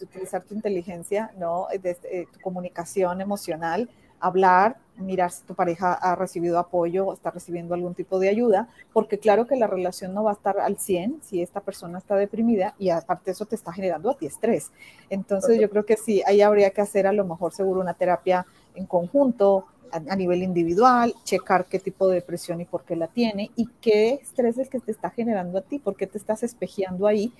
utilizar 0.00 0.44
tu 0.44 0.54
inteligencia, 0.54 1.32
¿no? 1.36 1.66
De, 1.82 1.96
eh, 2.04 2.26
tu 2.32 2.38
comunicación 2.38 3.20
emocional, 3.20 3.90
hablar, 4.20 4.76
mirar 4.98 5.30
si 5.30 5.42
tu 5.44 5.54
pareja 5.54 5.92
ha 5.92 6.14
recibido 6.14 6.58
apoyo 6.58 7.06
o 7.06 7.12
está 7.12 7.30
recibiendo 7.30 7.74
algún 7.74 7.94
tipo 7.94 8.18
de 8.18 8.28
ayuda, 8.28 8.68
porque 8.92 9.18
claro 9.18 9.46
que 9.46 9.56
la 9.56 9.66
relación 9.66 10.14
no 10.14 10.24
va 10.24 10.30
a 10.30 10.34
estar 10.34 10.58
al 10.58 10.78
100 10.78 11.20
si 11.22 11.42
esta 11.42 11.60
persona 11.60 11.98
está 11.98 12.16
deprimida 12.16 12.74
y 12.78 12.90
aparte 12.90 13.30
eso 13.30 13.46
te 13.46 13.54
está 13.54 13.72
generando 13.72 14.10
a 14.10 14.16
ti 14.16 14.26
estrés. 14.26 14.70
Entonces 15.10 15.60
yo 15.60 15.70
creo 15.70 15.84
que 15.84 15.96
sí, 15.96 16.22
ahí 16.26 16.40
habría 16.40 16.70
que 16.70 16.80
hacer 16.80 17.06
a 17.06 17.12
lo 17.12 17.24
mejor 17.24 17.52
seguro 17.52 17.80
una 17.80 17.94
terapia 17.94 18.46
en 18.74 18.86
conjunto, 18.86 19.66
a, 19.92 20.16
nivel 20.16 20.42
individual, 20.42 21.14
checar 21.24 21.66
qué 21.66 21.78
tipo 21.78 22.08
de 22.08 22.16
depresión 22.16 22.60
y 22.60 22.64
por 22.64 22.84
qué 22.84 22.96
la 22.96 23.06
tiene 23.06 23.50
y 23.56 23.68
qué 23.80 24.14
estrés 24.14 24.58
es 24.58 24.68
que 24.68 24.80
te 24.80 24.90
está 24.90 25.10
generando 25.10 25.58
a 25.58 25.62
ti, 25.62 25.78
por 25.78 25.96
qué 25.96 26.06
te 26.06 26.18
estás 26.18 26.42
espejeando 26.42 27.06
ahí 27.06 27.32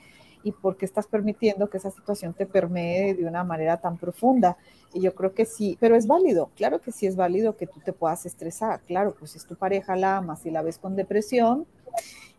y 0.47 0.53
por 0.53 0.76
qué 0.76 0.84
estás 0.84 1.09
permitiendo 1.09 1.68
que 1.68 1.78
esa 1.78 1.90
situación 1.90 2.32
te 2.32 2.47
permee 2.47 3.14
de 3.14 3.26
una 3.26 3.42
manera 3.42 3.78
tan 3.78 3.99
profunda. 3.99 4.57
Y 4.94 5.01
yo 5.01 5.12
creo 5.12 5.34
que 5.34 5.44
sí, 5.44 5.76
pero 5.80 5.97
es 5.97 6.07
válido, 6.07 6.51
claro 6.55 6.80
que 6.80 6.92
sí 6.92 7.05
es 7.05 7.16
válido 7.16 7.57
que 7.57 7.66
tú 7.66 7.80
te 7.80 7.92
puedas 7.92 8.24
estresar, 8.26 8.80
claro, 8.86 9.16
pues 9.18 9.32
si 9.32 9.38
es 9.38 9.44
tu 9.44 9.57
pareja 9.57 9.97
la 9.97 10.18
amas 10.18 10.47
y 10.47 10.53
la 10.53 10.62
ves 10.62 10.78
con 10.78 10.94
depresión 10.94 11.66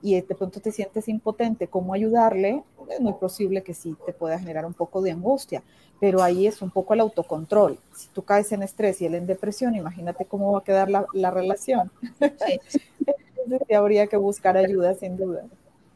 y 0.01 0.21
de 0.21 0.35
pronto 0.35 0.61
te 0.61 0.71
sientes 0.71 1.09
impotente, 1.09 1.67
¿cómo 1.67 1.93
ayudarle? 1.93 2.63
Es 2.89 3.01
muy 3.01 3.11
posible 3.11 3.61
que 3.61 3.73
sí 3.73 3.93
te 4.05 4.13
pueda 4.13 4.39
generar 4.39 4.65
un 4.65 4.73
poco 4.73 5.01
de 5.01 5.11
angustia, 5.11 5.61
pero 5.99 6.23
ahí 6.23 6.47
es 6.47 6.61
un 6.61 6.71
poco 6.71 6.93
el 6.93 7.01
autocontrol. 7.01 7.77
Si 7.93 8.07
tú 8.07 8.21
caes 8.23 8.53
en 8.53 8.63
estrés 8.63 9.01
y 9.01 9.05
él 9.07 9.15
en 9.15 9.27
depresión, 9.27 9.75
imagínate 9.75 10.23
cómo 10.23 10.53
va 10.53 10.59
a 10.59 10.63
quedar 10.63 10.89
la, 10.89 11.07
la 11.11 11.29
relación. 11.29 11.91
Sí. 12.21 12.61
Entonces 13.43 13.77
habría 13.77 14.07
que 14.07 14.15
buscar 14.15 14.55
ayuda 14.55 14.93
sin 14.93 15.17
duda. 15.17 15.43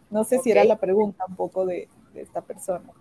No 0.09 0.25
sé 0.25 0.39
si 0.39 0.51
era 0.51 0.65
la 0.65 0.75
pregunta 0.75 1.23
un 1.25 1.35
poco 1.37 1.65
de, 1.65 1.87
esta 2.15 2.41
persona. 2.41 2.91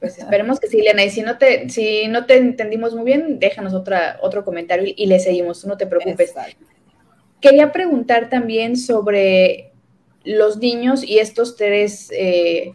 Pues 0.00 0.18
esperemos 0.18 0.60
que 0.60 0.68
sí, 0.68 0.80
Lena. 0.80 1.04
Y 1.04 1.10
si 1.10 1.22
no 1.22 1.38
te, 1.38 1.68
si 1.70 2.06
no 2.08 2.26
te 2.26 2.36
entendimos 2.36 2.94
muy 2.94 3.04
bien, 3.04 3.38
déjanos 3.38 3.74
otra, 3.74 4.18
otro 4.22 4.44
comentario 4.44 4.92
y, 4.96 5.06
le 5.06 5.18
seguimos, 5.18 5.64
no 5.64 5.76
te 5.76 5.86
preocupes. 5.86 6.34
Quería 7.40 7.72
preguntar 7.72 8.28
también 8.28 8.76
sobre 8.76 9.72
los 10.24 10.58
niños 10.58 11.02
y 11.02 11.18
estos 11.18 11.56
tres 11.56 12.10
eh, 12.12 12.74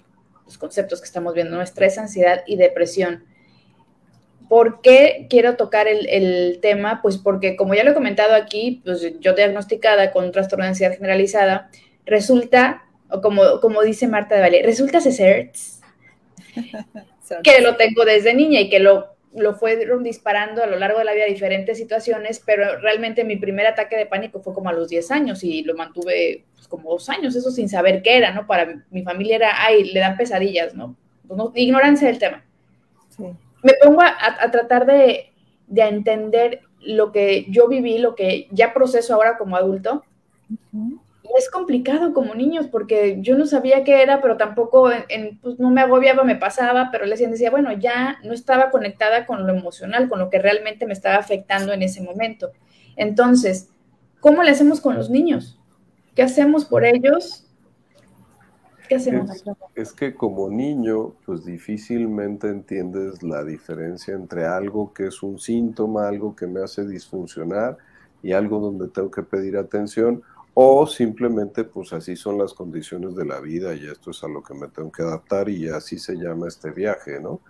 conceptos 0.57 0.99
que 0.99 1.05
estamos 1.05 1.33
viendo, 1.33 1.55
¿no? 1.55 1.61
estrés, 1.61 1.97
ansiedad 1.97 2.41
y 2.45 2.57
depresión. 2.57 3.25
¿Por 4.49 4.81
qué 4.81 5.27
quiero 5.29 5.55
tocar 5.55 5.87
el, 5.87 6.07
el, 6.09 6.59
tema? 6.61 7.01
Pues 7.01 7.17
porque, 7.17 7.55
como 7.55 7.73
ya 7.73 7.83
lo 7.83 7.91
he 7.91 7.95
comentado 7.95 8.35
aquí, 8.35 8.81
pues 8.83 9.01
yo 9.19 9.33
diagnosticada 9.33 10.11
con 10.11 10.25
un 10.25 10.31
trastorno 10.31 10.63
de 10.65 10.69
ansiedad 10.69 10.93
generalizada, 10.93 11.69
resulta 12.05 12.83
o 13.13 13.21
como, 13.21 13.59
como 13.61 13.81
dice 13.83 14.07
Marta 14.07 14.35
de 14.35 14.41
Valle, 14.41 14.63
resulta 14.63 14.99
ser 14.99 15.51
que 17.43 17.61
lo 17.61 17.75
tengo 17.77 18.05
desde 18.05 18.33
niña 18.33 18.59
y 18.59 18.69
que 18.69 18.79
lo, 18.79 19.15
lo 19.35 19.53
fueron 19.53 20.03
disparando 20.03 20.63
a 20.63 20.67
lo 20.67 20.79
largo 20.79 20.97
de 20.97 21.05
la 21.05 21.13
vida 21.13 21.25
diferentes 21.25 21.77
situaciones, 21.77 22.41
pero 22.43 22.79
realmente 22.79 23.23
mi 23.23 23.35
primer 23.35 23.67
ataque 23.67 23.95
de 23.95 24.07
pánico 24.07 24.39
fue 24.39 24.53
como 24.53 24.69
a 24.69 24.73
los 24.73 24.89
10 24.89 25.11
años 25.11 25.43
y 25.43 25.61
lo 25.63 25.75
mantuve 25.75 26.43
pues, 26.55 26.67
como 26.67 26.89
dos 26.89 27.07
años, 27.09 27.35
eso 27.35 27.51
sin 27.51 27.69
saber 27.69 28.01
qué 28.01 28.17
era, 28.17 28.33
¿no? 28.33 28.47
Para 28.47 28.83
mi 28.89 29.03
familia 29.03 29.35
era, 29.35 29.63
ay, 29.63 29.91
le 29.91 29.99
dan 29.99 30.17
pesadillas, 30.17 30.73
¿no? 30.73 30.95
Pues 31.27 31.39
ignorancia 31.53 32.07
del 32.07 32.17
tema. 32.17 32.43
Me 33.61 33.73
pongo 33.81 34.01
a, 34.01 34.51
tratar 34.51 34.87
de, 34.87 35.31
de, 35.67 35.81
entender 35.83 36.61
lo 36.81 37.11
que 37.11 37.45
yo 37.47 37.67
viví, 37.67 37.99
lo 37.99 38.15
que 38.15 38.47
ya 38.51 38.73
proceso 38.73 39.13
ahora 39.13 39.37
como 39.37 39.55
adulto 39.55 40.03
es 41.37 41.49
complicado 41.49 42.13
como 42.13 42.35
niños 42.35 42.67
porque 42.67 43.17
yo 43.21 43.37
no 43.37 43.45
sabía 43.45 43.83
qué 43.83 44.01
era, 44.03 44.21
pero 44.21 44.37
tampoco 44.37 44.91
en, 44.91 45.39
pues 45.39 45.59
no 45.59 45.71
me 45.71 45.81
agobiaba, 45.81 46.23
me 46.23 46.35
pasaba, 46.35 46.89
pero 46.91 47.05
le 47.05 47.15
decía, 47.15 47.49
bueno, 47.49 47.71
ya 47.73 48.19
no 48.23 48.33
estaba 48.33 48.69
conectada 48.69 49.25
con 49.25 49.47
lo 49.47 49.53
emocional, 49.53 50.09
con 50.09 50.19
lo 50.19 50.29
que 50.29 50.39
realmente 50.39 50.85
me 50.85 50.93
estaba 50.93 51.15
afectando 51.15 51.73
en 51.73 51.81
ese 51.81 52.01
momento. 52.01 52.51
Entonces, 52.95 53.69
¿cómo 54.19 54.43
le 54.43 54.51
hacemos 54.51 54.79
con 54.79 54.95
los 54.95 55.09
niños? 55.09 55.59
¿Qué 56.13 56.21
hacemos 56.21 56.65
por 56.65 56.85
ellos? 56.85 57.47
¿Qué 58.87 58.95
hacemos? 58.95 59.31
Es, 59.31 59.43
es 59.73 59.93
que 59.93 60.13
como 60.13 60.49
niño, 60.49 61.15
pues 61.25 61.45
difícilmente 61.45 62.47
entiendes 62.49 63.23
la 63.23 63.43
diferencia 63.43 64.13
entre 64.13 64.45
algo 64.45 64.93
que 64.93 65.07
es 65.07 65.23
un 65.23 65.39
síntoma, 65.39 66.07
algo 66.07 66.35
que 66.35 66.45
me 66.45 66.61
hace 66.61 66.85
disfuncionar 66.85 67.77
y 68.21 68.33
algo 68.33 68.59
donde 68.59 68.87
tengo 68.87 69.09
que 69.09 69.23
pedir 69.23 69.57
atención 69.57 70.21
o 70.53 70.85
simplemente 70.85 71.63
pues 71.63 71.93
así 71.93 72.15
son 72.15 72.37
las 72.37 72.53
condiciones 72.53 73.15
de 73.15 73.25
la 73.25 73.39
vida 73.39 73.73
y 73.73 73.85
esto 73.85 74.11
es 74.11 74.23
a 74.23 74.27
lo 74.27 74.43
que 74.43 74.53
me 74.53 74.67
tengo 74.67 74.91
que 74.91 75.01
adaptar 75.01 75.49
y 75.49 75.67
así 75.67 75.97
se 75.97 76.15
llama 76.15 76.47
este 76.47 76.71
viaje, 76.71 77.19
¿no? 77.19 77.41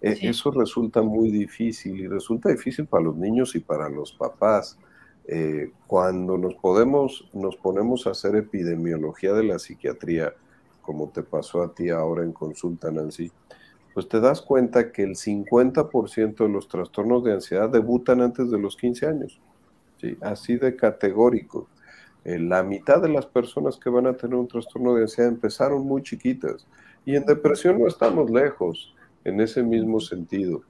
E, 0.00 0.18
eso 0.28 0.50
resulta 0.50 1.02
muy 1.02 1.30
difícil 1.30 2.00
y 2.00 2.06
resulta 2.06 2.50
difícil 2.50 2.86
para 2.86 3.04
los 3.04 3.16
niños 3.16 3.54
y 3.54 3.60
para 3.60 3.88
los 3.88 4.12
papás. 4.12 4.78
Eh, 5.26 5.70
cuando 5.86 6.36
nos, 6.36 6.54
podemos, 6.56 7.28
nos 7.32 7.56
ponemos 7.56 8.06
a 8.06 8.10
hacer 8.10 8.34
epidemiología 8.34 9.32
de 9.32 9.44
la 9.44 9.58
psiquiatría, 9.58 10.34
como 10.82 11.10
te 11.10 11.22
pasó 11.22 11.62
a 11.62 11.72
ti 11.72 11.90
ahora 11.90 12.24
en 12.24 12.32
consulta, 12.32 12.90
Nancy, 12.90 13.30
pues 13.94 14.08
te 14.08 14.20
das 14.20 14.40
cuenta 14.40 14.90
que 14.90 15.02
el 15.02 15.14
50% 15.14 16.36
de 16.36 16.48
los 16.48 16.66
trastornos 16.66 17.22
de 17.22 17.34
ansiedad 17.34 17.68
debutan 17.68 18.20
antes 18.20 18.50
de 18.50 18.58
los 18.58 18.76
15 18.76 19.06
años. 19.06 19.40
¿sí? 20.00 20.16
Así 20.20 20.56
de 20.56 20.74
categórico. 20.74 21.68
Eh, 22.24 22.38
la 22.38 22.62
mitad 22.62 23.02
de 23.02 23.08
las 23.08 23.26
personas 23.26 23.76
que 23.76 23.90
van 23.90 24.06
a 24.06 24.16
tener 24.16 24.36
un 24.36 24.48
trastorno 24.48 24.94
de 24.94 25.02
ansiedad 25.02 25.30
empezaron 25.30 25.84
muy 25.84 26.02
chiquitas. 26.02 26.66
Y 27.04 27.16
en 27.16 27.24
depresión 27.24 27.80
no 27.80 27.88
estamos 27.88 28.30
lejos, 28.30 28.94
en 29.24 29.40
ese 29.40 29.62
mismo 29.62 30.00
sentido. 30.00 30.62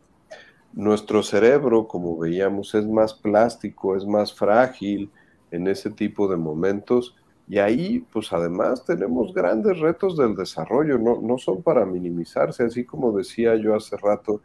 Nuestro 0.73 1.23
cerebro, 1.23 1.87
como 1.87 2.17
veíamos, 2.17 2.75
es 2.75 2.87
más 2.87 3.13
plástico, 3.13 3.97
es 3.97 4.07
más 4.07 4.33
frágil 4.33 5.11
en 5.51 5.69
ese 5.69 5.91
tipo 5.91 6.29
de 6.29 6.37
momentos. 6.37 7.15
Y 7.49 7.59
ahí, 7.59 8.07
pues 8.13 8.33
además 8.33 8.85
tenemos 8.85 9.35
grandes 9.35 9.79
retos 9.81 10.17
del 10.17 10.35
desarrollo, 10.35 10.97
no, 10.99 11.21
no 11.21 11.37
son 11.37 11.63
para 11.63 11.85
minimizarse, 11.85 12.65
así 12.65 12.85
como 12.85 13.13
decía 13.13 13.57
yo 13.57 13.75
hace 13.75 13.97
rato, 13.97 14.41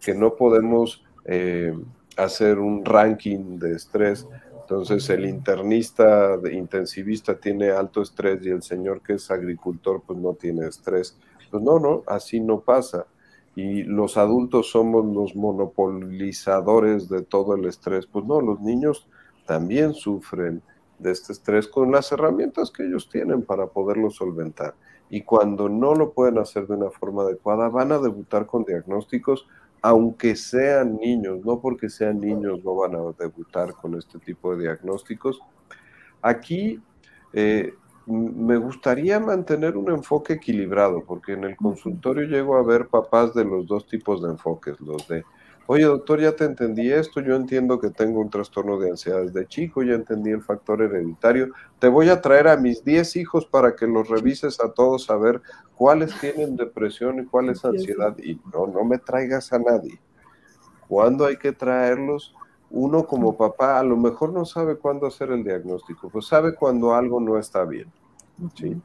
que 0.00 0.14
no 0.14 0.36
podemos 0.36 1.04
eh, 1.24 1.74
hacer 2.16 2.58
un 2.58 2.84
ranking 2.84 3.58
de 3.58 3.74
estrés 3.74 4.28
entonces 4.72 5.10
el 5.10 5.26
internista 5.26 6.38
intensivista 6.50 7.38
tiene 7.38 7.70
alto 7.70 8.00
estrés 8.00 8.44
y 8.44 8.48
el 8.48 8.62
señor 8.62 9.02
que 9.02 9.14
es 9.14 9.30
agricultor 9.30 10.02
pues 10.06 10.18
no 10.18 10.32
tiene 10.34 10.66
estrés. 10.66 11.16
Pues 11.50 11.62
no, 11.62 11.78
no, 11.78 12.02
así 12.06 12.40
no 12.40 12.60
pasa. 12.60 13.06
Y 13.54 13.82
los 13.82 14.16
adultos 14.16 14.70
somos 14.70 15.04
los 15.04 15.36
monopolizadores 15.36 17.08
de 17.10 17.22
todo 17.22 17.54
el 17.54 17.66
estrés. 17.66 18.06
Pues 18.06 18.24
no, 18.24 18.40
los 18.40 18.60
niños 18.60 19.06
también 19.46 19.92
sufren 19.92 20.62
de 20.98 21.10
este 21.10 21.32
estrés 21.32 21.68
con 21.68 21.92
las 21.92 22.10
herramientas 22.10 22.70
que 22.70 22.86
ellos 22.86 23.08
tienen 23.10 23.42
para 23.42 23.66
poderlo 23.66 24.10
solventar. 24.10 24.74
Y 25.10 25.22
cuando 25.22 25.68
no 25.68 25.94
lo 25.94 26.12
pueden 26.12 26.38
hacer 26.38 26.66
de 26.66 26.74
una 26.74 26.90
forma 26.90 27.22
adecuada, 27.22 27.68
van 27.68 27.92
a 27.92 27.98
debutar 27.98 28.46
con 28.46 28.64
diagnósticos 28.64 29.46
aunque 29.82 30.36
sean 30.36 30.96
niños, 30.96 31.44
no 31.44 31.60
porque 31.60 31.88
sean 31.88 32.20
niños 32.20 32.64
no 32.64 32.76
van 32.76 32.94
a 32.94 33.00
debutar 33.18 33.74
con 33.74 33.96
este 33.96 34.20
tipo 34.20 34.54
de 34.54 34.62
diagnósticos. 34.62 35.40
Aquí 36.22 36.80
eh, 37.32 37.74
me 38.06 38.56
gustaría 38.58 39.18
mantener 39.18 39.76
un 39.76 39.90
enfoque 39.90 40.34
equilibrado, 40.34 41.04
porque 41.04 41.32
en 41.32 41.44
el 41.44 41.56
consultorio 41.56 42.28
llego 42.28 42.56
a 42.56 42.62
ver 42.62 42.86
papás 42.86 43.34
de 43.34 43.44
los 43.44 43.66
dos 43.66 43.86
tipos 43.86 44.22
de 44.22 44.30
enfoques, 44.30 44.80
los 44.80 45.06
de 45.08 45.24
oye 45.72 45.84
doctor, 45.84 46.20
ya 46.20 46.36
te 46.36 46.44
entendí 46.44 46.92
esto, 46.92 47.22
yo 47.22 47.34
entiendo 47.34 47.80
que 47.80 47.88
tengo 47.88 48.20
un 48.20 48.28
trastorno 48.28 48.78
de 48.78 48.90
ansiedad 48.90 49.22
desde 49.22 49.46
chico, 49.46 49.82
ya 49.82 49.94
entendí 49.94 50.30
el 50.30 50.42
factor 50.42 50.82
hereditario, 50.82 51.48
te 51.78 51.88
voy 51.88 52.10
a 52.10 52.20
traer 52.20 52.48
a 52.48 52.58
mis 52.58 52.84
10 52.84 53.16
hijos 53.16 53.46
para 53.46 53.74
que 53.74 53.86
los 53.86 54.06
revises 54.06 54.60
a 54.60 54.70
todos 54.70 55.08
a 55.08 55.16
ver 55.16 55.40
cuáles 55.74 56.14
tienen 56.20 56.56
depresión 56.56 57.20
y 57.20 57.24
cuáles 57.24 57.64
ansiedad, 57.64 58.14
y 58.18 58.38
no, 58.52 58.66
no 58.66 58.84
me 58.84 58.98
traigas 58.98 59.50
a 59.54 59.60
nadie. 59.60 59.98
¿Cuándo 60.88 61.24
hay 61.24 61.38
que 61.38 61.52
traerlos? 61.52 62.34
Uno 62.70 63.06
como 63.06 63.34
papá 63.38 63.78
a 63.78 63.82
lo 63.82 63.96
mejor 63.96 64.30
no 64.30 64.44
sabe 64.44 64.76
cuándo 64.76 65.06
hacer 65.06 65.30
el 65.30 65.42
diagnóstico, 65.42 66.10
pues 66.10 66.26
sabe 66.26 66.54
cuando 66.54 66.94
algo 66.94 67.18
no 67.18 67.38
está 67.38 67.64
bien. 67.64 67.90
¿sí? 68.56 68.76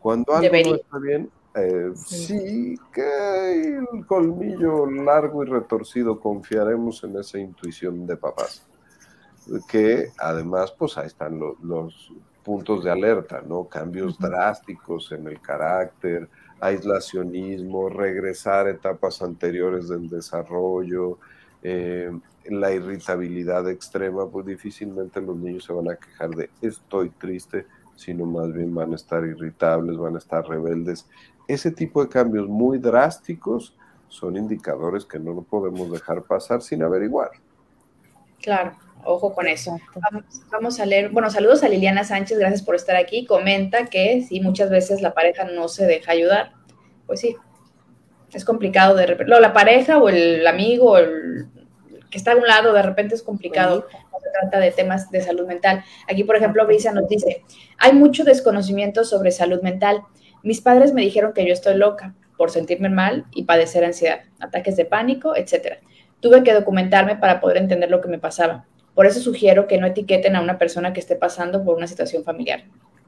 Cuando 0.00 0.34
algo 0.34 0.50
no 0.50 0.74
está 0.74 0.98
bien, 0.98 1.30
eh, 1.62 1.92
sí. 1.94 2.78
que 2.92 3.78
el 3.78 4.06
colmillo 4.06 4.86
largo 4.86 5.44
y 5.44 5.46
retorcido 5.46 6.20
confiaremos 6.20 7.02
en 7.04 7.16
esa 7.16 7.38
intuición 7.38 8.06
de 8.06 8.16
papás. 8.16 8.66
Que 9.68 10.10
además, 10.18 10.72
pues 10.72 10.98
ahí 10.98 11.06
están 11.06 11.38
los, 11.38 12.12
puntos 12.44 12.82
de 12.82 12.90
alerta, 12.90 13.42
¿no? 13.46 13.64
Cambios 13.64 14.18
drásticos 14.18 15.12
en 15.12 15.26
el 15.26 15.38
carácter, 15.40 16.28
aislacionismo, 16.60 17.90
regresar 17.90 18.66
a 18.66 18.70
etapas 18.70 19.20
anteriores 19.20 19.88
del 19.88 20.08
desarrollo, 20.08 21.18
eh, 21.62 22.10
la 22.48 22.72
irritabilidad 22.72 23.68
extrema, 23.68 24.26
pues 24.28 24.46
difícilmente 24.46 25.20
los 25.20 25.36
niños 25.36 25.64
se 25.64 25.72
van 25.72 25.90
a 25.90 25.96
quejar 25.96 26.30
de 26.30 26.48
estoy 26.62 27.10
triste, 27.10 27.66
sino 27.96 28.24
más 28.24 28.52
bien 28.52 28.74
van 28.74 28.92
a 28.92 28.96
estar 28.96 29.24
irritables, 29.24 29.96
van 29.96 30.14
a 30.14 30.18
estar 30.18 30.46
rebeldes 30.46 31.06
ese 31.48 31.70
tipo 31.70 32.04
de 32.04 32.10
cambios 32.10 32.46
muy 32.46 32.78
drásticos 32.78 33.74
son 34.08 34.36
indicadores 34.36 35.04
que 35.04 35.18
no 35.18 35.42
podemos 35.42 35.90
dejar 35.90 36.22
pasar 36.22 36.62
sin 36.62 36.82
averiguar. 36.82 37.30
Claro, 38.40 38.76
ojo 39.04 39.34
con 39.34 39.46
eso. 39.46 39.76
Vamos, 40.50 40.78
a 40.78 40.86
leer, 40.86 41.10
bueno, 41.10 41.30
saludos 41.30 41.62
a 41.62 41.68
Liliana 41.68 42.04
Sánchez, 42.04 42.38
gracias 42.38 42.62
por 42.62 42.74
estar 42.74 42.96
aquí. 42.96 43.26
Comenta 43.26 43.86
que 43.86 44.22
sí, 44.22 44.40
muchas 44.40 44.70
veces 44.70 45.02
la 45.02 45.14
pareja 45.14 45.44
no 45.44 45.68
se 45.68 45.86
deja 45.86 46.12
ayudar. 46.12 46.52
Pues 47.06 47.20
sí, 47.20 47.36
es 48.32 48.44
complicado 48.44 48.94
de 48.94 49.06
repente. 49.06 49.40
La 49.40 49.52
pareja 49.52 49.98
o 49.98 50.08
el 50.08 50.46
amigo 50.46 50.92
o 50.92 50.98
el 50.98 51.48
que 52.10 52.18
está 52.18 52.32
a 52.32 52.36
un 52.36 52.46
lado, 52.46 52.72
de 52.72 52.82
repente 52.82 53.14
es 53.14 53.22
complicado 53.22 53.86
cuando 53.90 54.20
se 54.20 54.40
trata 54.40 54.58
de 54.60 54.70
temas 54.70 55.10
de 55.10 55.20
salud 55.20 55.46
mental. 55.46 55.84
Aquí, 56.08 56.24
por 56.24 56.36
ejemplo, 56.36 56.66
Brisa 56.66 56.92
nos 56.92 57.08
dice, 57.08 57.44
hay 57.78 57.92
mucho 57.92 58.24
desconocimiento 58.24 59.04
sobre 59.04 59.30
salud 59.30 59.60
mental 59.62 60.02
mis 60.42 60.60
padres 60.60 60.92
me 60.92 61.02
dijeron 61.02 61.32
que 61.32 61.46
yo 61.46 61.52
estoy 61.52 61.76
loca. 61.76 62.14
por 62.36 62.52
sentirme 62.52 62.88
mal 62.88 63.24
y 63.32 63.42
padecer 63.42 63.84
ansiedad, 63.84 64.20
ataques 64.38 64.76
de 64.76 64.84
pánico, 64.84 65.34
etc. 65.34 65.78
Tuve 66.20 66.44
que 66.44 66.54
documentarme 66.54 67.16
para 67.16 67.40
poder 67.40 67.56
entender 67.56 67.90
lo 67.90 68.00
que 68.00 68.06
me 68.06 68.20
pasaba. 68.20 68.64
Por 68.94 69.06
eso 69.06 69.18
sugiero 69.18 69.66
que 69.66 69.78
no 69.78 69.88
etiqueten 69.88 70.36
a 70.36 70.40
una 70.40 70.56
persona 70.56 70.92
que 70.92 71.00
esté 71.00 71.16
pasando 71.16 71.64
por 71.64 71.76
una 71.76 71.88
situación 71.88 72.22
familiar. 72.22 72.62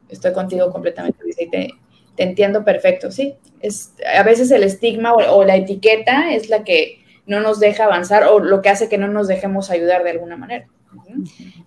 Estoy 0.08 0.32
contigo 0.32 0.72
completamente, 0.72 1.24
dice, 1.24 1.48
te, 1.48 1.70
te 2.16 2.22
entiendo 2.22 2.64
perfecto, 2.64 3.10
sí. 3.10 3.36
Es, 3.60 3.94
a 4.14 4.22
veces 4.22 4.50
el 4.50 4.62
estigma 4.62 5.14
o, 5.14 5.44
la 5.44 5.56
etiqueta 5.56 6.32
es 6.32 6.48
la 6.48 6.64
que 6.64 7.02
no 7.26 7.40
nos 7.40 7.60
deja 7.60 7.84
avanzar 7.84 8.24
o 8.24 8.40
lo 8.40 8.62
que 8.62 8.68
hace 8.68 8.88
que 8.88 8.98
no 8.98 9.08
nos 9.08 9.28
dejemos 9.28 9.70
ayudar 9.70 10.04
de 10.04 10.10
alguna 10.10 10.36
manera. 10.36 10.66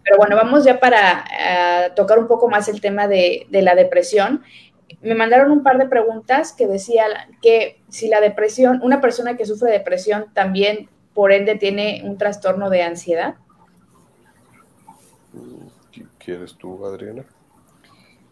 Pero 0.04 0.18
bueno, 0.18 0.36
vamos 0.36 0.66
ya 0.66 0.80
para 0.80 1.26
eh, 1.40 1.92
tocar 1.96 2.20
un 2.20 2.28
poco 2.28 2.50
más 2.50 2.68
el 2.68 2.82
tema 2.82 3.08
de, 3.08 3.48
de, 3.50 3.62
la 3.62 3.74
depresión. 3.74 4.44
Me 5.02 5.16
mandaron 5.16 5.52
un 5.52 5.64
par 5.64 5.78
de 5.78 5.88
preguntas 5.88 6.54
que 6.54 6.68
decía 6.68 7.06
que 7.42 7.82
si 7.90 8.08
la 8.08 8.22
depresión, 8.22 8.80
una 8.84 9.02
persona 9.02 9.38
que 9.38 9.46
sufre 9.46 9.72
depresión 9.72 10.26
también 10.34 10.90
por 11.14 11.32
ende 11.32 11.56
tiene 11.56 12.02
un 12.04 12.18
trastorno 12.18 12.70
de 12.70 12.84
ansiedad. 12.84 13.36
¿Quieres 16.18 16.56
tú, 16.56 16.86
Adriana? 16.86 17.26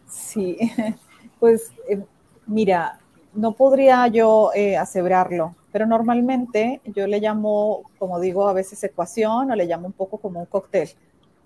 Sí, 0.07 0.57
pues 1.39 1.71
eh, 1.89 2.01
mira, 2.47 2.99
no 3.33 3.53
podría 3.53 4.07
yo 4.07 4.51
eh, 4.53 4.77
aseverarlo, 4.77 5.55
pero 5.71 5.85
normalmente 5.85 6.81
yo 6.85 7.07
le 7.07 7.19
llamo, 7.19 7.83
como 7.99 8.19
digo, 8.19 8.47
a 8.47 8.53
veces 8.53 8.83
ecuación 8.83 9.51
o 9.51 9.55
le 9.55 9.65
llamo 9.65 9.87
un 9.87 9.93
poco 9.93 10.17
como 10.17 10.39
un 10.39 10.45
cóctel 10.45 10.89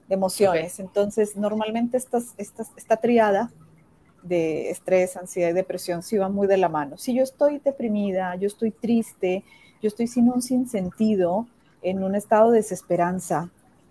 de 0.08 0.16
emociones. 0.16 0.80
Entonces, 0.80 1.36
normalmente 1.36 1.98
esta 1.98 2.98
triada 2.98 3.52
de 4.28 4.70
estrés, 4.70 5.16
ansiedad 5.18 5.50
y 5.50 5.54
depresión 5.54 6.04
sí 6.04 6.18
va 6.18 6.30
muy 6.30 6.48
de 6.48 6.58
la 6.58 6.70
mano. 6.70 6.98
Si 6.98 7.14
yo 7.14 7.24
estoy 7.24 7.60
deprimida, 7.64 8.36
yo 8.36 8.48
estoy 8.48 8.72
triste, 8.72 9.44
yo 9.82 9.88
estoy 9.88 10.08
sin 10.08 10.30
un 10.30 10.42
sinsentido, 10.42 11.48
en 11.82 12.04
un 12.04 12.16
estado 12.16 12.52
de 12.52 12.58
desesperanza 12.58 13.50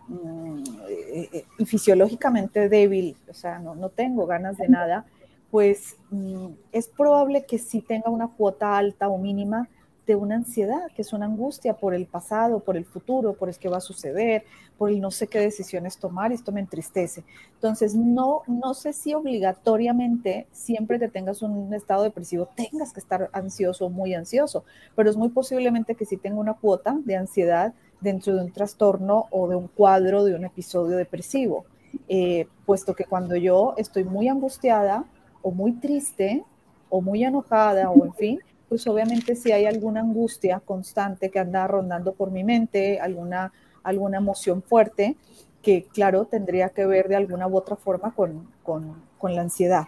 mm, 0.09 0.65
eh, 0.89 1.29
eh, 1.33 1.45
y 1.59 1.65
fisiológicamente 1.65 2.69
débil, 2.69 3.17
o 3.31 3.35
sea, 3.35 3.61
no, 3.61 3.77
no 3.77 3.89
tengo 3.89 4.27
ganas 4.27 4.59
de 4.59 4.69
nada, 4.69 5.07
pues 5.51 5.97
mm, 6.11 6.49
es 6.73 6.89
probable 6.89 7.47
que 7.47 7.59
sí 7.59 7.81
tenga 7.81 8.11
una 8.11 8.27
cuota 8.27 8.77
alta 8.77 9.09
o 9.09 9.17
mínima 9.17 9.69
de 10.07 10.15
una 10.15 10.37
ansiedad, 10.37 10.91
que 10.95 11.03
es 11.03 11.13
una 11.13 11.27
angustia 11.27 11.75
por 11.75 11.95
el 11.95 12.07
pasado, 12.07 12.61
por 12.61 12.77
el 12.77 12.85
futuro, 12.85 13.35
por 13.35 13.49
el 13.49 13.59
que 13.59 13.69
va 13.69 13.79
a 13.79 13.81
suceder, 13.81 14.45
por 14.77 14.91
el 14.91 15.01
no 15.01 15.11
sé 15.11 15.27
qué 15.27 15.39
decisiones 15.39 15.99
tomar, 15.99 16.31
y 16.31 16.35
esto 16.35 16.53
me 16.53 16.61
entristece. 16.61 17.25
Entonces, 17.55 17.95
no, 17.95 18.43
no 18.47 18.75
sé 18.75 18.93
si 18.93 19.15
obligatoriamente 19.15 20.47
siempre 20.53 20.99
que 20.99 21.09
tengas 21.09 21.43
un 21.43 21.73
estado 21.73 22.03
depresivo 22.03 22.49
tengas 22.55 22.93
que 22.93 23.01
estar 23.01 23.31
ansioso 23.33 23.87
o 23.87 23.91
muy 23.91 24.15
ansioso, 24.15 24.65
pero 24.95 25.09
es 25.09 25.17
muy 25.17 25.31
posiblemente 25.31 25.95
que 25.95 26.05
sí 26.05 26.17
tenga 26.17 26.39
una 26.39 26.55
cuota 26.55 26.97
de 27.05 27.17
ansiedad 27.17 27.75
dentro 28.01 28.35
de 28.35 28.43
un 28.43 28.53
trastorno 28.53 29.27
o 29.31 29.49
de 29.49 29.57
un 29.57 29.69
cuadro 29.69 30.25
de 30.25 30.35
un 30.35 30.45
episodio 30.45 30.97
depresivo, 30.97 31.65
eh, 32.09 32.47
puesto 32.67 32.95
que 32.95 33.05
cuando 33.05 33.37
yo 33.37 33.75
estoy 33.79 34.05
muy 34.05 34.29
angustiada, 34.29 35.07
o 35.45 35.51
muy 35.53 35.73
triste 35.73 36.43
o 36.89 37.01
muy 37.01 37.23
enojada 37.23 37.91
o 37.91 38.05
en 38.05 38.15
fin, 38.15 38.41
pues 38.75 38.89
obviamente 38.89 39.37
si 39.37 39.53
hay 39.53 39.67
alguna 39.67 40.01
angustia 40.01 40.59
constante 40.59 41.31
que 41.31 41.39
anda 41.39 41.65
rondando 41.69 42.13
por 42.13 42.33
mi 42.33 42.43
mente, 42.43 42.99
alguna, 42.99 43.53
alguna 43.85 44.17
emoción 44.17 44.65
fuerte, 44.65 45.15
que 45.63 45.85
claro, 45.85 46.25
tendría 46.25 46.71
que 46.71 46.85
ver 46.85 47.07
de 47.07 47.15
alguna 47.15 47.47
u 47.47 47.57
otra 47.57 47.77
forma 47.77 48.13
con, 48.13 48.49
con, 48.65 48.97
con 49.17 49.37
la 49.37 49.43
ansiedad. 49.43 49.85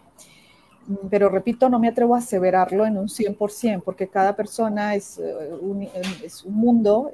Pero 1.11 1.29
repito, 1.29 1.69
no 1.69 1.81
me 1.81 1.89
atrevo 1.89 2.15
a 2.15 2.19
aseverarlo 2.19 2.87
en 2.87 2.97
un 2.97 3.09
100%, 3.09 3.83
porque 3.83 4.07
cada 4.07 4.37
persona 4.37 4.95
es 4.95 5.19
eh, 5.19 5.35
un, 5.61 5.89
es 6.23 6.45
un 6.45 6.55
mundo, 6.55 7.11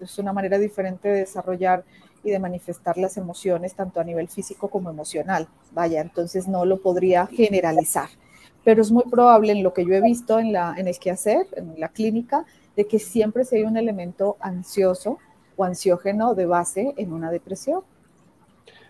es 0.00 0.18
una 0.18 0.32
manera 0.32 0.56
diferente 0.56 1.06
de 1.10 1.18
desarrollar 1.18 1.84
y 2.24 2.30
de 2.30 2.38
manifestar 2.38 2.96
las 2.96 3.18
emociones 3.18 3.74
tanto 3.74 4.00
a 4.00 4.04
nivel 4.04 4.28
físico 4.28 4.68
como 4.68 4.88
emocional. 4.88 5.48
Vaya, 5.72 6.00
entonces 6.00 6.48
no 6.48 6.64
lo 6.64 6.80
podría 6.80 7.26
generalizar, 7.26 8.08
pero 8.70 8.82
es 8.82 8.92
muy 8.92 9.02
probable 9.02 9.50
en 9.50 9.64
lo 9.64 9.74
que 9.74 9.84
yo 9.84 9.94
he 9.94 10.00
visto 10.00 10.38
en, 10.38 10.52
la, 10.52 10.76
en 10.78 10.86
el 10.86 10.96
quehacer, 10.96 11.44
en 11.56 11.74
la 11.76 11.88
clínica, 11.88 12.44
de 12.76 12.86
que 12.86 13.00
siempre 13.00 13.44
se 13.44 13.56
hay 13.56 13.64
un 13.64 13.76
elemento 13.76 14.36
ansioso 14.38 15.18
o 15.56 15.64
ansiógeno 15.64 16.36
de 16.36 16.46
base 16.46 16.94
en 16.96 17.12
una 17.12 17.32
depresión. 17.32 17.82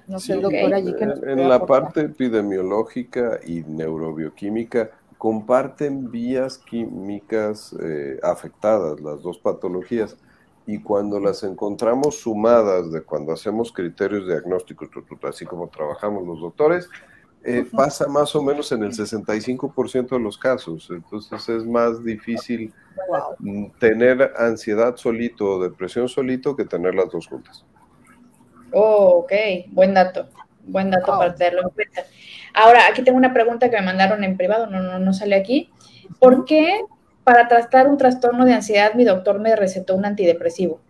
No 0.07 0.21
sé, 0.21 0.35
doctor, 0.35 0.75
allí 0.75 0.95
que 0.95 1.05
En 1.05 1.49
la 1.49 1.65
parte 1.65 2.03
epidemiológica 2.03 3.41
y 3.47 3.63
neurobioquímica, 3.63 4.91
comparten 5.17 6.11
vías 6.11 6.59
químicas 6.59 7.75
eh, 7.83 8.21
afectadas, 8.23 9.01
las 9.01 9.23
dos 9.23 9.39
patologías 9.39 10.15
y 10.67 10.83
cuando 10.83 11.19
las 11.19 11.43
encontramos 11.43 12.21
sumadas 12.21 12.93
de 12.93 13.01
cuando 13.01 13.33
hacemos 13.33 13.73
criterios 13.73 14.27
diagnósticos, 14.27 14.91
así 15.23 15.47
como 15.47 15.69
trabajamos 15.69 16.27
los 16.27 16.39
doctores, 16.39 16.87
eh, 17.45 17.67
pasa 17.71 18.07
más 18.09 18.35
o 18.35 18.43
menos 18.43 18.71
en 18.73 18.83
el 18.83 18.93
65% 18.93 20.09
de 20.09 20.21
los 20.21 20.37
casos. 20.39 20.89
Entonces 20.91 21.49
es 21.49 21.65
más 21.65 22.05
difícil 22.05 22.73
tener 23.79 24.33
ansiedad 24.37 24.97
solito 24.97 25.57
o 25.57 25.63
depresión 25.63 26.09
solito 26.09 26.55
que 26.55 26.65
tener 26.65 26.95
las 26.95 27.11
dos 27.11 27.27
juntas. 27.27 27.65
Oh, 28.73 29.25
ok, 29.25 29.33
buen 29.69 29.95
dato. 29.95 30.29
Buen 30.65 30.91
dato 30.91 31.19
para 31.19 31.35
tenerlo 31.35 31.63
en 31.63 31.71
cuenta. 31.71 32.03
Ahora, 32.55 32.87
aquí 32.89 33.03
tengo 33.03 33.19
una 33.19 33.33
pregunta 33.33 33.71
que 33.71 33.77
me 33.77 33.87
mandaron 33.87 34.23
en 34.23 34.37
privado, 34.37 34.67
no, 34.67 34.83
no, 34.83 34.99
no 34.99 35.13
sale 35.13 35.35
aquí. 35.35 35.71
¿Por 36.19 36.45
qué 36.45 36.85
para 37.25 37.49
tratar 37.49 37.87
un 37.87 37.97
trastorno 37.97 38.45
de 38.45 38.55
ansiedad, 38.55 38.95
mi 38.95 39.05
doctor 39.05 39.39
me 39.39 39.55
recetó 39.55 39.95
un 39.95 40.05
antidepresivo. 40.05 40.81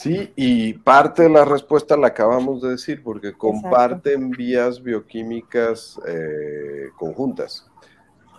Sí, 0.00 0.32
y 0.36 0.74
parte 0.74 1.24
de 1.24 1.28
la 1.28 1.44
respuesta 1.44 1.96
la 1.96 2.06
acabamos 2.06 2.62
de 2.62 2.70
decir, 2.70 3.02
porque 3.02 3.32
comparten 3.32 4.30
vías 4.30 4.80
bioquímicas 4.80 6.00
eh, 6.06 6.90
conjuntas. 6.96 7.68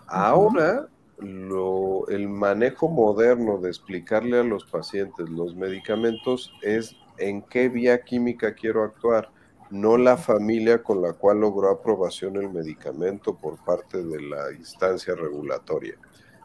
Ahora, 0.07 0.87
el 1.19 2.29
manejo 2.29 2.87
moderno 2.87 3.57
de 3.57 3.67
explicarle 3.67 4.39
a 4.39 4.43
los 4.43 4.63
pacientes 4.63 5.29
los 5.29 5.53
medicamentos 5.53 6.49
es 6.61 6.95
en 7.17 7.41
qué 7.41 7.67
vía 7.67 8.05
química 8.05 8.55
quiero 8.55 8.85
actuar 8.85 9.29
no 9.69 9.97
la 9.97 10.15
familia 10.15 10.81
con 10.81 11.01
la 11.01 11.13
cual 11.13 11.41
logró 11.41 11.69
aprobación 11.69 12.37
el 12.37 12.49
medicamento 12.49 13.35
por 13.35 13.63
parte 13.63 14.03
de 14.03 14.21
la 14.21 14.51
instancia 14.53 15.13
regulatoria. 15.13 15.95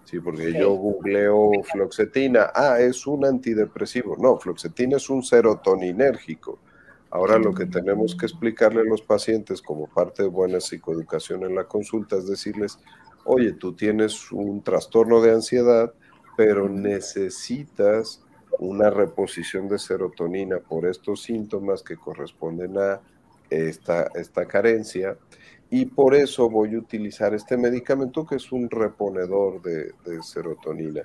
Sí, 0.04 0.20
porque 0.20 0.52
yo 0.52 0.72
googleo 0.74 1.50
floxetina, 1.72 2.50
ah, 2.54 2.78
es 2.78 3.06
un 3.06 3.24
antidepresivo. 3.24 4.16
No, 4.18 4.38
floxetina 4.38 4.98
es 4.98 5.08
un 5.08 5.22
serotoninérgico. 5.22 6.58
Ahora 7.10 7.38
lo 7.38 7.54
que 7.54 7.66
tenemos 7.66 8.16
que 8.16 8.26
explicarle 8.26 8.80
a 8.80 8.84
los 8.84 9.00
pacientes 9.00 9.62
como 9.62 9.86
parte 9.86 10.24
de 10.24 10.28
buena 10.28 10.60
psicoeducación 10.60 11.44
en 11.44 11.54
la 11.54 11.64
consulta 11.64 12.16
es 12.16 12.26
decirles, 12.26 12.78
oye, 13.24 13.52
tú 13.52 13.74
tienes 13.74 14.32
un 14.32 14.62
trastorno 14.62 15.20
de 15.20 15.32
ansiedad, 15.32 15.94
pero 16.36 16.68
necesitas 16.68 18.24
una 18.58 18.90
reposición 18.90 19.68
de 19.68 19.78
serotonina 19.78 20.58
por 20.58 20.86
estos 20.86 21.22
síntomas 21.22 21.82
que 21.82 21.96
corresponden 21.96 22.78
a 22.78 23.00
esta, 23.48 24.10
esta 24.14 24.46
carencia 24.46 25.16
y 25.74 25.86
por 25.86 26.14
eso 26.14 26.48
voy 26.48 26.76
a 26.76 26.78
utilizar 26.78 27.34
este 27.34 27.56
medicamento 27.56 28.24
que 28.24 28.36
es 28.36 28.52
un 28.52 28.70
reponedor 28.70 29.60
de, 29.60 29.92
serotonina. 30.22 31.02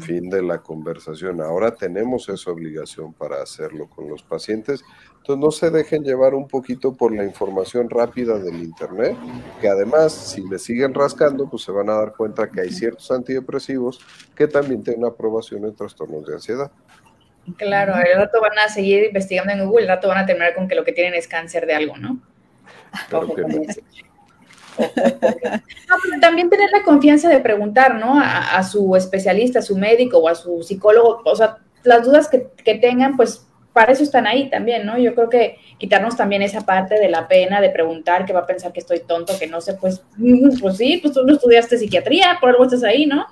Fin 0.00 0.30
de 0.30 0.42
la 0.42 0.58
conversación. 0.58 1.40
Ahora 1.40 1.74
tenemos 1.74 2.28
esa 2.28 2.52
obligación 2.52 3.12
para 3.12 3.42
hacerlo 3.42 3.88
con 3.88 4.08
los 4.08 4.22
pacientes. 4.22 4.84
Entonces 5.16 5.44
no 5.44 5.50
se 5.50 5.70
dejen 5.70 6.04
llevar 6.04 6.34
un 6.34 6.46
poquito 6.46 6.92
por 6.92 7.12
la 7.12 7.24
información 7.24 7.90
rápida 7.90 8.38
del 8.38 8.62
Internet, 8.62 9.16
que 9.60 9.68
además 9.68 10.12
si 10.12 10.48
le 10.48 10.60
siguen 10.60 10.94
rascando, 10.94 11.50
pues 11.50 11.64
se 11.64 11.72
van 11.72 11.90
a 11.90 11.94
dar 11.94 12.14
cuenta 12.16 12.48
que 12.48 12.60
hay 12.60 12.70
ciertos 12.70 13.10
antidepresivos 13.10 13.98
que 14.36 14.46
también 14.46 14.84
tienen 14.84 15.04
aprobación 15.04 15.64
en 15.64 15.74
trastornos 15.74 16.24
de 16.26 16.34
ansiedad. 16.34 16.70
Claro, 17.56 17.94
el 17.96 18.16
rato 18.16 18.40
van 18.40 18.56
a 18.58 18.68
seguir 18.68 19.02
investigando 19.02 19.52
en 19.52 19.66
Google, 19.66 19.82
el 19.82 19.88
rato 19.88 20.06
van 20.06 20.18
a 20.18 20.26
terminar 20.26 20.54
con 20.54 20.68
que 20.68 20.76
lo 20.76 20.84
que 20.84 20.92
tienen 20.92 21.14
es 21.14 21.26
cáncer 21.26 21.66
de 21.66 21.74
algo, 21.74 21.96
¿no? 21.96 22.29
también 26.20 26.50
tener 26.50 26.70
la 26.70 26.82
confianza 26.82 27.28
de 27.28 27.40
preguntar, 27.40 27.96
¿no? 27.96 28.20
A, 28.20 28.62
su 28.62 28.96
especialista, 28.96 29.58
a 29.58 29.62
su 29.62 29.76
médico 29.76 30.18
o 30.18 30.28
a 30.28 30.34
su 30.34 30.62
psicólogo, 30.62 31.22
o 31.24 31.36
sea, 31.36 31.58
las 31.82 32.04
dudas 32.04 32.28
que, 32.28 32.74
tengan, 32.76 33.16
pues 33.16 33.46
para 33.72 33.92
eso 33.92 34.02
están 34.02 34.26
ahí 34.26 34.50
también, 34.50 34.84
¿no? 34.84 34.98
Yo 34.98 35.14
creo 35.14 35.28
que 35.28 35.56
quitarnos 35.78 36.16
también 36.16 36.42
esa 36.42 36.62
parte 36.62 36.98
de 36.98 37.08
la 37.08 37.28
pena 37.28 37.60
de 37.60 37.70
preguntar, 37.70 38.24
que 38.24 38.32
va 38.32 38.40
a 38.40 38.46
pensar 38.46 38.72
que 38.72 38.80
estoy 38.80 39.00
tonto, 39.00 39.32
que 39.38 39.46
no 39.46 39.60
sé, 39.60 39.74
pues, 39.74 40.02
pues 40.60 40.76
sí, 40.76 40.98
pues 41.02 41.14
tú 41.14 41.24
no 41.24 41.34
estudiaste 41.34 41.78
psiquiatría, 41.78 42.38
por 42.40 42.50
algo 42.50 42.64
estás 42.64 42.82
ahí, 42.84 43.06
¿no? 43.06 43.26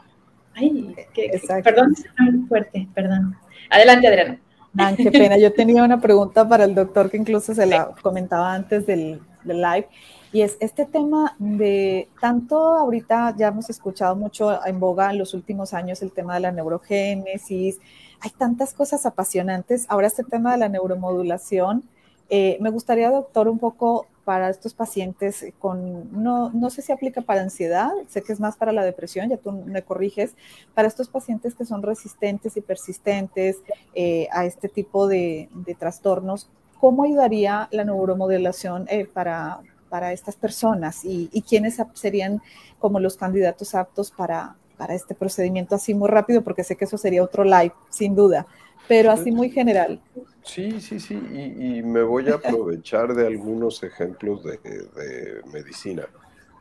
Ay, 0.54 0.94
que, 1.12 1.40
perdón, 1.62 1.94
muy 2.18 2.46
fuerte, 2.48 2.88
perdón. 2.94 3.36
Adelante, 3.70 4.08
Adriana. 4.08 4.40
Man, 4.72 4.96
qué 4.96 5.10
pena. 5.10 5.36
Yo 5.38 5.52
tenía 5.52 5.82
una 5.82 6.00
pregunta 6.00 6.48
para 6.48 6.64
el 6.64 6.74
doctor 6.74 7.10
que 7.10 7.16
incluso 7.16 7.54
se 7.54 7.66
la 7.66 7.90
comentaba 8.02 8.54
antes 8.54 8.86
del, 8.86 9.20
live. 9.44 9.88
y 10.32 10.42
es 10.42 10.56
este 10.60 10.84
tema 10.84 11.34
de 11.38 12.08
tanto 12.20 12.56
ahorita 12.76 13.34
ya 13.36 13.48
hemos 13.48 13.70
escuchado 13.70 14.16
mucho 14.16 14.64
en 14.66 14.78
boga 14.80 15.10
en 15.10 15.18
los 15.18 15.34
últimos 15.34 15.74
años 15.74 16.02
el 16.02 16.12
tema 16.12 16.34
de 16.34 16.40
la 16.40 16.52
neurogénesis, 16.52 17.78
hay 18.20 18.30
tantas 18.30 18.74
cosas 18.74 19.06
apasionantes, 19.06 19.86
ahora 19.88 20.06
este 20.06 20.24
tema 20.24 20.52
de 20.52 20.58
la 20.58 20.68
neuromodulación, 20.68 21.84
eh, 22.30 22.58
me 22.60 22.70
gustaría, 22.70 23.10
doctor, 23.10 23.48
un 23.48 23.58
poco 23.58 24.06
para 24.28 24.50
estos 24.50 24.74
pacientes 24.74 25.46
con, 25.58 26.22
no, 26.22 26.50
no 26.50 26.68
sé 26.68 26.82
si 26.82 26.92
aplica 26.92 27.22
para 27.22 27.40
ansiedad, 27.40 27.90
sé 28.08 28.20
que 28.20 28.34
es 28.34 28.40
más 28.40 28.58
para 28.58 28.72
la 28.72 28.84
depresión, 28.84 29.30
ya 29.30 29.38
tú 29.38 29.52
me 29.52 29.80
corriges, 29.80 30.34
para 30.74 30.86
estos 30.86 31.08
pacientes 31.08 31.54
que 31.54 31.64
son 31.64 31.82
resistentes 31.82 32.58
y 32.58 32.60
persistentes 32.60 33.56
eh, 33.94 34.28
a 34.30 34.44
este 34.44 34.68
tipo 34.68 35.08
de, 35.08 35.48
trastornos, 35.78 36.50
¿cómo 36.80 37.04
ayudaría 37.04 37.68
la 37.70 37.84
neuromodelación 37.84 38.86
eh, 38.88 39.06
para, 39.06 39.60
para 39.88 40.12
estas 40.12 40.36
personas 40.36 41.04
y, 41.04 41.28
y, 41.32 41.42
quiénes 41.42 41.76
serían 41.94 42.40
como 42.78 43.00
los 43.00 43.16
candidatos 43.16 43.74
aptos 43.74 44.10
para, 44.10 44.56
para 44.76 44.94
este 44.94 45.14
procedimiento 45.14 45.74
así 45.74 45.94
muy 45.94 46.08
rápido? 46.08 46.42
Porque 46.42 46.64
sé 46.64 46.76
que 46.76 46.84
eso 46.84 46.98
sería 46.98 47.22
otro 47.22 47.44
live, 47.44 47.72
sin 47.90 48.14
duda, 48.14 48.46
pero 48.86 49.10
así 49.10 49.30
muy 49.30 49.50
general. 49.50 50.00
Sí, 50.42 50.80
sí, 50.80 50.98
sí, 50.98 51.14
y, 51.14 51.82
me 51.82 52.02
voy 52.02 52.30
a 52.30 52.36
aprovechar 52.36 53.14
de 53.14 53.26
algunos 53.26 53.82
ejemplos 53.82 54.42
de, 54.44 55.42
medicina. 55.52 56.06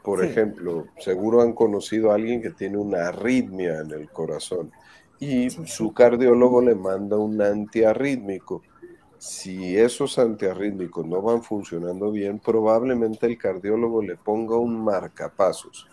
Por 0.03 0.23
ejemplo, 0.23 0.87
seguro 0.99 1.41
han 1.41 1.53
conocido 1.53 2.11
a 2.11 2.15
alguien 2.15 2.41
que 2.41 2.49
tiene 2.49 2.77
una 2.77 3.09
arritmia 3.09 3.79
en 3.79 3.91
el 3.91 4.09
corazón 4.09 4.71
y 5.19 5.49
su 5.49 5.93
cardiólogo 5.93 6.61
le 6.61 6.75
manda 6.75 7.17
un 7.17 7.41
antiarrítmico. 7.41 8.61
Si 9.17 9.77
esos 9.77 10.19
antiarrítmicos 10.19 11.05
no 11.05 11.21
van 11.21 11.41
funcionando 11.43 12.11
bien, 12.11 12.39
probablemente 12.39 13.25
el 13.25 13.37
cardiólogo 13.37 14.01
le 14.01 14.15
ponga 14.15 14.57
un 14.57 14.83
marcapasos. 14.83 15.87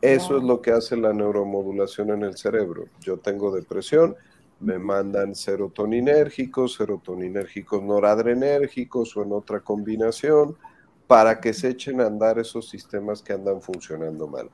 Eso 0.00 0.36
es 0.36 0.42
lo 0.42 0.60
que 0.62 0.72
hace 0.72 0.96
la 0.96 1.12
neuromodulación 1.12 2.10
en 2.10 2.22
el 2.22 2.36
cerebro. 2.36 2.86
Yo 3.00 3.18
tengo 3.18 3.54
depresión, 3.54 4.16
me 4.60 4.78
mandan 4.78 5.34
serotoninérgicos, 5.34 6.74
serotoninérgicos 6.74 7.82
noradrenérgicos 7.82 9.16
o 9.16 9.22
en 9.22 9.32
otra 9.32 9.60
combinación 9.60 10.56
para 11.06 11.40
que 11.40 11.52
se 11.52 11.68
echen 11.70 12.00
a 12.00 12.06
andar 12.06 12.38
esos 12.38 12.68
sistemas 12.68 13.22
que 13.22 13.32
andan 13.32 13.60
funcionando 13.60 14.26
mal. 14.26 14.50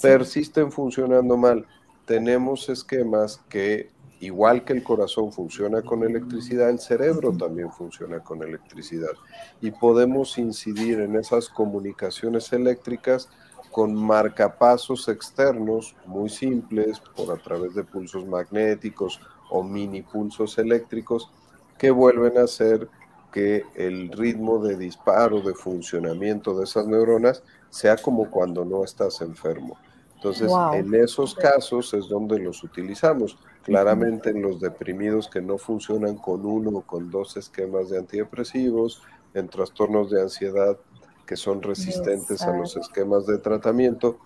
Persisten 0.00 0.70
funcionando 0.70 1.36
mal. 1.36 1.66
Tenemos 2.04 2.68
esquemas 2.68 3.38
que, 3.48 3.90
igual 4.20 4.64
que 4.64 4.74
el 4.74 4.82
corazón 4.82 5.32
funciona 5.32 5.82
con 5.82 6.04
electricidad, 6.04 6.70
el 6.70 6.78
cerebro 6.78 7.32
también 7.32 7.72
funciona 7.72 8.20
con 8.20 8.42
electricidad. 8.42 9.12
Y 9.60 9.70
podemos 9.70 10.38
incidir 10.38 11.00
en 11.00 11.16
esas 11.16 11.48
comunicaciones 11.48 12.52
eléctricas 12.52 13.28
con 13.70 13.94
marcapasos 13.94 15.08
externos 15.08 15.96
muy 16.04 16.28
simples 16.28 17.00
por 17.16 17.32
a 17.32 17.42
través 17.42 17.74
de 17.74 17.84
pulsos 17.84 18.26
magnéticos 18.26 19.20
o 19.50 19.62
mini 19.62 20.02
pulsos 20.02 20.58
eléctricos 20.58 21.30
que 21.78 21.90
vuelven 21.90 22.36
a 22.38 22.42
hacer 22.42 22.88
que 23.32 23.64
el 23.74 24.10
ritmo 24.10 24.58
de 24.58 24.76
disparo, 24.76 25.40
de 25.40 25.54
funcionamiento 25.54 26.58
de 26.58 26.64
esas 26.64 26.86
neuronas 26.86 27.42
sea 27.70 27.96
como 27.96 28.28
cuando 28.30 28.64
no 28.64 28.84
estás 28.84 29.20
enfermo. 29.20 29.78
Entonces, 30.20 30.52
en 30.74 30.94
esos 30.94 31.34
casos 31.34 31.94
es 31.94 32.06
donde 32.06 32.38
los 32.38 32.62
utilizamos. 32.62 33.38
Claramente 33.62 34.28
en 34.28 34.42
los 34.42 34.60
deprimidos 34.60 35.30
que 35.30 35.40
no 35.40 35.56
funcionan 35.56 36.16
con 36.16 36.44
uno 36.44 36.70
o 36.78 36.82
con 36.82 37.10
dos 37.10 37.38
esquemas 37.38 37.88
de 37.88 37.98
antidepresivos, 37.98 39.00
en 39.32 39.48
trastornos 39.48 40.10
de 40.10 40.20
ansiedad 40.20 40.76
que 41.24 41.36
son 41.36 41.62
resistentes 41.62 42.42
a 42.42 42.54
los 42.54 42.76
esquemas 42.76 43.24
de 43.24 43.38
tratamiento, 43.38 44.18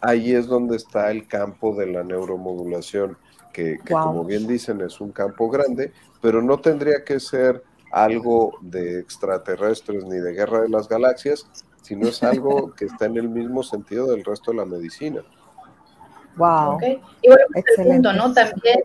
ahí 0.00 0.34
es 0.34 0.46
donde 0.46 0.76
está 0.76 1.10
el 1.10 1.26
campo 1.26 1.74
de 1.74 1.86
la 1.86 2.04
neuromodulación, 2.04 3.18
que, 3.52 3.78
como 3.90 4.24
bien 4.24 4.46
dicen 4.46 4.80
es 4.82 5.00
un 5.00 5.10
campo 5.10 5.50
grande, 5.50 5.92
pero 6.22 6.42
no 6.42 6.60
tendría 6.60 7.04
que 7.04 7.18
ser 7.18 7.64
algo 7.90 8.52
de 8.60 9.00
extraterrestres 9.00 10.04
ni 10.04 10.18
de 10.18 10.32
guerra 10.32 10.60
de 10.60 10.68
las 10.68 10.88
galaxias, 10.88 11.44
sino 11.82 12.06
es 12.06 12.22
algo 12.22 12.72
que 12.72 12.84
está 12.84 13.06
en 13.06 13.16
el 13.16 13.28
mismo 13.28 13.64
sentido 13.64 14.06
del 14.06 14.24
resto 14.24 14.52
de 14.52 14.58
la 14.58 14.64
medicina. 14.64 15.22
Wow. 16.36 16.78
Y 17.22 17.28
bueno, 17.28 17.44
pues, 17.52 17.64
el 17.78 17.84
punto, 17.86 18.12
¿no? 18.12 18.32
También 18.32 18.80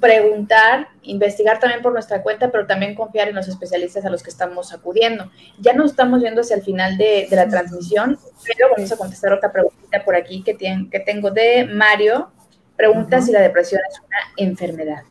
preguntar, 0.00 0.88
investigar 1.02 1.58
también 1.58 1.82
por 1.82 1.92
nuestra 1.92 2.22
cuenta, 2.22 2.50
pero 2.50 2.66
también 2.66 2.94
confiar 2.94 3.28
en 3.28 3.34
los 3.34 3.48
especialistas 3.48 4.04
a 4.04 4.10
los 4.10 4.22
que 4.22 4.30
estamos 4.30 4.72
acudiendo. 4.72 5.30
Ya 5.58 5.72
no 5.72 5.84
estamos 5.84 6.20
viendo 6.20 6.42
hacia 6.42 6.56
el 6.56 6.62
final 6.62 6.96
de, 6.96 7.26
la 7.30 7.48
transmisión, 7.48 8.18
pero 8.44 8.68
vamos 8.76 8.92
a 8.92 8.96
contestar 8.96 9.32
otra 9.32 9.50
preguntita 9.50 10.04
por 10.04 10.14
aquí 10.14 10.42
que, 10.42 10.56
que 10.56 11.00
tengo 11.00 11.30
de 11.30 11.66
Mario. 11.66 12.30
Pregunta 12.76 13.20
si 13.20 13.32
la 13.32 13.40
depresión 13.40 13.80
es 13.90 14.00
una 14.00 14.18
enfermedad. 14.36 15.02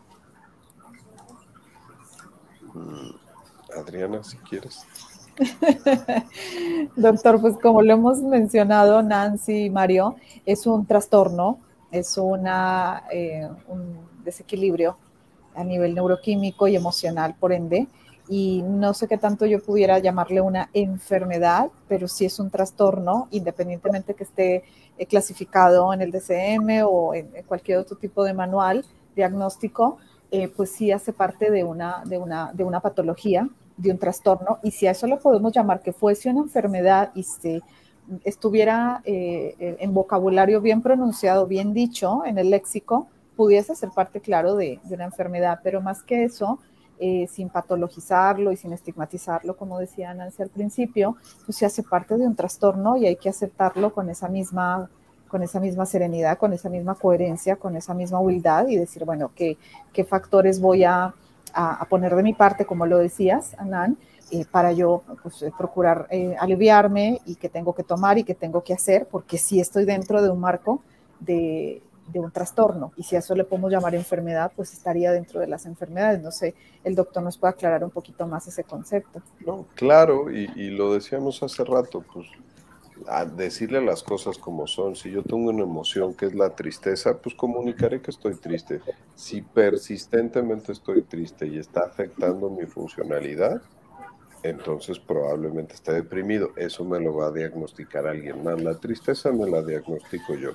Mm, 2.73 3.11
Adriana, 3.77 4.23
si 4.23 4.37
quieres. 4.37 4.85
Doctor, 6.95 7.39
pues 7.41 7.55
como 7.57 7.81
lo 7.81 7.93
hemos 7.93 8.21
mencionado 8.21 9.01
Nancy 9.01 9.65
y 9.65 9.69
Mario, 9.69 10.15
es 10.45 10.65
un 10.65 10.85
trastorno, 10.85 11.59
es 11.91 12.17
una, 12.17 13.03
eh, 13.11 13.47
un 13.67 13.97
desequilibrio 14.23 14.97
a 15.55 15.63
nivel 15.63 15.95
neuroquímico 15.95 16.67
y 16.67 16.75
emocional, 16.75 17.35
por 17.39 17.53
ende, 17.53 17.88
y 18.29 18.61
no 18.63 18.93
sé 18.93 19.07
qué 19.07 19.17
tanto 19.17 19.45
yo 19.45 19.61
pudiera 19.61 19.99
llamarle 19.99 20.41
una 20.41 20.69
enfermedad, 20.73 21.69
pero 21.88 22.07
sí 22.07 22.25
es 22.25 22.39
un 22.39 22.49
trastorno, 22.49 23.27
independientemente 23.31 24.13
que 24.13 24.23
esté 24.23 24.63
eh, 24.97 25.05
clasificado 25.05 25.93
en 25.93 26.01
el 26.01 26.11
DCM 26.11 26.83
o 26.85 27.13
en, 27.13 27.29
cualquier 27.47 27.77
otro 27.79 27.97
tipo 27.97 28.23
de 28.23 28.33
manual 28.33 28.85
diagnóstico, 29.15 29.97
eh, 30.29 30.49
pues 30.49 30.71
sí 30.71 30.91
hace 30.91 31.13
parte 31.13 31.49
de 31.49 31.63
una, 31.63 32.03
de, 32.05 32.17
una, 32.17 32.51
de 32.53 32.63
una 32.63 32.81
patología, 32.81 33.47
de 33.78 33.91
un 33.91 33.97
trastorno, 33.99 34.59
y 34.63 34.71
si 34.71 34.88
a 34.88 34.91
eso 34.91 35.07
lo 35.07 35.19
podemos 35.19 35.53
llamar 35.53 35.82
que 35.82 35.93
fuese 35.93 36.30
una 36.30 36.41
enfermedad 36.41 37.11
y 37.13 37.25
estuviera 38.23 39.01
eh, 39.05 39.78
en 39.80 39.93
vocabulario 39.93 40.61
bien 40.61 40.82
pronunciado, 40.82 41.45
bien 41.45 41.73
dicho 41.73 42.23
en 42.25 42.38
el 42.39 42.49
léxico, 42.49 43.07
pudiese 43.36 43.75
ser 43.75 43.89
parte, 43.91 44.19
claro, 44.19 44.55
de, 44.55 44.80
una 44.89 45.05
enfermedad, 45.05 45.59
pero 45.63 45.80
más 45.82 46.01
que 46.01 46.23
eso, 46.23 46.59
eh, 46.99 47.28
sin 47.30 47.49
patologizarlo 47.49 48.51
y 48.51 48.57
sin 48.57 48.73
estigmatizarlo, 48.73 49.55
como 49.55 49.78
decía 49.78 50.13
Nancy 50.13 50.41
al 50.41 50.49
principio, 50.49 51.15
pues 51.45 51.57
se 51.57 51.65
hace 51.65 51.84
parte 51.84 52.17
de 52.17 52.25
un 52.25 52.36
trastorno 52.36 52.97
y 52.97 53.05
hay 53.05 53.15
que 53.15 53.30
aceptarlo 53.30 53.93
con 53.93 54.09
esa 54.09 54.28
misma 54.28 54.89
con 55.28 55.43
esa 55.43 55.59
misma 55.59 55.86
serenidad, 55.86 56.38
con 56.38 56.53
esa 56.53 56.69
misma 56.69 56.95
coherencia, 56.95 57.57
con 57.57 57.75
esa 57.75 57.93
misma 57.93 58.17
humildad 58.17 58.69
y 58.69 58.78
decir, 58.78 59.03
bueno, 59.03 59.32
¿qué, 59.36 59.57
qué 59.91 60.05
factores 60.05 60.61
voy 60.61 60.86
a, 60.86 61.13
a, 61.53 61.85
poner 61.89 62.15
de 62.15 62.23
mi 62.23 62.33
parte, 62.33 62.65
como 62.65 62.85
lo 62.85 62.97
decías, 62.97 63.55
Anan, 63.57 63.97
eh, 64.31 64.45
para 64.49 64.71
yo 64.73 65.03
pues, 65.23 65.41
eh, 65.41 65.51
procurar 65.57 66.07
aliviarme 66.39 67.21
y 67.25 67.35
que 67.35 67.49
tengo 67.49 67.73
que 67.73 67.83
tomar 67.83 68.17
y 68.17 68.23
que 68.23 68.35
tengo 68.35 68.63
que 68.63 68.73
hacer, 68.73 69.07
porque 69.09 69.37
sí 69.37 69.59
estoy 69.59 69.85
dentro 69.85 70.21
de 70.21 70.29
un 70.29 70.39
marco 70.39 70.81
de, 71.19 71.81
de 72.07 72.19
un 72.19 72.31
trastorno. 72.31 72.91
Y 72.95 73.03
si 73.03 73.15
a 73.15 73.19
eso 73.19 73.35
le 73.35 73.43
podemos 73.43 73.71
llamar 73.71 73.93
enfermedad, 73.95 74.51
pues 74.55 74.73
estaría 74.73 75.11
dentro 75.11 75.39
de 75.39 75.47
las 75.47 75.65
enfermedades. 75.65 76.21
No 76.21 76.31
sé, 76.31 76.55
el 76.83 76.95
doctor 76.95 77.23
nos 77.23 77.37
puede 77.37 77.53
aclarar 77.53 77.83
un 77.83 77.91
poquito 77.91 78.25
más 78.27 78.47
ese 78.47 78.63
concepto. 78.63 79.21
No, 79.45 79.65
claro, 79.75 80.31
y, 80.31 80.47
lo 80.69 80.93
decíamos 80.93 81.41
hace 81.43 81.63
rato, 81.63 82.03
pues 82.13 82.27
a 83.07 83.25
decirle 83.25 83.81
las 83.81 84.03
cosas 84.03 84.37
como 84.37 84.67
son. 84.67 84.95
Si 84.95 85.11
yo 85.11 85.23
tengo 85.23 85.49
una 85.49 85.63
emoción 85.63 86.13
que 86.13 86.25
es 86.25 86.35
la 86.35 86.55
tristeza, 86.55 87.17
pues 87.17 87.35
comunicaré 87.35 88.01
que 88.01 88.11
estoy 88.11 88.35
triste. 88.35 88.81
Si 89.15 89.41
persistentemente 89.41 90.71
estoy 90.71 91.01
triste 91.03 91.47
y 91.47 91.57
está 91.57 91.81
afectando 91.81 92.49
mi 92.49 92.65
funcionalidad, 92.65 93.61
entonces 94.43 94.99
probablemente 94.99 95.73
esté 95.73 95.93
deprimido. 95.93 96.51
Eso 96.55 96.83
me 96.85 96.99
lo 96.99 97.15
va 97.15 97.27
a 97.27 97.31
diagnosticar 97.31 98.07
alguien 98.07 98.43
más. 98.43 98.61
La 98.61 98.75
tristeza 98.75 99.31
me 99.31 99.49
la 99.49 99.61
diagnostico 99.63 100.35
yo. 100.35 100.51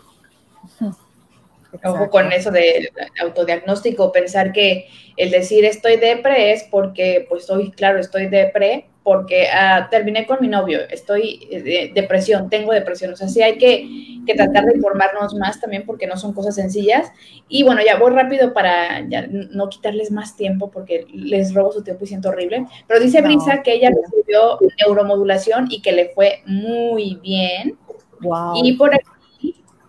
Ojo 1.85 2.11
con 2.11 2.31
eso 2.33 2.51
de 2.51 2.91
autodiagnóstico, 3.21 4.13
pensar 4.13 4.53
que 4.53 4.89
el 5.17 5.31
decir 5.31 5.65
estoy 5.65 5.97
depre 5.97 6.53
es 6.53 6.65
porque, 6.65 7.25
pues 7.29 7.43
estoy, 7.43 7.71
claro, 7.71 7.99
estoy 7.99 8.29
depre 8.29 8.92
porque 9.03 9.49
ah, 9.49 9.89
terminé 9.91 10.27
con 10.27 10.39
mi 10.41 10.49
novio, 10.49 10.81
estoy 10.89 11.49
eh, 11.51 11.63
de 11.63 11.93
depresión, 11.95 12.49
tengo 12.49 12.73
depresión. 12.73 13.13
O 13.13 13.17
sea, 13.17 13.29
sí 13.29 13.43
hay 13.43 13.59
que, 13.59 14.23
que, 14.27 14.35
tratar 14.35 14.65
de 14.65 14.77
informarnos 14.77 15.35
más 15.35 15.61
también 15.61 15.85
porque 15.85 16.07
no 16.07 16.17
son 16.17 16.33
cosas 16.33 16.55
sencillas. 16.55 17.11
Y 17.49 17.65
bueno, 17.65 17.81
ya 17.85 17.99
voy 17.99 18.13
rápido 18.13 18.53
para 18.53 19.03
no 19.03 19.69
quitarles 19.69 20.13
más 20.13 20.37
tiempo 20.37 20.71
porque 20.71 21.07
les 21.13 21.53
robo 21.53 21.73
su 21.73 21.83
tiempo 21.83 22.05
y 22.05 22.09
siento 22.09 22.29
horrible. 22.29 22.67
Pero 22.87 23.01
dice 23.01 23.23
Brisa 23.23 23.63
que 23.63 23.75
ella 23.75 23.91
recibió 23.91 24.59
neuromodulación 24.79 25.67
y 25.71 25.83
que 25.83 25.93
le 25.93 26.11
fue 26.11 26.43
muy 26.47 27.19
bien. 27.23 27.77
Wow. 28.21 28.55
Y 28.63 28.77
por 28.77 28.95
aquí 28.95 29.07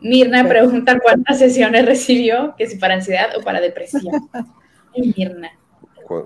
Mirna 0.04 0.46
pregunta 0.48 1.00
cuántas 1.02 1.40
sesiones 1.40 1.86
recibió, 1.86 2.56
que 2.58 2.68
si 2.68 2.78
para 2.78 2.96
ansiedad 2.96 3.38
o 3.38 3.42
para 3.42 3.62
depresión. 3.62 4.30
Mirna. 5.18 5.52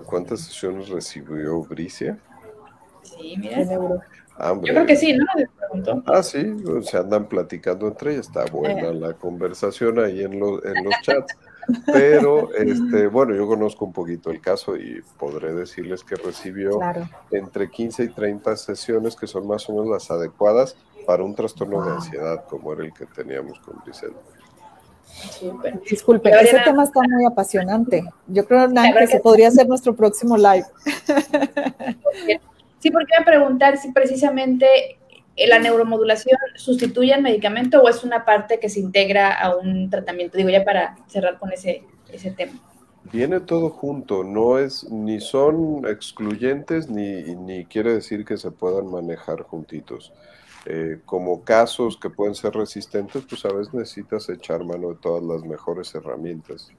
¿Cuántas 0.04 0.40
sesiones 0.40 0.88
recibió 0.88 1.62
Bricia? 1.62 2.18
Sí, 3.18 3.36
mira. 3.38 3.64
Ah, 4.40 4.54
Yo 4.62 4.72
creo 4.72 4.86
que 4.86 4.96
sí, 4.96 5.14
¿no? 5.14 6.02
Ah, 6.06 6.22
sí, 6.22 6.54
se 6.82 6.96
andan 6.96 7.28
platicando 7.28 7.88
entre 7.88 8.12
ellas, 8.12 8.28
está 8.28 8.44
buena 8.44 8.92
la 8.92 9.14
conversación 9.14 9.98
ahí 9.98 10.22
en, 10.22 10.38
los, 10.38 10.64
en 10.64 10.84
los 10.84 10.94
chats. 11.02 11.36
Pero, 11.86 12.54
este, 12.58 13.08
bueno, 13.08 13.34
yo 13.34 13.48
conozco 13.48 13.84
un 13.84 13.92
poquito 13.92 14.30
el 14.30 14.40
caso 14.40 14.76
y 14.76 15.02
podré 15.18 15.52
decirles 15.54 16.04
que 16.04 16.14
recibió 16.14 16.78
entre 17.32 17.68
15 17.68 18.04
y 18.04 18.08
30 18.08 18.56
sesiones 18.56 19.16
que 19.16 19.26
son 19.26 19.46
más 19.46 19.68
o 19.68 19.72
menos 19.72 19.88
las 19.88 20.10
adecuadas 20.10 20.76
para 21.04 21.24
un 21.24 21.34
trastorno 21.34 21.84
de 21.84 21.92
ansiedad 21.92 22.44
como 22.48 22.72
era 22.72 22.84
el 22.84 22.92
que 22.92 23.06
teníamos 23.06 23.58
con 23.60 23.76
Griselda. 23.84 24.18
Disculpe, 25.90 26.30
ese 26.30 26.60
tema 26.60 26.84
está 26.84 27.00
muy 27.00 27.24
apasionante. 27.24 28.04
Yo 28.28 28.46
creo, 28.46 28.68
que 28.68 29.06
se 29.08 29.18
podría 29.18 29.48
hacer 29.48 29.66
nuestro 29.66 29.96
próximo 29.96 30.36
live. 30.36 30.66
Sí, 32.78 32.90
porque 32.90 33.12
voy 33.16 33.22
a 33.22 33.24
preguntar 33.24 33.76
si 33.78 33.92
precisamente 33.92 34.98
la 35.46 35.58
neuromodulación 35.58 36.36
sustituye 36.56 37.14
al 37.14 37.22
medicamento 37.22 37.80
o 37.80 37.88
es 37.88 38.02
una 38.02 38.24
parte 38.24 38.58
que 38.58 38.68
se 38.68 38.80
integra 38.80 39.32
a 39.32 39.56
un 39.56 39.90
tratamiento. 39.90 40.36
Digo, 40.36 40.50
ya 40.50 40.64
para 40.64 40.96
cerrar 41.06 41.38
con 41.38 41.52
ese, 41.52 41.82
ese 42.12 42.30
tema. 42.30 42.52
Viene 43.12 43.40
todo 43.40 43.70
junto, 43.70 44.24
no 44.24 44.58
es 44.58 44.84
ni 44.90 45.20
son 45.20 45.86
excluyentes 45.86 46.90
ni, 46.90 47.34
ni 47.36 47.64
quiere 47.64 47.94
decir 47.94 48.24
que 48.24 48.36
se 48.36 48.50
puedan 48.50 48.90
manejar 48.90 49.42
juntitos. 49.42 50.12
Eh, 50.66 51.00
como 51.06 51.44
casos 51.44 51.96
que 51.96 52.10
pueden 52.10 52.34
ser 52.34 52.52
resistentes, 52.52 53.24
pues 53.26 53.44
a 53.46 53.52
veces 53.52 53.72
necesitas 53.72 54.28
echar 54.28 54.64
mano 54.64 54.90
de 54.90 54.96
todas 54.96 55.22
las 55.22 55.42
mejores 55.42 55.94
herramientas. 55.94 56.70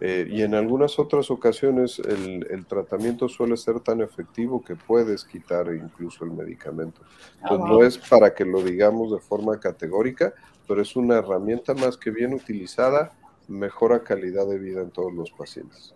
Eh, 0.00 0.28
y 0.30 0.42
en 0.42 0.54
algunas 0.54 0.98
otras 0.98 1.28
ocasiones 1.30 1.98
el, 1.98 2.66
tratamiento 2.66 3.28
suele 3.28 3.56
ser 3.56 3.80
tan 3.80 4.00
efectivo 4.00 4.62
que 4.62 4.76
puedes 4.76 5.24
quitar 5.24 5.66
incluso 5.74 6.24
el 6.24 6.30
medicamento. 6.30 7.00
Ah, 7.42 7.48
pues 7.48 7.60
no 7.60 7.82
es 7.82 7.98
para 7.98 8.32
que 8.32 8.44
lo 8.44 8.62
digamos 8.62 9.10
de 9.10 9.18
forma 9.18 9.58
categórica, 9.58 10.32
pero 10.68 10.82
es 10.82 10.94
una 10.94 11.16
herramienta 11.16 11.74
más 11.74 11.96
que 11.96 12.10
bien 12.10 12.32
utilizada, 12.32 13.12
mejora 13.48 14.04
calidad 14.04 14.46
de 14.46 14.58
vida 14.58 14.82
en 14.82 14.90
todos 14.90 15.12
los 15.12 15.32
pacientes. 15.32 15.94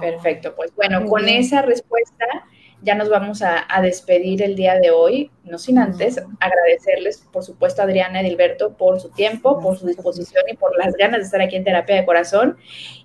Perfecto, 0.00 0.54
pues 0.54 0.74
bueno, 0.74 1.04
con 1.06 1.28
esa 1.28 1.60
respuesta 1.60 2.24
ya 2.82 2.94
nos 2.94 3.08
vamos 3.08 3.42
a, 3.42 3.66
despedir 3.80 4.42
el 4.42 4.54
día 4.54 4.78
de 4.78 4.90
hoy, 4.90 5.30
no 5.44 5.58
sin 5.58 5.78
antes 5.78 6.22
agradecerles, 6.40 7.18
por 7.32 7.42
supuesto, 7.42 7.80
a 7.80 7.84
Adriana 7.84 8.20
Edilberto 8.20 8.74
por 8.74 9.00
su 9.00 9.10
tiempo, 9.10 9.60
por 9.60 9.78
su 9.78 9.86
disposición 9.86 10.44
y 10.50 10.56
por 10.56 10.76
las 10.76 10.94
ganas 10.94 11.20
de 11.20 11.24
estar 11.24 11.40
aquí 11.40 11.56
en 11.56 11.64
Terapia 11.64 11.96
de 11.96 12.06
Corazón. 12.06 12.56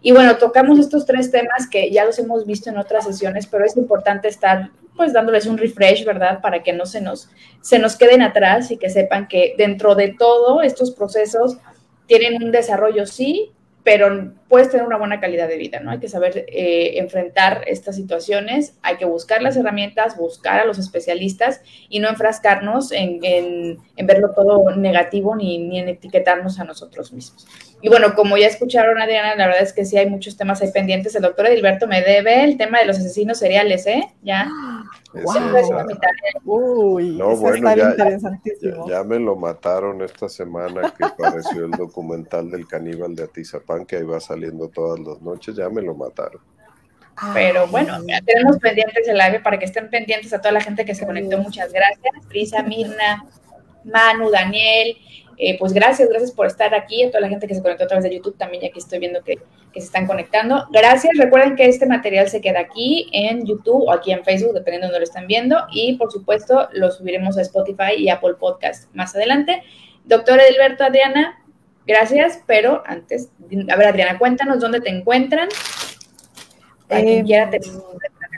Y 0.02 0.12
bueno, 0.12 0.38
tocamos 0.38 0.78
estos 0.80 1.06
tres 1.06 1.32
temas 1.32 1.68
que 1.70 1.90
ya 1.92 2.06
los 2.06 2.20
hemos 2.20 2.46
visto 2.46 2.70
en 2.70 2.78
otras 2.78 3.06
sesiones, 3.06 3.48
pero 3.48 3.66
es 3.66 3.78
importante 3.78 4.28
estar 4.28 4.72
pues 4.96 5.14
dándoles 5.14 5.46
un 5.46 5.58
refresh, 5.58 6.06
¿verdad? 6.06 6.42
Para 6.42 6.64
que 6.64 6.74
no 6.74 6.86
se 6.86 7.02
nos, 7.02 7.30
se 7.62 7.80
nos 7.80 7.96
queden 7.96 8.22
atrás 8.22 8.72
y 8.72 8.78
que 8.78 8.90
sepan 8.90 9.28
que 9.28 9.56
dentro 9.58 9.96
de 9.96 10.14
todo 10.18 10.62
estos 10.62 10.92
procesos 10.92 11.58
tienen 12.08 12.44
un 12.44 12.52
desarrollo, 12.52 13.06
sí, 13.06 13.52
pero 13.84 14.34
puedes 14.48 14.70
tener 14.70 14.86
una 14.86 14.98
buena 14.98 15.20
calidad 15.20 15.48
de 15.48 15.58
vida, 15.58 15.80
¿no? 15.80 15.92
Hay 15.92 16.00
que 16.00 16.08
saber 16.08 16.46
eh, 16.48 17.00
enfrentar 17.00 17.64
estas 17.68 17.96
situaciones, 17.96 18.78
hay 18.84 18.98
que 18.98 19.06
buscar 19.06 19.42
las 19.42 19.58
herramientas, 19.58 20.18
buscar 20.18 20.60
a 20.60 20.66
los 20.66 20.78
especialistas 20.78 21.62
y 21.90 22.00
no 22.00 22.10
enfrascarnos 22.10 22.92
en, 22.92 23.20
en, 23.24 23.78
verlo 24.06 24.32
todo 24.36 24.76
negativo 24.76 25.36
ni, 25.36 25.58
ni, 25.58 25.80
en 25.80 25.90
etiquetarnos 25.90 26.60
a 26.60 26.64
nosotros 26.64 27.12
mismos. 27.14 27.48
Y 27.84 27.90
bueno, 27.90 28.14
como 28.14 28.38
ya 28.38 28.48
escucharon, 28.48 29.02
Adriana, 29.02 29.36
la 29.36 29.48
verdad 29.48 29.64
es 29.64 29.74
que 29.74 29.86
sí 29.86 29.98
hay 29.98 30.08
muchos 30.10 30.38
temas 30.38 30.62
ahí 30.62 30.72
pendientes. 30.72 31.16
El 31.16 31.24
doctor 31.24 31.48
Edilberto 31.48 31.88
me 31.88 32.02
debe 32.02 32.44
el 32.44 32.58
tema 32.58 32.80
de 32.80 32.86
los 32.86 32.98
asesinos 32.98 33.40
seriales, 33.40 33.88
¿eh? 33.88 34.04
Ya. 34.22 34.48
Uy, 36.46 37.18
no, 37.18 37.36
bueno, 37.36 37.76
ya, 37.76 37.96
ya, 38.88 39.04
me 39.04 39.20
lo 39.20 39.36
mataron 39.36 40.02
esta 40.02 40.30
semana 40.30 40.94
que 40.98 41.04
apareció 41.04 41.66
el 41.66 41.72
documental 41.72 42.50
del 42.50 42.66
caníbal 42.66 43.16
de 43.16 43.24
Atizapán 43.24 43.86
que 43.86 43.98
ahí 43.98 44.04
va 44.04 44.22
saliendo 44.22 44.70
todas 44.70 45.00
las 45.00 45.22
noches, 45.22 45.56
ya 45.56 45.70
me 45.70 45.82
lo 45.82 45.96
mataron. 45.96 46.40
Pero 47.34 47.68
bueno, 47.68 48.00
tenemos 48.26 48.58
pendientes 48.60 49.08
el 49.08 49.18
live 49.18 49.42
para 49.42 49.60
que 49.60 49.66
estén 49.66 49.90
pendientes 49.90 50.34
a 50.34 50.40
toda 50.40 50.54
la 50.54 50.62
gente 50.62 50.86
que 50.86 50.96
se 50.96 51.06
conectó. 51.06 51.38
Muchas 51.38 51.72
gracias. 51.72 52.26
Frisa, 52.28 52.64
Mirna, 52.64 53.26
Manu, 53.84 54.30
Daniel, 54.32 54.98
eh, 55.44 55.58
pues 55.58 55.74
gracias, 55.74 56.08
gracias 56.08 56.32
por 56.32 56.46
estar 56.46 56.76
aquí, 56.76 57.02
a 57.02 57.08
toda 57.08 57.22
la 57.22 57.28
gente 57.28 57.48
que 57.48 57.56
se 57.56 57.64
conectó 57.64 57.86
a 57.86 57.88
través 57.88 58.04
de 58.04 58.16
YouTube 58.16 58.38
también, 58.38 58.62
ya 58.62 58.70
que 58.70 58.78
estoy 58.78 59.00
viendo 59.00 59.24
que, 59.24 59.40
se 59.74 59.80
están 59.80 60.06
conectando. 60.06 60.68
Gracias, 60.72 61.18
recuerden 61.18 61.56
que 61.56 61.66
este 61.66 61.88
material 61.88 62.30
se 62.30 62.42
queda 62.42 62.60
aquí 62.60 63.10
en 63.12 63.44
YouTube 63.48 63.86
o 63.88 63.92
aquí 63.92 64.12
en 64.12 64.24
Facebook, 64.24 64.54
dependiendo 64.54 64.86
de 64.86 64.92
donde 64.92 65.00
lo 65.00 65.04
están 65.04 65.26
viendo, 65.26 65.58
y 65.72 65.98
por 65.98 66.12
supuesto 66.12 66.70
lo 66.74 66.92
subiremos 66.92 67.40
a 67.40 67.42
Spotify 67.42 67.96
y 67.98 68.10
Apple 68.10 68.36
Podcast 68.40 68.94
más 68.94 69.16
adelante. 69.16 69.64
Doctor 70.06 70.40
Edilberto, 70.40 70.84
Adriana, 70.84 71.44
gracias, 71.88 72.44
pero 72.46 72.84
antes, 72.86 73.30
a 73.68 73.76
ver 73.78 73.88
Adriana, 73.88 74.20
cuéntanos 74.20 74.60
dónde 74.60 74.80
te 74.80 74.92
encuentran. 74.92 75.50
Eh, 76.90 77.24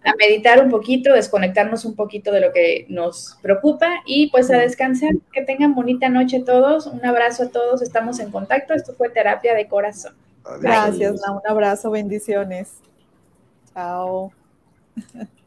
a 0.03 0.13
meditar 0.15 0.63
un 0.63 0.69
poquito, 0.69 1.13
desconectarnos 1.13 1.85
un 1.85 1.95
poquito 1.95 2.31
de 2.31 2.39
lo 2.39 2.51
que 2.51 2.85
nos 2.89 3.37
preocupa 3.41 3.87
y 4.05 4.29
pues 4.31 4.49
a 4.49 4.57
descansar. 4.57 5.11
Que 5.31 5.41
tengan 5.41 5.75
bonita 5.75 6.09
noche 6.09 6.41
todos. 6.41 6.87
Un 6.87 7.05
abrazo 7.05 7.43
a 7.43 7.49
todos. 7.49 7.81
Estamos 7.81 8.19
en 8.19 8.31
contacto. 8.31 8.73
Esto 8.73 8.93
fue 8.93 9.09
terapia 9.09 9.53
de 9.53 9.67
corazón. 9.67 10.13
Gracias, 10.61 11.21
un 11.29 11.41
abrazo, 11.47 11.91
bendiciones. 11.91 12.75
Chao. 13.73 14.31